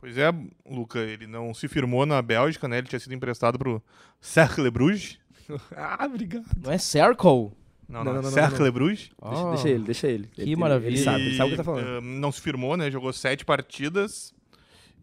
Pois 0.00 0.16
é, 0.16 0.32
Luca, 0.68 0.98
ele 1.00 1.26
não 1.26 1.52
se 1.52 1.68
firmou 1.68 2.06
na 2.06 2.22
Bélgica, 2.22 2.66
né? 2.66 2.78
Ele 2.78 2.86
tinha 2.88 2.98
sido 2.98 3.12
emprestado 3.14 3.58
pro 3.58 3.82
Cercle 4.20 4.70
Bruges. 4.70 5.18
ah, 5.76 6.06
obrigado. 6.06 6.46
Não 6.62 6.72
é 6.72 6.78
Circle? 6.78 7.52
Não, 7.88 8.04
Não, 8.04 8.14
não, 8.14 8.22
não, 8.22 8.30
Cercle 8.30 8.58
não, 8.60 8.66
não. 8.66 8.72
Bruges. 8.72 9.10
Deixa, 9.22 9.46
Ah. 9.46 9.50
deixa 9.50 9.68
ele, 9.68 9.84
deixa 9.84 10.06
ele. 10.08 10.26
Que 10.28 10.42
Ele- 10.42 10.56
maravilha. 10.56 10.88
Ele 10.90 10.98
sabe, 11.04 11.20
ele 11.22 11.36
sabe 11.36 11.48
o 11.48 11.50
que 11.52 11.56
tá 11.58 11.64
falando. 11.64 11.86
ah, 11.86 12.00
não 12.00 12.32
se 12.32 12.40
firmou, 12.40 12.76
né? 12.76 12.90
Jogou 12.90 13.12
sete 13.12 13.44
partidas. 13.44 14.32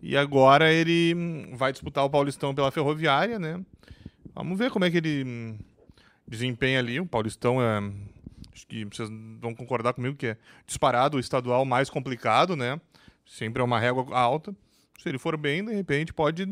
E 0.02 0.16
agora 0.18 0.72
ele 0.72 1.14
hum, 1.16 1.56
vai 1.56 1.72
disputar 1.72 2.04
o 2.06 2.10
Paulistão 2.10 2.56
pela 2.56 2.72
Ferroviária, 2.72 3.38
né? 3.38 3.60
Vamos 4.34 4.58
ver 4.58 4.72
como 4.72 4.86
é 4.86 4.92
que 4.92 4.98
ele 4.98 5.24
hum, 5.26 5.58
desempenha 6.28 6.80
ali. 6.80 7.00
O 7.00 7.06
Paulistão 7.06 7.62
é. 7.62 7.80
Acho 8.54 8.66
que 8.68 8.86
vocês 8.86 9.10
vão 9.40 9.54
concordar 9.54 9.94
comigo 9.94 10.16
que 10.16 10.28
é 10.28 10.38
disparado 10.66 11.18
o 11.18 11.20
estadual 11.20 11.64
mais 11.66 11.90
complicado, 11.90 12.56
né? 12.56 12.80
Sempre 13.26 13.62
é 13.62 13.66
uma 13.66 13.80
régua 13.80 14.06
alta. 14.18 14.56
Se 14.98 15.08
ele 15.10 15.18
for 15.20 15.38
bem, 15.38 15.64
de 15.64 15.74
repente 15.74 16.14
pode, 16.14 16.46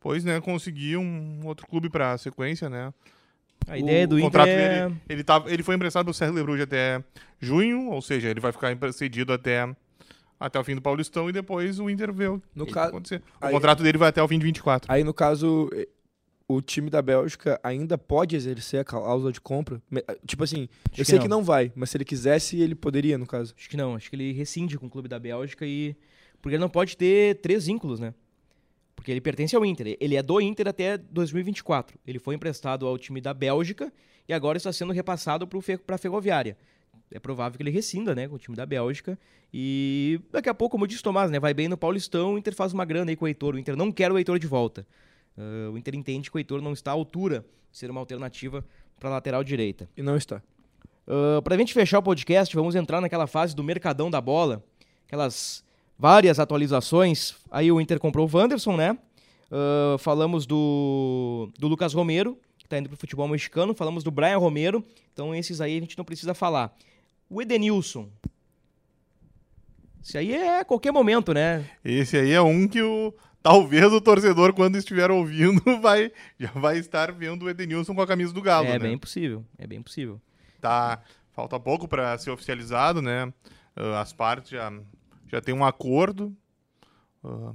pois, 0.00 0.24
né, 0.24 0.40
conseguir 0.40 0.96
um 0.96 1.40
outro 1.44 1.66
clube 1.66 1.88
para 1.88 2.16
sequência, 2.18 2.68
né? 2.68 2.92
A 3.66 3.78
ideia 3.78 4.04
o 4.04 4.08
do 4.08 4.18
Inter 4.18 4.26
contrato 4.30 4.48
é... 4.48 4.82
dele, 4.88 5.00
ele, 5.08 5.24
tá, 5.24 5.42
ele 5.46 5.62
foi 5.62 5.74
emprestado 5.74 6.04
pelo 6.04 6.14
Serra 6.14 6.32
Lebruge 6.32 6.62
até 6.62 7.02
junho, 7.40 7.88
ou 7.90 8.02
seja, 8.02 8.28
ele 8.28 8.40
vai 8.40 8.52
ficar 8.52 8.76
cedido 8.92 9.32
até, 9.32 9.74
até 10.38 10.58
o 10.58 10.64
fim 10.64 10.74
do 10.74 10.82
Paulistão 10.82 11.30
e 11.30 11.32
depois 11.32 11.78
o 11.78 11.88
Inter 11.88 12.12
vê 12.12 12.26
o 12.28 12.42
No 12.54 12.66
que 12.66 12.72
ca- 12.72 12.80
vai 12.80 12.88
acontecer. 12.90 13.22
O 13.40 13.46
aí- 13.46 13.52
contrato 13.52 13.82
dele 13.82 13.96
vai 13.96 14.08
até 14.10 14.22
o 14.22 14.28
fim 14.28 14.38
de 14.38 14.44
24. 14.44 14.92
Aí, 14.92 15.02
no 15.02 15.14
caso, 15.14 15.70
o 16.46 16.60
time 16.60 16.90
da 16.90 17.00
Bélgica 17.00 17.58
ainda 17.62 17.96
pode 17.96 18.36
exercer 18.36 18.80
a 18.80 18.84
cláusula 18.84 19.32
de 19.32 19.40
compra? 19.40 19.80
Tipo 20.26 20.44
assim, 20.44 20.68
Acho 20.90 21.00
eu 21.00 21.04
que 21.04 21.04
sei 21.06 21.14
não. 21.18 21.22
que 21.22 21.28
não 21.28 21.42
vai, 21.42 21.72
mas 21.74 21.88
se 21.88 21.96
ele 21.96 22.04
quisesse, 22.04 22.60
ele 22.60 22.74
poderia, 22.74 23.16
no 23.16 23.26
caso. 23.26 23.54
Acho 23.56 23.70
que 23.70 23.76
não, 23.78 23.94
acho 23.94 24.10
que 24.10 24.16
ele 24.16 24.32
rescinde 24.32 24.76
com 24.78 24.86
o 24.86 24.90
clube 24.90 25.08
da 25.08 25.18
Bélgica 25.18 25.64
e. 25.64 25.96
Porque 26.44 26.56
ele 26.56 26.60
não 26.60 26.68
pode 26.68 26.94
ter 26.94 27.36
três 27.36 27.64
vínculos, 27.64 27.98
né? 27.98 28.12
Porque 28.94 29.10
ele 29.10 29.22
pertence 29.22 29.56
ao 29.56 29.64
Inter. 29.64 29.96
Ele 29.98 30.14
é 30.14 30.22
do 30.22 30.38
Inter 30.42 30.68
até 30.68 30.98
2024. 30.98 31.98
Ele 32.06 32.18
foi 32.18 32.34
emprestado 32.34 32.86
ao 32.86 32.98
time 32.98 33.18
da 33.18 33.32
Bélgica 33.32 33.90
e 34.28 34.34
agora 34.34 34.58
está 34.58 34.70
sendo 34.70 34.92
repassado 34.92 35.46
para 35.46 35.94
a 35.94 35.98
Ferroviária. 35.98 36.54
É 37.10 37.18
provável 37.18 37.56
que 37.56 37.62
ele 37.62 37.70
rescinda, 37.70 38.14
né, 38.14 38.28
com 38.28 38.34
o 38.34 38.38
time 38.38 38.54
da 38.54 38.66
Bélgica. 38.66 39.18
E 39.54 40.20
daqui 40.30 40.50
a 40.50 40.52
pouco, 40.52 40.72
como 40.72 40.86
disse 40.86 41.02
Tomás, 41.02 41.30
né, 41.30 41.40
vai 41.40 41.54
bem 41.54 41.66
no 41.66 41.78
Paulistão, 41.78 42.34
o 42.34 42.38
Inter 42.38 42.54
faz 42.54 42.74
uma 42.74 42.84
grana 42.84 43.10
aí 43.10 43.16
com 43.16 43.24
o 43.24 43.28
Heitor. 43.28 43.54
O 43.54 43.58
Inter 43.58 43.74
não 43.74 43.90
quer 43.90 44.12
o 44.12 44.18
Heitor 44.18 44.38
de 44.38 44.46
volta. 44.46 44.86
Ah, 45.38 45.70
o 45.72 45.78
Inter 45.78 45.94
entende 45.94 46.30
que 46.30 46.36
o 46.36 46.38
Heitor 46.38 46.60
não 46.60 46.74
está 46.74 46.90
à 46.90 46.94
altura 46.94 47.42
de 47.72 47.78
ser 47.78 47.90
uma 47.90 48.00
alternativa 48.00 48.62
para 49.00 49.08
lateral 49.08 49.42
direita. 49.42 49.88
E 49.96 50.02
não 50.02 50.14
está. 50.14 50.42
Uh, 51.08 51.40
pra 51.40 51.56
gente 51.56 51.72
fechar 51.72 52.00
o 52.00 52.02
podcast, 52.02 52.54
vamos 52.54 52.74
entrar 52.74 53.00
naquela 53.00 53.26
fase 53.26 53.56
do 53.56 53.64
mercadão 53.64 54.10
da 54.10 54.20
bola. 54.20 54.62
Aquelas 55.06 55.64
várias 55.98 56.38
atualizações. 56.38 57.34
Aí 57.50 57.70
o 57.70 57.80
Inter 57.80 57.98
comprou 57.98 58.28
o 58.28 58.36
Wanderson, 58.36 58.76
né? 58.76 58.98
Uh, 59.50 59.98
falamos 59.98 60.46
do, 60.46 61.50
do 61.58 61.68
Lucas 61.68 61.94
Romero, 61.94 62.38
que 62.58 62.66
tá 62.68 62.78
indo 62.78 62.88
pro 62.88 62.98
futebol 62.98 63.28
mexicano. 63.28 63.74
Falamos 63.74 64.02
do 64.02 64.10
Brian 64.10 64.38
Romero. 64.38 64.84
Então 65.12 65.34
esses 65.34 65.60
aí 65.60 65.76
a 65.76 65.80
gente 65.80 65.96
não 65.96 66.04
precisa 66.04 66.34
falar. 66.34 66.74
O 67.28 67.40
Edenilson. 67.40 68.08
Isso 70.02 70.18
aí 70.18 70.34
é 70.34 70.60
a 70.60 70.64
qualquer 70.64 70.92
momento, 70.92 71.32
né? 71.32 71.64
Esse 71.84 72.16
aí 72.16 72.32
é 72.32 72.40
um 72.42 72.68
que 72.68 72.82
o 72.82 73.14
talvez 73.44 73.92
o 73.92 74.00
torcedor, 74.00 74.54
quando 74.54 74.76
estiver 74.76 75.10
ouvindo, 75.10 75.62
vai, 75.80 76.10
já 76.40 76.50
vai 76.52 76.78
estar 76.78 77.12
vendo 77.12 77.44
o 77.44 77.50
Edenilson 77.50 77.94
com 77.94 78.00
a 78.00 78.06
camisa 78.06 78.32
do 78.32 78.40
Galo, 78.40 78.66
é 78.66 78.72
né? 78.72 78.78
bem 78.78 78.96
possível. 78.96 79.44
É 79.58 79.66
bem 79.66 79.82
possível. 79.82 80.18
Tá, 80.62 81.02
falta 81.30 81.60
pouco 81.60 81.86
para 81.86 82.16
ser 82.16 82.30
oficializado, 82.30 83.02
né? 83.02 83.30
Ah, 83.76 84.00
as 84.00 84.14
partes 84.14 84.50
já, 84.50 84.72
já 85.34 85.40
tem 85.40 85.54
um 85.54 85.64
acordo. 85.64 86.34
A 87.24 87.54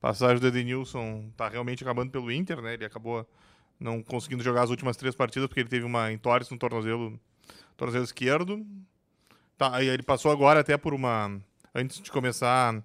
passagem 0.00 0.38
do 0.38 0.46
Edenilson 0.46 1.28
tá 1.36 1.48
realmente 1.48 1.82
acabando 1.82 2.10
pelo 2.10 2.30
Inter, 2.30 2.62
né? 2.62 2.74
Ele 2.74 2.84
acabou 2.84 3.28
não 3.80 4.02
conseguindo 4.02 4.44
jogar 4.44 4.62
as 4.62 4.70
últimas 4.70 4.96
três 4.96 5.14
partidas 5.14 5.48
porque 5.48 5.60
ele 5.60 5.68
teve 5.68 5.84
uma 5.84 6.12
entorse 6.12 6.52
no 6.52 6.58
tornozelo, 6.58 7.18
tornozelo 7.76 8.04
esquerdo. 8.04 8.64
Tá, 9.58 9.74
aí 9.74 9.88
ele 9.88 10.02
passou 10.02 10.30
agora 10.30 10.60
até 10.60 10.76
por 10.76 10.94
uma 10.94 11.36
antes 11.74 12.00
de 12.00 12.10
começar 12.12 12.82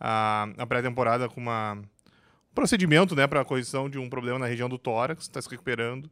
a, 0.00 0.48
a 0.56 0.66
pré-temporada 0.66 1.28
com 1.28 1.40
uma 1.40 1.74
um 1.74 2.54
procedimento, 2.54 3.16
né, 3.16 3.26
para 3.26 3.44
correção 3.46 3.88
de 3.88 3.98
um 3.98 4.10
problema 4.10 4.38
na 4.38 4.46
região 4.46 4.68
do 4.68 4.76
tórax, 4.76 5.22
está 5.22 5.40
se 5.40 5.48
recuperando 5.48 6.10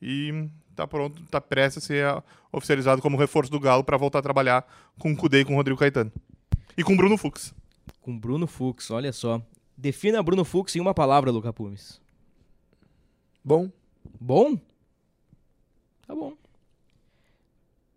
e 0.00 0.48
tá 0.76 0.86
pronto, 0.86 1.20
tá 1.24 1.40
prestes 1.40 1.82
a 1.82 1.86
ser 1.86 2.24
oficializado 2.52 3.02
como 3.02 3.16
reforço 3.16 3.50
do 3.50 3.58
Galo 3.58 3.82
para 3.82 3.96
voltar 3.96 4.20
a 4.20 4.22
trabalhar 4.22 4.64
com 4.98 5.12
o 5.12 5.16
Cudê 5.16 5.40
e 5.40 5.44
com 5.44 5.54
o 5.54 5.56
Rodrigo 5.56 5.78
Caetano. 5.78 6.12
E 6.76 6.82
com 6.82 6.94
o 6.94 6.96
Bruno 6.96 7.16
Fux. 7.16 7.54
Com 8.00 8.18
Bruno 8.18 8.46
Fux, 8.46 8.90
olha 8.90 9.12
só. 9.12 9.40
Defina 9.76 10.22
Bruno 10.22 10.44
Fux 10.44 10.74
em 10.76 10.80
uma 10.80 10.94
palavra, 10.94 11.30
Luca 11.30 11.52
Pumes. 11.52 12.00
Bom, 13.44 13.70
Bom? 14.20 14.58
Tá 16.06 16.14
bom. 16.14 16.36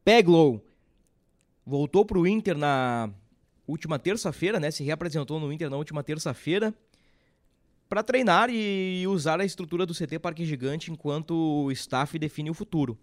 Peglow 0.04 0.62
voltou 1.66 2.06
pro 2.06 2.28
Inter 2.28 2.58
na 2.58 3.10
última 3.68 3.98
terça-feira, 3.98 4.60
né? 4.60 4.70
Se 4.72 4.84
reapresentou 4.84 5.40
no 5.40 5.52
Inter 5.52 5.70
na 5.70 5.78
última 5.78 6.04
terça-feira 6.04 6.74
para 7.90 8.04
treinar 8.04 8.50
e 8.50 9.06
usar 9.08 9.40
a 9.40 9.46
estrutura 9.46 9.86
do 9.86 9.94
CT 9.94 10.20
Parque 10.20 10.46
Gigante 10.46 10.92
enquanto 10.92 11.34
o 11.66 11.72
staff 11.72 12.18
define 12.18 12.50
o 12.50 12.54
futuro. 12.54 12.98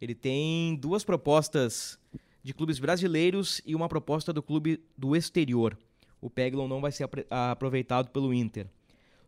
Ele 0.00 0.14
tem 0.14 0.76
duas 0.76 1.04
propostas 1.04 1.98
de 2.46 2.54
clubes 2.54 2.78
brasileiros 2.78 3.60
e 3.66 3.74
uma 3.74 3.88
proposta 3.88 4.32
do 4.32 4.40
clube 4.40 4.80
do 4.96 5.16
exterior. 5.16 5.76
O 6.20 6.30
Peglow 6.30 6.68
não 6.68 6.80
vai 6.80 6.92
ser 6.92 7.08
aproveitado 7.28 8.10
pelo 8.10 8.32
Inter. 8.32 8.68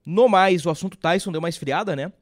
No 0.07 0.29
mais, 0.29 0.65
o 0.65 0.71
assunto 0.71 0.97
Tyson 0.97 1.33
deu 1.33 1.41
uma 1.41 1.49
esfriada, 1.49 1.97
né? 1.97 2.13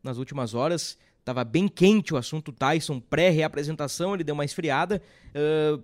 nas 0.00 0.16
últimas 0.16 0.54
horas. 0.54 0.96
Tava 1.24 1.42
bem 1.42 1.66
quente 1.66 2.14
o 2.14 2.16
assunto 2.16 2.52
Tyson 2.52 3.00
pré-reapresentação, 3.00 4.14
ele 4.14 4.22
deu 4.22 4.34
uma 4.34 4.44
esfriada. 4.44 5.02
Ah, 5.34 5.80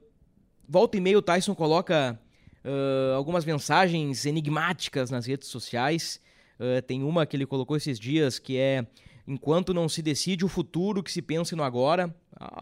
volta 0.68 0.96
e 0.96 1.00
meia 1.00 1.18
o 1.18 1.22
Tyson 1.22 1.52
coloca 1.52 2.16
ah, 2.64 3.14
algumas 3.16 3.44
mensagens 3.44 4.24
enigmáticas 4.24 5.10
nas 5.10 5.26
redes 5.26 5.48
sociais. 5.48 6.20
Ah, 6.60 6.80
tem 6.80 7.02
uma 7.02 7.26
que 7.26 7.36
ele 7.36 7.44
colocou 7.44 7.76
esses 7.76 7.98
dias 7.98 8.38
que 8.38 8.56
é 8.56 8.86
enquanto 9.26 9.74
não 9.74 9.88
se 9.88 10.00
decide 10.00 10.44
o 10.44 10.48
futuro, 10.48 11.02
que 11.02 11.10
se 11.10 11.20
pense 11.20 11.56
no 11.56 11.64
agora. 11.64 12.14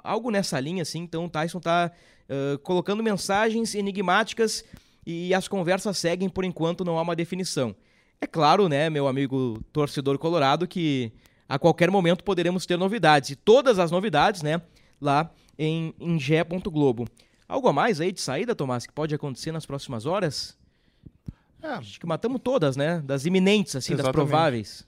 Algo 0.02 0.30
nessa 0.30 0.58
linha, 0.58 0.82
assim. 0.82 1.00
Então 1.00 1.24
o 1.24 1.28
Tyson 1.30 1.60
tá 1.60 1.92
ah, 2.28 2.58
colocando 2.62 3.02
mensagens 3.02 3.74
enigmáticas 3.74 4.64
e 5.06 5.32
as 5.32 5.48
conversas 5.48 5.96
seguem 5.96 6.28
por 6.28 6.44
enquanto 6.44 6.84
não 6.84 6.98
há 6.98 7.02
uma 7.02 7.16
definição. 7.16 7.74
É 8.20 8.26
claro, 8.26 8.68
né, 8.68 8.90
meu 8.90 9.06
amigo 9.06 9.62
torcedor 9.72 10.18
colorado, 10.18 10.66
que 10.66 11.12
a 11.48 11.58
qualquer 11.58 11.90
momento 11.90 12.24
poderemos 12.24 12.66
ter 12.66 12.76
novidades. 12.76 13.30
E 13.30 13.36
todas 13.36 13.78
as 13.78 13.90
novidades, 13.90 14.42
né, 14.42 14.60
lá 15.00 15.30
em, 15.58 15.94
em 15.98 16.18
ge.globo. 16.18 17.06
Algo 17.48 17.68
a 17.68 17.72
mais 17.72 18.00
aí 18.00 18.12
de 18.12 18.20
saída, 18.20 18.54
Tomás, 18.54 18.86
que 18.86 18.92
pode 18.92 19.14
acontecer 19.14 19.52
nas 19.52 19.64
próximas 19.64 20.04
horas? 20.04 20.58
É, 21.62 21.68
Acho 21.68 21.98
que 21.98 22.06
matamos 22.06 22.40
todas, 22.42 22.76
né? 22.76 23.00
Das 23.04 23.24
iminentes, 23.24 23.74
assim, 23.74 23.92
das 23.92 24.00
Exatamente. 24.00 24.28
prováveis. 24.28 24.86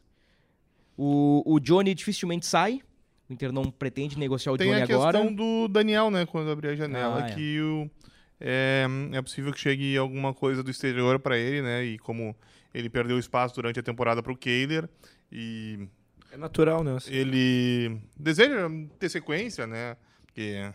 O, 0.97 1.43
o 1.47 1.59
Johnny 1.59 1.95
dificilmente 1.95 2.45
sai. 2.45 2.83
O 3.31 3.33
Inter 3.33 3.53
não 3.53 3.71
pretende 3.71 4.19
negociar 4.19 4.53
o 4.53 4.59
tem 4.59 4.67
Johnny 4.67 4.83
a 4.83 4.87
questão 4.89 5.09
agora. 5.09 5.31
do 5.31 5.69
Daniel, 5.69 6.11
né? 6.11 6.27
Quando 6.27 6.51
abrir 6.51 6.69
a 6.71 6.75
janela, 6.75 7.23
Ah, 7.23 7.29
é. 7.29 7.35
que 7.35 7.61
o, 7.61 7.89
é, 8.41 8.85
é 9.13 9.23
possível 9.23 9.53
que 9.53 9.61
chegue 9.61 9.97
alguma 9.97 10.35
coisa 10.35 10.65
do 10.65 10.71
exterior 10.71 11.21
para 11.21 11.39
ele, 11.39 11.63
né? 11.63 11.85
E 11.85 11.97
como 12.01 12.35
ele 12.75 12.91
perdeu 12.91 13.17
espaço 13.21 13.55
durante 13.55 13.79
a 13.79 13.83
temporada 13.85 14.21
para 14.21 14.33
o 14.33 14.37
Kehler 14.37 14.89
e 15.31 15.89
é 16.33 16.37
natural, 16.37 16.83
né? 16.83 16.97
ele 17.07 18.01
deseja 18.19 18.69
ter 18.99 19.09
sequência, 19.09 19.65
né? 19.65 19.97
Porque 20.27 20.69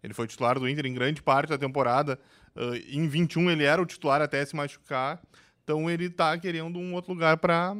ele 0.00 0.14
foi 0.14 0.28
titular 0.28 0.60
do 0.60 0.68
Inter 0.68 0.86
em 0.86 0.94
grande 0.94 1.20
parte 1.20 1.48
da 1.48 1.58
temporada. 1.58 2.20
Ah, 2.54 2.70
em 2.88 3.08
21 3.08 3.50
ele 3.50 3.64
era 3.64 3.82
o 3.82 3.86
titular 3.86 4.22
até 4.22 4.44
se 4.44 4.54
machucar. 4.54 5.20
Então 5.64 5.90
ele 5.90 6.08
tá 6.08 6.38
querendo 6.38 6.78
um 6.78 6.94
outro 6.94 7.12
lugar 7.12 7.36
para 7.38 7.76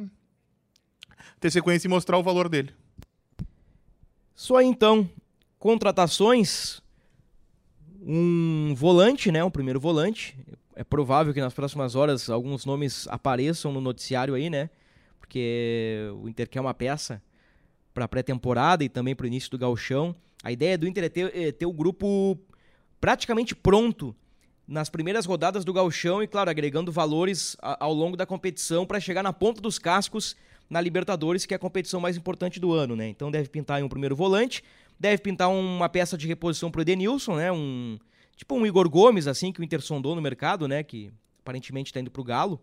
ter 1.39 1.49
sequência 1.49 1.87
e 1.87 1.89
mostrar 1.89 2.17
o 2.17 2.23
valor 2.23 2.49
dele. 2.49 2.73
Só 4.37 4.61
então, 4.61 5.09
contratações. 5.57 6.79
Um 7.99 8.75
volante, 8.75 9.31
né? 9.31 9.43
Um 9.43 9.49
primeiro 9.49 9.79
volante. 9.79 10.37
É 10.75 10.83
provável 10.83 11.33
que 11.33 11.41
nas 11.41 11.55
próximas 11.55 11.95
horas 11.95 12.29
alguns 12.29 12.63
nomes 12.63 13.07
apareçam 13.07 13.73
no 13.73 13.81
noticiário 13.81 14.35
aí, 14.35 14.47
né? 14.47 14.69
Porque 15.19 16.07
o 16.21 16.29
Inter 16.29 16.47
quer 16.47 16.61
uma 16.61 16.73
peça 16.75 17.19
para 17.95 18.07
pré-temporada 18.07 18.83
e 18.83 18.89
também 18.89 19.15
para 19.15 19.23
o 19.23 19.27
início 19.27 19.49
do 19.49 19.57
gauchão. 19.57 20.15
A 20.43 20.51
ideia 20.51 20.77
do 20.77 20.87
Inter 20.87 21.05
é 21.05 21.09
ter, 21.09 21.35
é 21.35 21.51
ter 21.51 21.65
o 21.65 21.73
grupo 21.73 22.37
praticamente 23.01 23.55
pronto 23.55 24.15
nas 24.67 24.87
primeiras 24.87 25.25
rodadas 25.25 25.65
do 25.65 25.73
gauchão 25.73 26.21
e, 26.21 26.27
claro, 26.27 26.51
agregando 26.51 26.91
valores 26.91 27.57
a- 27.59 27.83
ao 27.83 27.93
longo 27.93 28.15
da 28.15 28.25
competição 28.27 28.85
para 28.85 28.99
chegar 28.99 29.23
na 29.23 29.33
ponta 29.33 29.59
dos 29.59 29.79
cascos 29.79 30.35
na 30.69 30.81
Libertadores, 30.81 31.45
que 31.45 31.53
é 31.53 31.57
a 31.57 31.59
competição 31.59 31.99
mais 31.99 32.17
importante 32.17 32.59
do 32.59 32.73
ano, 32.73 32.95
né? 32.95 33.07
Então 33.07 33.31
deve 33.31 33.49
pintar 33.49 33.81
um 33.83 33.89
primeiro 33.89 34.15
volante, 34.15 34.63
deve 34.99 35.21
pintar 35.21 35.49
uma 35.49 35.87
peça 35.89 36.17
de 36.17 36.27
reposição 36.27 36.69
pro 36.71 36.81
Edenilson, 36.81 37.35
né? 37.35 37.51
Um 37.51 37.97
tipo 38.35 38.55
um 38.55 38.65
Igor 38.65 38.89
Gomes 38.89 39.27
assim 39.27 39.51
que 39.51 39.59
o 39.59 39.63
Inter 39.63 39.81
sondou 39.81 40.13
no 40.15 40.21
mercado, 40.21 40.67
né, 40.67 40.83
que 40.83 41.11
aparentemente 41.39 41.89
está 41.89 41.99
indo 41.99 42.11
pro 42.11 42.23
Galo. 42.23 42.61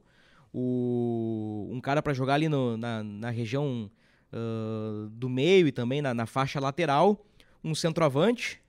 O 0.53 1.69
um 1.73 1.81
cara 1.81 2.01
para 2.01 2.15
jogar 2.15 2.35
ali 2.35 2.49
no- 2.49 2.77
na, 2.77 3.03
na 3.03 3.31
região 3.31 3.91
ah, 4.33 5.09
do 5.11 5.29
meio 5.29 5.67
e 5.67 5.73
também 5.73 6.01
na, 6.01 6.15
na 6.15 6.27
faixa 6.27 6.61
lateral, 6.61 7.25
um 7.63 7.75
centroavante 7.75 8.61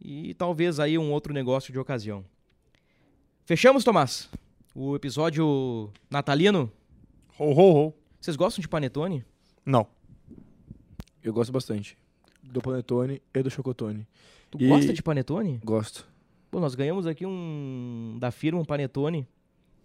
E 0.00 0.34
talvez 0.34 0.78
aí 0.78 0.98
um 0.98 1.10
outro 1.12 1.32
negócio 1.32 1.72
de 1.72 1.78
ocasião. 1.78 2.24
Fechamos, 3.44 3.84
Tomás? 3.84 4.28
O 4.74 4.94
episódio 4.96 5.90
natalino? 6.10 6.70
Ho, 7.38 7.52
ho, 7.52 7.86
ho. 7.88 7.94
Vocês 8.24 8.38
gostam 8.38 8.62
de 8.62 8.68
panetone? 8.68 9.22
Não. 9.66 9.86
Eu 11.22 11.30
gosto 11.30 11.52
bastante. 11.52 11.94
Do 12.42 12.62
panetone 12.62 13.20
e 13.34 13.42
do 13.42 13.50
chocotone. 13.50 14.06
Tu 14.50 14.62
E- 14.62 14.66
gosta 14.66 14.94
de 14.94 15.02
panetone? 15.02 15.60
Gosto. 15.62 16.08
Pô, 16.50 16.58
nós 16.58 16.74
ganhamos 16.74 17.06
aqui 17.06 17.26
um 17.26 18.16
da 18.18 18.30
firma 18.30 18.58
um 18.58 18.64
panetone 18.64 19.28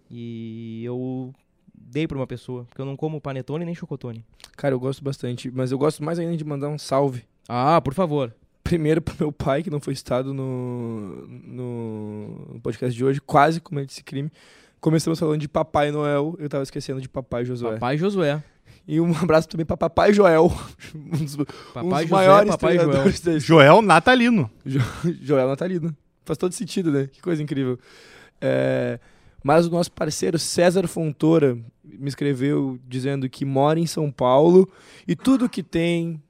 e 0.10 0.82
eu 0.86 1.34
dei 1.76 2.08
pra 2.08 2.16
uma 2.18 2.26
pessoa, 2.26 2.64
porque 2.64 2.80
eu 2.80 2.86
não 2.86 2.96
como 2.96 3.20
panetone 3.20 3.66
nem 3.66 3.76
chocotone. 3.76 4.24
Cara, 4.56 4.74
eu 4.74 4.80
gosto 4.80 5.04
bastante. 5.04 5.52
Mas 5.52 5.74
eu 5.74 5.78
gosto 5.78 6.02
mais 6.02 6.18
ainda 6.18 6.38
de 6.38 6.46
mandar 6.46 6.70
um 6.70 6.78
salve. 6.78 7.26
Ah, 7.46 7.82
por 7.82 7.94
favor. 7.94 8.34
Primeiro 8.64 9.02
pro 9.02 9.16
meu 9.20 9.34
pai, 9.34 9.64
que 9.64 9.70
não 9.70 9.82
foi 9.82 9.96
citado 9.96 10.34
no, 10.34 11.28
no 11.28 12.54
no 12.54 12.60
podcast 12.62 12.96
de 12.98 13.04
hoje, 13.04 13.20
quase 13.20 13.60
comete 13.60 13.92
esse 13.92 14.04
crime. 14.04 14.32
Começamos 14.80 15.20
falando 15.20 15.40
de 15.40 15.48
Papai 15.48 15.92
Noel, 15.92 16.36
eu 16.40 16.48
tava 16.48 16.64
esquecendo 16.64 17.02
de 17.02 17.10
Papai 17.10 17.44
Josué. 17.44 17.74
Papai 17.74 17.98
Josué. 17.98 18.42
E 18.88 19.00
um 19.00 19.16
abraço 19.16 19.48
também 19.48 19.66
pra 19.66 19.78
Papai 19.78 20.14
Joel, 20.14 20.52
um 20.96 21.24
dos, 21.24 21.36
um 21.36 21.46
Papai 21.74 21.84
dos 21.84 22.10
José, 22.10 22.16
maiores 22.16 22.50
Papai 22.52 22.80
Joel. 22.80 23.40
Joel 23.40 23.82
Natalino. 23.82 24.50
Joel 25.22 25.48
Natalino. 25.48 25.96
Faz 26.26 26.38
todo 26.38 26.54
sentido, 26.54 26.92
né? 26.92 27.08
Que 27.12 27.22
coisa 27.22 27.44
incrível. 27.44 27.78
É, 28.40 29.00
mas 29.44 29.68
o 29.68 29.70
nosso 29.70 29.92
parceiro 29.92 30.40
César 30.40 30.88
Fontoura 30.88 31.58
me 31.84 32.08
escreveu 32.08 32.80
dizendo 32.88 33.30
que 33.30 33.44
mora 33.46 33.80
em 33.80 33.86
São 33.86 34.12
Paulo 34.12 34.70
e 35.08 35.16
tudo 35.16 35.50
que 35.50 35.64
tem. 35.64 36.22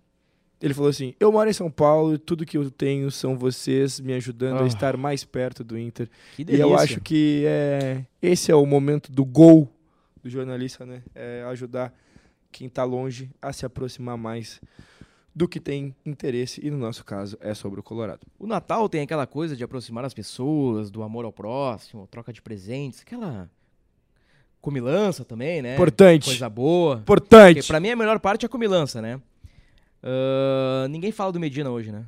Ele 0.62 0.74
falou 0.74 0.90
assim: 0.90 1.14
Eu 1.20 1.32
moro 1.32 1.50
em 1.50 1.54
São 1.54 1.72
Paulo 1.72 2.14
e 2.16 2.18
tudo 2.18 2.46
que 2.46 2.58
eu 2.58 2.70
tenho 2.70 3.10
são 3.10 3.38
vocês 3.38 4.00
me 4.00 4.14
ajudando 4.14 4.60
Ah. 4.60 4.64
a 4.64 4.68
estar 4.68 4.98
mais 4.98 5.24
perto 5.24 5.64
do 5.64 5.78
Inter. 5.78 6.10
Que 6.36 6.44
E 6.48 6.60
eu 6.60 6.78
acho 6.78 7.00
que 7.02 7.44
é, 7.48 8.04
esse 8.22 8.52
é 8.52 8.56
o 8.56 8.66
momento 8.66 9.12
do 9.12 9.24
gol 9.24 9.72
do 10.22 10.30
jornalista, 10.30 10.86
né? 10.86 11.02
É 11.16 11.44
ajudar 11.48 11.94
quem 12.52 12.68
tá 12.68 12.84
longe 12.84 13.30
a 13.42 13.54
se 13.54 13.66
aproximar 13.66 14.18
mais 14.18 14.60
do 15.34 15.48
que 15.48 15.62
tem 15.62 15.96
interesse. 16.06 16.60
E 16.66 16.70
no 16.70 16.78
nosso 16.78 17.06
caso 17.06 17.38
é 17.40 17.54
sobre 17.54 17.80
o 17.80 17.84
Colorado. 17.84 18.28
O 18.38 18.46
Natal 18.46 18.90
tem 18.90 19.02
aquela 19.02 19.26
coisa 19.26 19.56
de 19.56 19.64
aproximar 19.64 20.04
as 20.04 20.14
pessoas, 20.14 20.92
do 20.92 21.04
amor 21.04 21.24
ao 21.24 21.32
próximo, 21.32 22.06
troca 22.08 22.34
de 22.34 22.42
presentes, 22.42 23.02
aquela 23.02 23.50
comilança 24.62 25.24
também, 25.24 25.62
né? 25.62 25.76
Importante. 25.76 26.26
Coisa 26.26 26.50
boa. 26.50 26.96
Importante. 26.98 27.56
Porque 27.60 27.68
pra 27.68 27.80
mim 27.80 27.92
a 27.92 27.96
melhor 27.96 28.20
parte 28.20 28.44
é 28.44 28.48
a 28.48 28.50
comilança, 28.50 29.02
né? 29.02 29.22
Ah, 30.04 30.88
ninguém 30.90 31.12
fala 31.12 31.32
do 31.32 31.40
Medina 31.40 31.70
hoje, 31.70 31.92
né? 31.92 32.06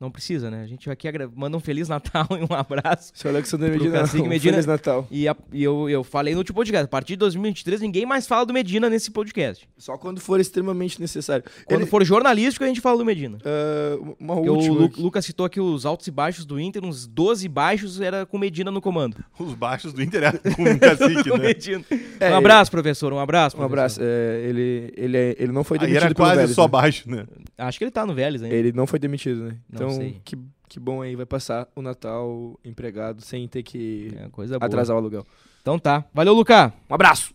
Não 0.00 0.10
precisa, 0.10 0.50
né? 0.50 0.62
A 0.62 0.66
gente 0.66 0.88
aqui 0.88 1.06
manda 1.36 1.54
um 1.56 1.60
Feliz 1.60 1.86
Natal 1.86 2.26
e 2.32 2.42
um 2.50 2.56
abraço. 2.56 3.12
Seu 3.14 3.30
Alexandre 3.30 3.70
Medina, 3.70 4.00
Cacique 4.00 4.22
um 4.22 4.26
Medina. 4.28 4.52
Feliz 4.54 4.66
Natal. 4.66 5.06
E, 5.10 5.28
a- 5.28 5.36
e 5.52 5.62
eu, 5.62 5.90
eu 5.90 6.02
falei 6.02 6.32
no 6.32 6.38
último 6.40 6.54
podcast, 6.56 6.86
a 6.86 6.88
partir 6.88 7.12
de 7.12 7.16
2023 7.18 7.82
ninguém 7.82 8.06
mais 8.06 8.26
fala 8.26 8.46
do 8.46 8.52
Medina 8.54 8.88
nesse 8.88 9.10
podcast. 9.10 9.68
Só 9.76 9.98
quando 9.98 10.18
for 10.18 10.40
extremamente 10.40 10.98
necessário. 10.98 11.44
Quando 11.66 11.82
Ele- 11.82 11.90
for 11.90 12.02
jornalístico 12.02 12.64
a 12.64 12.66
gente 12.68 12.80
fala 12.80 12.96
do 12.96 13.04
Medina. 13.04 13.36
Ah, 13.44 13.98
uma 14.18 14.34
Porque 14.36 14.48
o 14.48 14.54
última. 14.54 14.74
Lu- 14.74 14.84
aqui. 14.86 15.02
Lucas 15.02 15.24
citou 15.26 15.44
aqui 15.44 15.60
os 15.60 15.84
altos 15.84 16.06
e 16.06 16.10
baixos 16.10 16.46
do 16.46 16.58
Inter, 16.58 16.82
uns 16.82 17.06
12 17.06 17.46
baixos 17.46 18.00
era 18.00 18.24
com 18.24 18.38
Medina 18.38 18.70
no 18.70 18.80
comando. 18.80 19.18
Os 19.38 19.52
baixos 19.54 19.92
do 19.92 20.02
Inter 20.02 20.22
é 20.24 20.32
com 20.32 20.62
o 20.62 20.78
cacique, 20.80 21.24
Com 21.28 21.36
né? 21.36 21.48
Medina. 21.48 21.84
É, 22.18 22.30
um 22.30 22.36
abraço, 22.36 22.70
professor, 22.70 23.12
um 23.12 23.18
abraço. 23.18 23.54
Um 23.54 23.58
professor. 23.58 23.74
abraço. 23.74 24.00
É, 24.02 24.44
ele, 24.48 24.94
ele, 24.96 25.16
é- 25.18 25.36
ele 25.38 25.52
não 25.52 25.62
foi 25.62 25.76
Aí 25.76 25.80
demitido 25.86 26.04
era 26.06 26.14
pelo 26.14 26.26
quase 26.26 26.36
Vélez, 26.40 26.54
só 26.54 26.62
né? 26.62 26.68
baixo, 26.68 27.10
né? 27.10 27.26
Acho 27.58 27.76
que 27.76 27.84
ele 27.84 27.90
tá 27.90 28.06
no 28.06 28.14
Vélez 28.14 28.42
ainda. 28.42 28.54
Ele 28.54 28.72
não 28.72 28.86
foi 28.86 28.98
demitido, 28.98 29.44
né? 29.44 29.56
Não 29.70 29.89
Então, 29.92 30.20
que, 30.24 30.38
que 30.68 30.80
bom 30.80 31.02
aí, 31.02 31.14
vai 31.16 31.26
passar 31.26 31.68
o 31.74 31.82
Natal 31.82 32.58
empregado 32.64 33.22
sem 33.22 33.46
ter 33.48 33.62
que 33.62 34.12
É, 34.16 34.28
coisa 34.30 34.58
boa. 34.58 34.66
atrasar 34.66 34.94
o 34.96 34.98
aluguel. 34.98 35.26
Então 35.62 35.78
tá. 35.78 36.04
Valeu, 36.14 36.32
Lucas. 36.34 36.72
Um 36.88 36.94
abraço! 36.94 37.34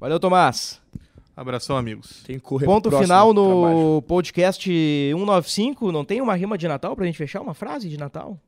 Valeu, 0.00 0.18
Tomás. 0.20 0.80
Abração, 1.34 1.76
amigos. 1.78 2.22
Tem 2.24 2.36
que 2.36 2.42
correr 2.42 2.66
Ponto 2.66 2.90
final 2.90 3.32
no 3.32 3.44
trabalho. 3.62 4.02
podcast 4.02 4.62
195. 4.68 5.90
Não 5.90 6.04
tem 6.04 6.20
uma 6.20 6.34
rima 6.34 6.58
de 6.58 6.68
Natal 6.68 6.94
pra 6.94 7.06
gente 7.06 7.16
fechar? 7.16 7.40
Uma 7.40 7.54
frase 7.54 7.88
de 7.88 7.96
Natal? 7.96 8.38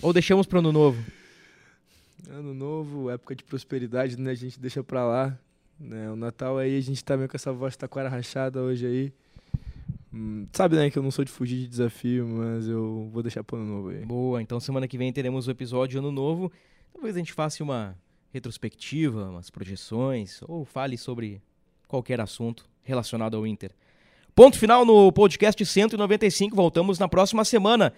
Ou 0.00 0.12
deixamos 0.12 0.46
pro 0.46 0.60
ano 0.60 0.70
novo? 0.70 1.02
Ano 2.30 2.54
novo, 2.54 3.10
época 3.10 3.34
de 3.34 3.42
prosperidade, 3.42 4.16
né? 4.16 4.30
A 4.30 4.34
gente 4.34 4.60
deixa 4.60 4.84
pra 4.84 5.04
lá. 5.04 5.36
Né? 5.78 6.10
O 6.10 6.16
Natal 6.16 6.58
aí, 6.58 6.76
a 6.76 6.80
gente 6.80 7.02
tá 7.04 7.16
meio 7.16 7.28
com 7.28 7.36
essa 7.36 7.52
voz 7.52 7.76
taquara 7.76 8.08
rachada 8.08 8.60
hoje 8.60 8.86
aí. 8.86 9.12
Hum, 10.12 10.46
sabe, 10.52 10.76
né, 10.76 10.90
que 10.90 10.98
eu 10.98 11.02
não 11.02 11.10
sou 11.10 11.24
de 11.24 11.30
fugir 11.30 11.58
de 11.60 11.68
desafio, 11.68 12.26
mas 12.26 12.66
eu 12.66 13.08
vou 13.12 13.22
deixar 13.22 13.44
pro 13.44 13.56
ano 13.56 13.66
novo 13.66 13.88
aí. 13.90 14.04
Boa, 14.04 14.42
então 14.42 14.58
semana 14.58 14.88
que 14.88 14.98
vem 14.98 15.12
teremos 15.12 15.46
o 15.46 15.50
episódio 15.50 16.00
Ano 16.00 16.10
Novo. 16.10 16.50
Talvez 16.92 17.14
a 17.14 17.18
gente 17.18 17.32
faça 17.32 17.62
uma 17.62 17.96
retrospectiva, 18.32 19.30
umas 19.30 19.50
projeções, 19.50 20.40
ou 20.42 20.64
fale 20.64 20.96
sobre 20.98 21.40
qualquer 21.86 22.20
assunto 22.20 22.68
relacionado 22.82 23.36
ao 23.36 23.46
Inter. 23.46 23.72
Ponto 24.34 24.58
final 24.58 24.84
no 24.84 25.12
podcast 25.12 25.64
195. 25.64 26.54
Voltamos 26.54 26.98
na 26.98 27.08
próxima 27.08 27.44
semana, 27.44 27.92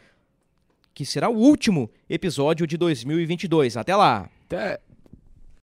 que 0.95 1.05
será 1.05 1.29
o 1.29 1.37
último 1.37 1.91
episódio 2.09 2.67
de 2.67 2.77
2022. 2.77 3.77
Até 3.77 3.95
lá! 3.95 4.29
Até! 4.47 4.92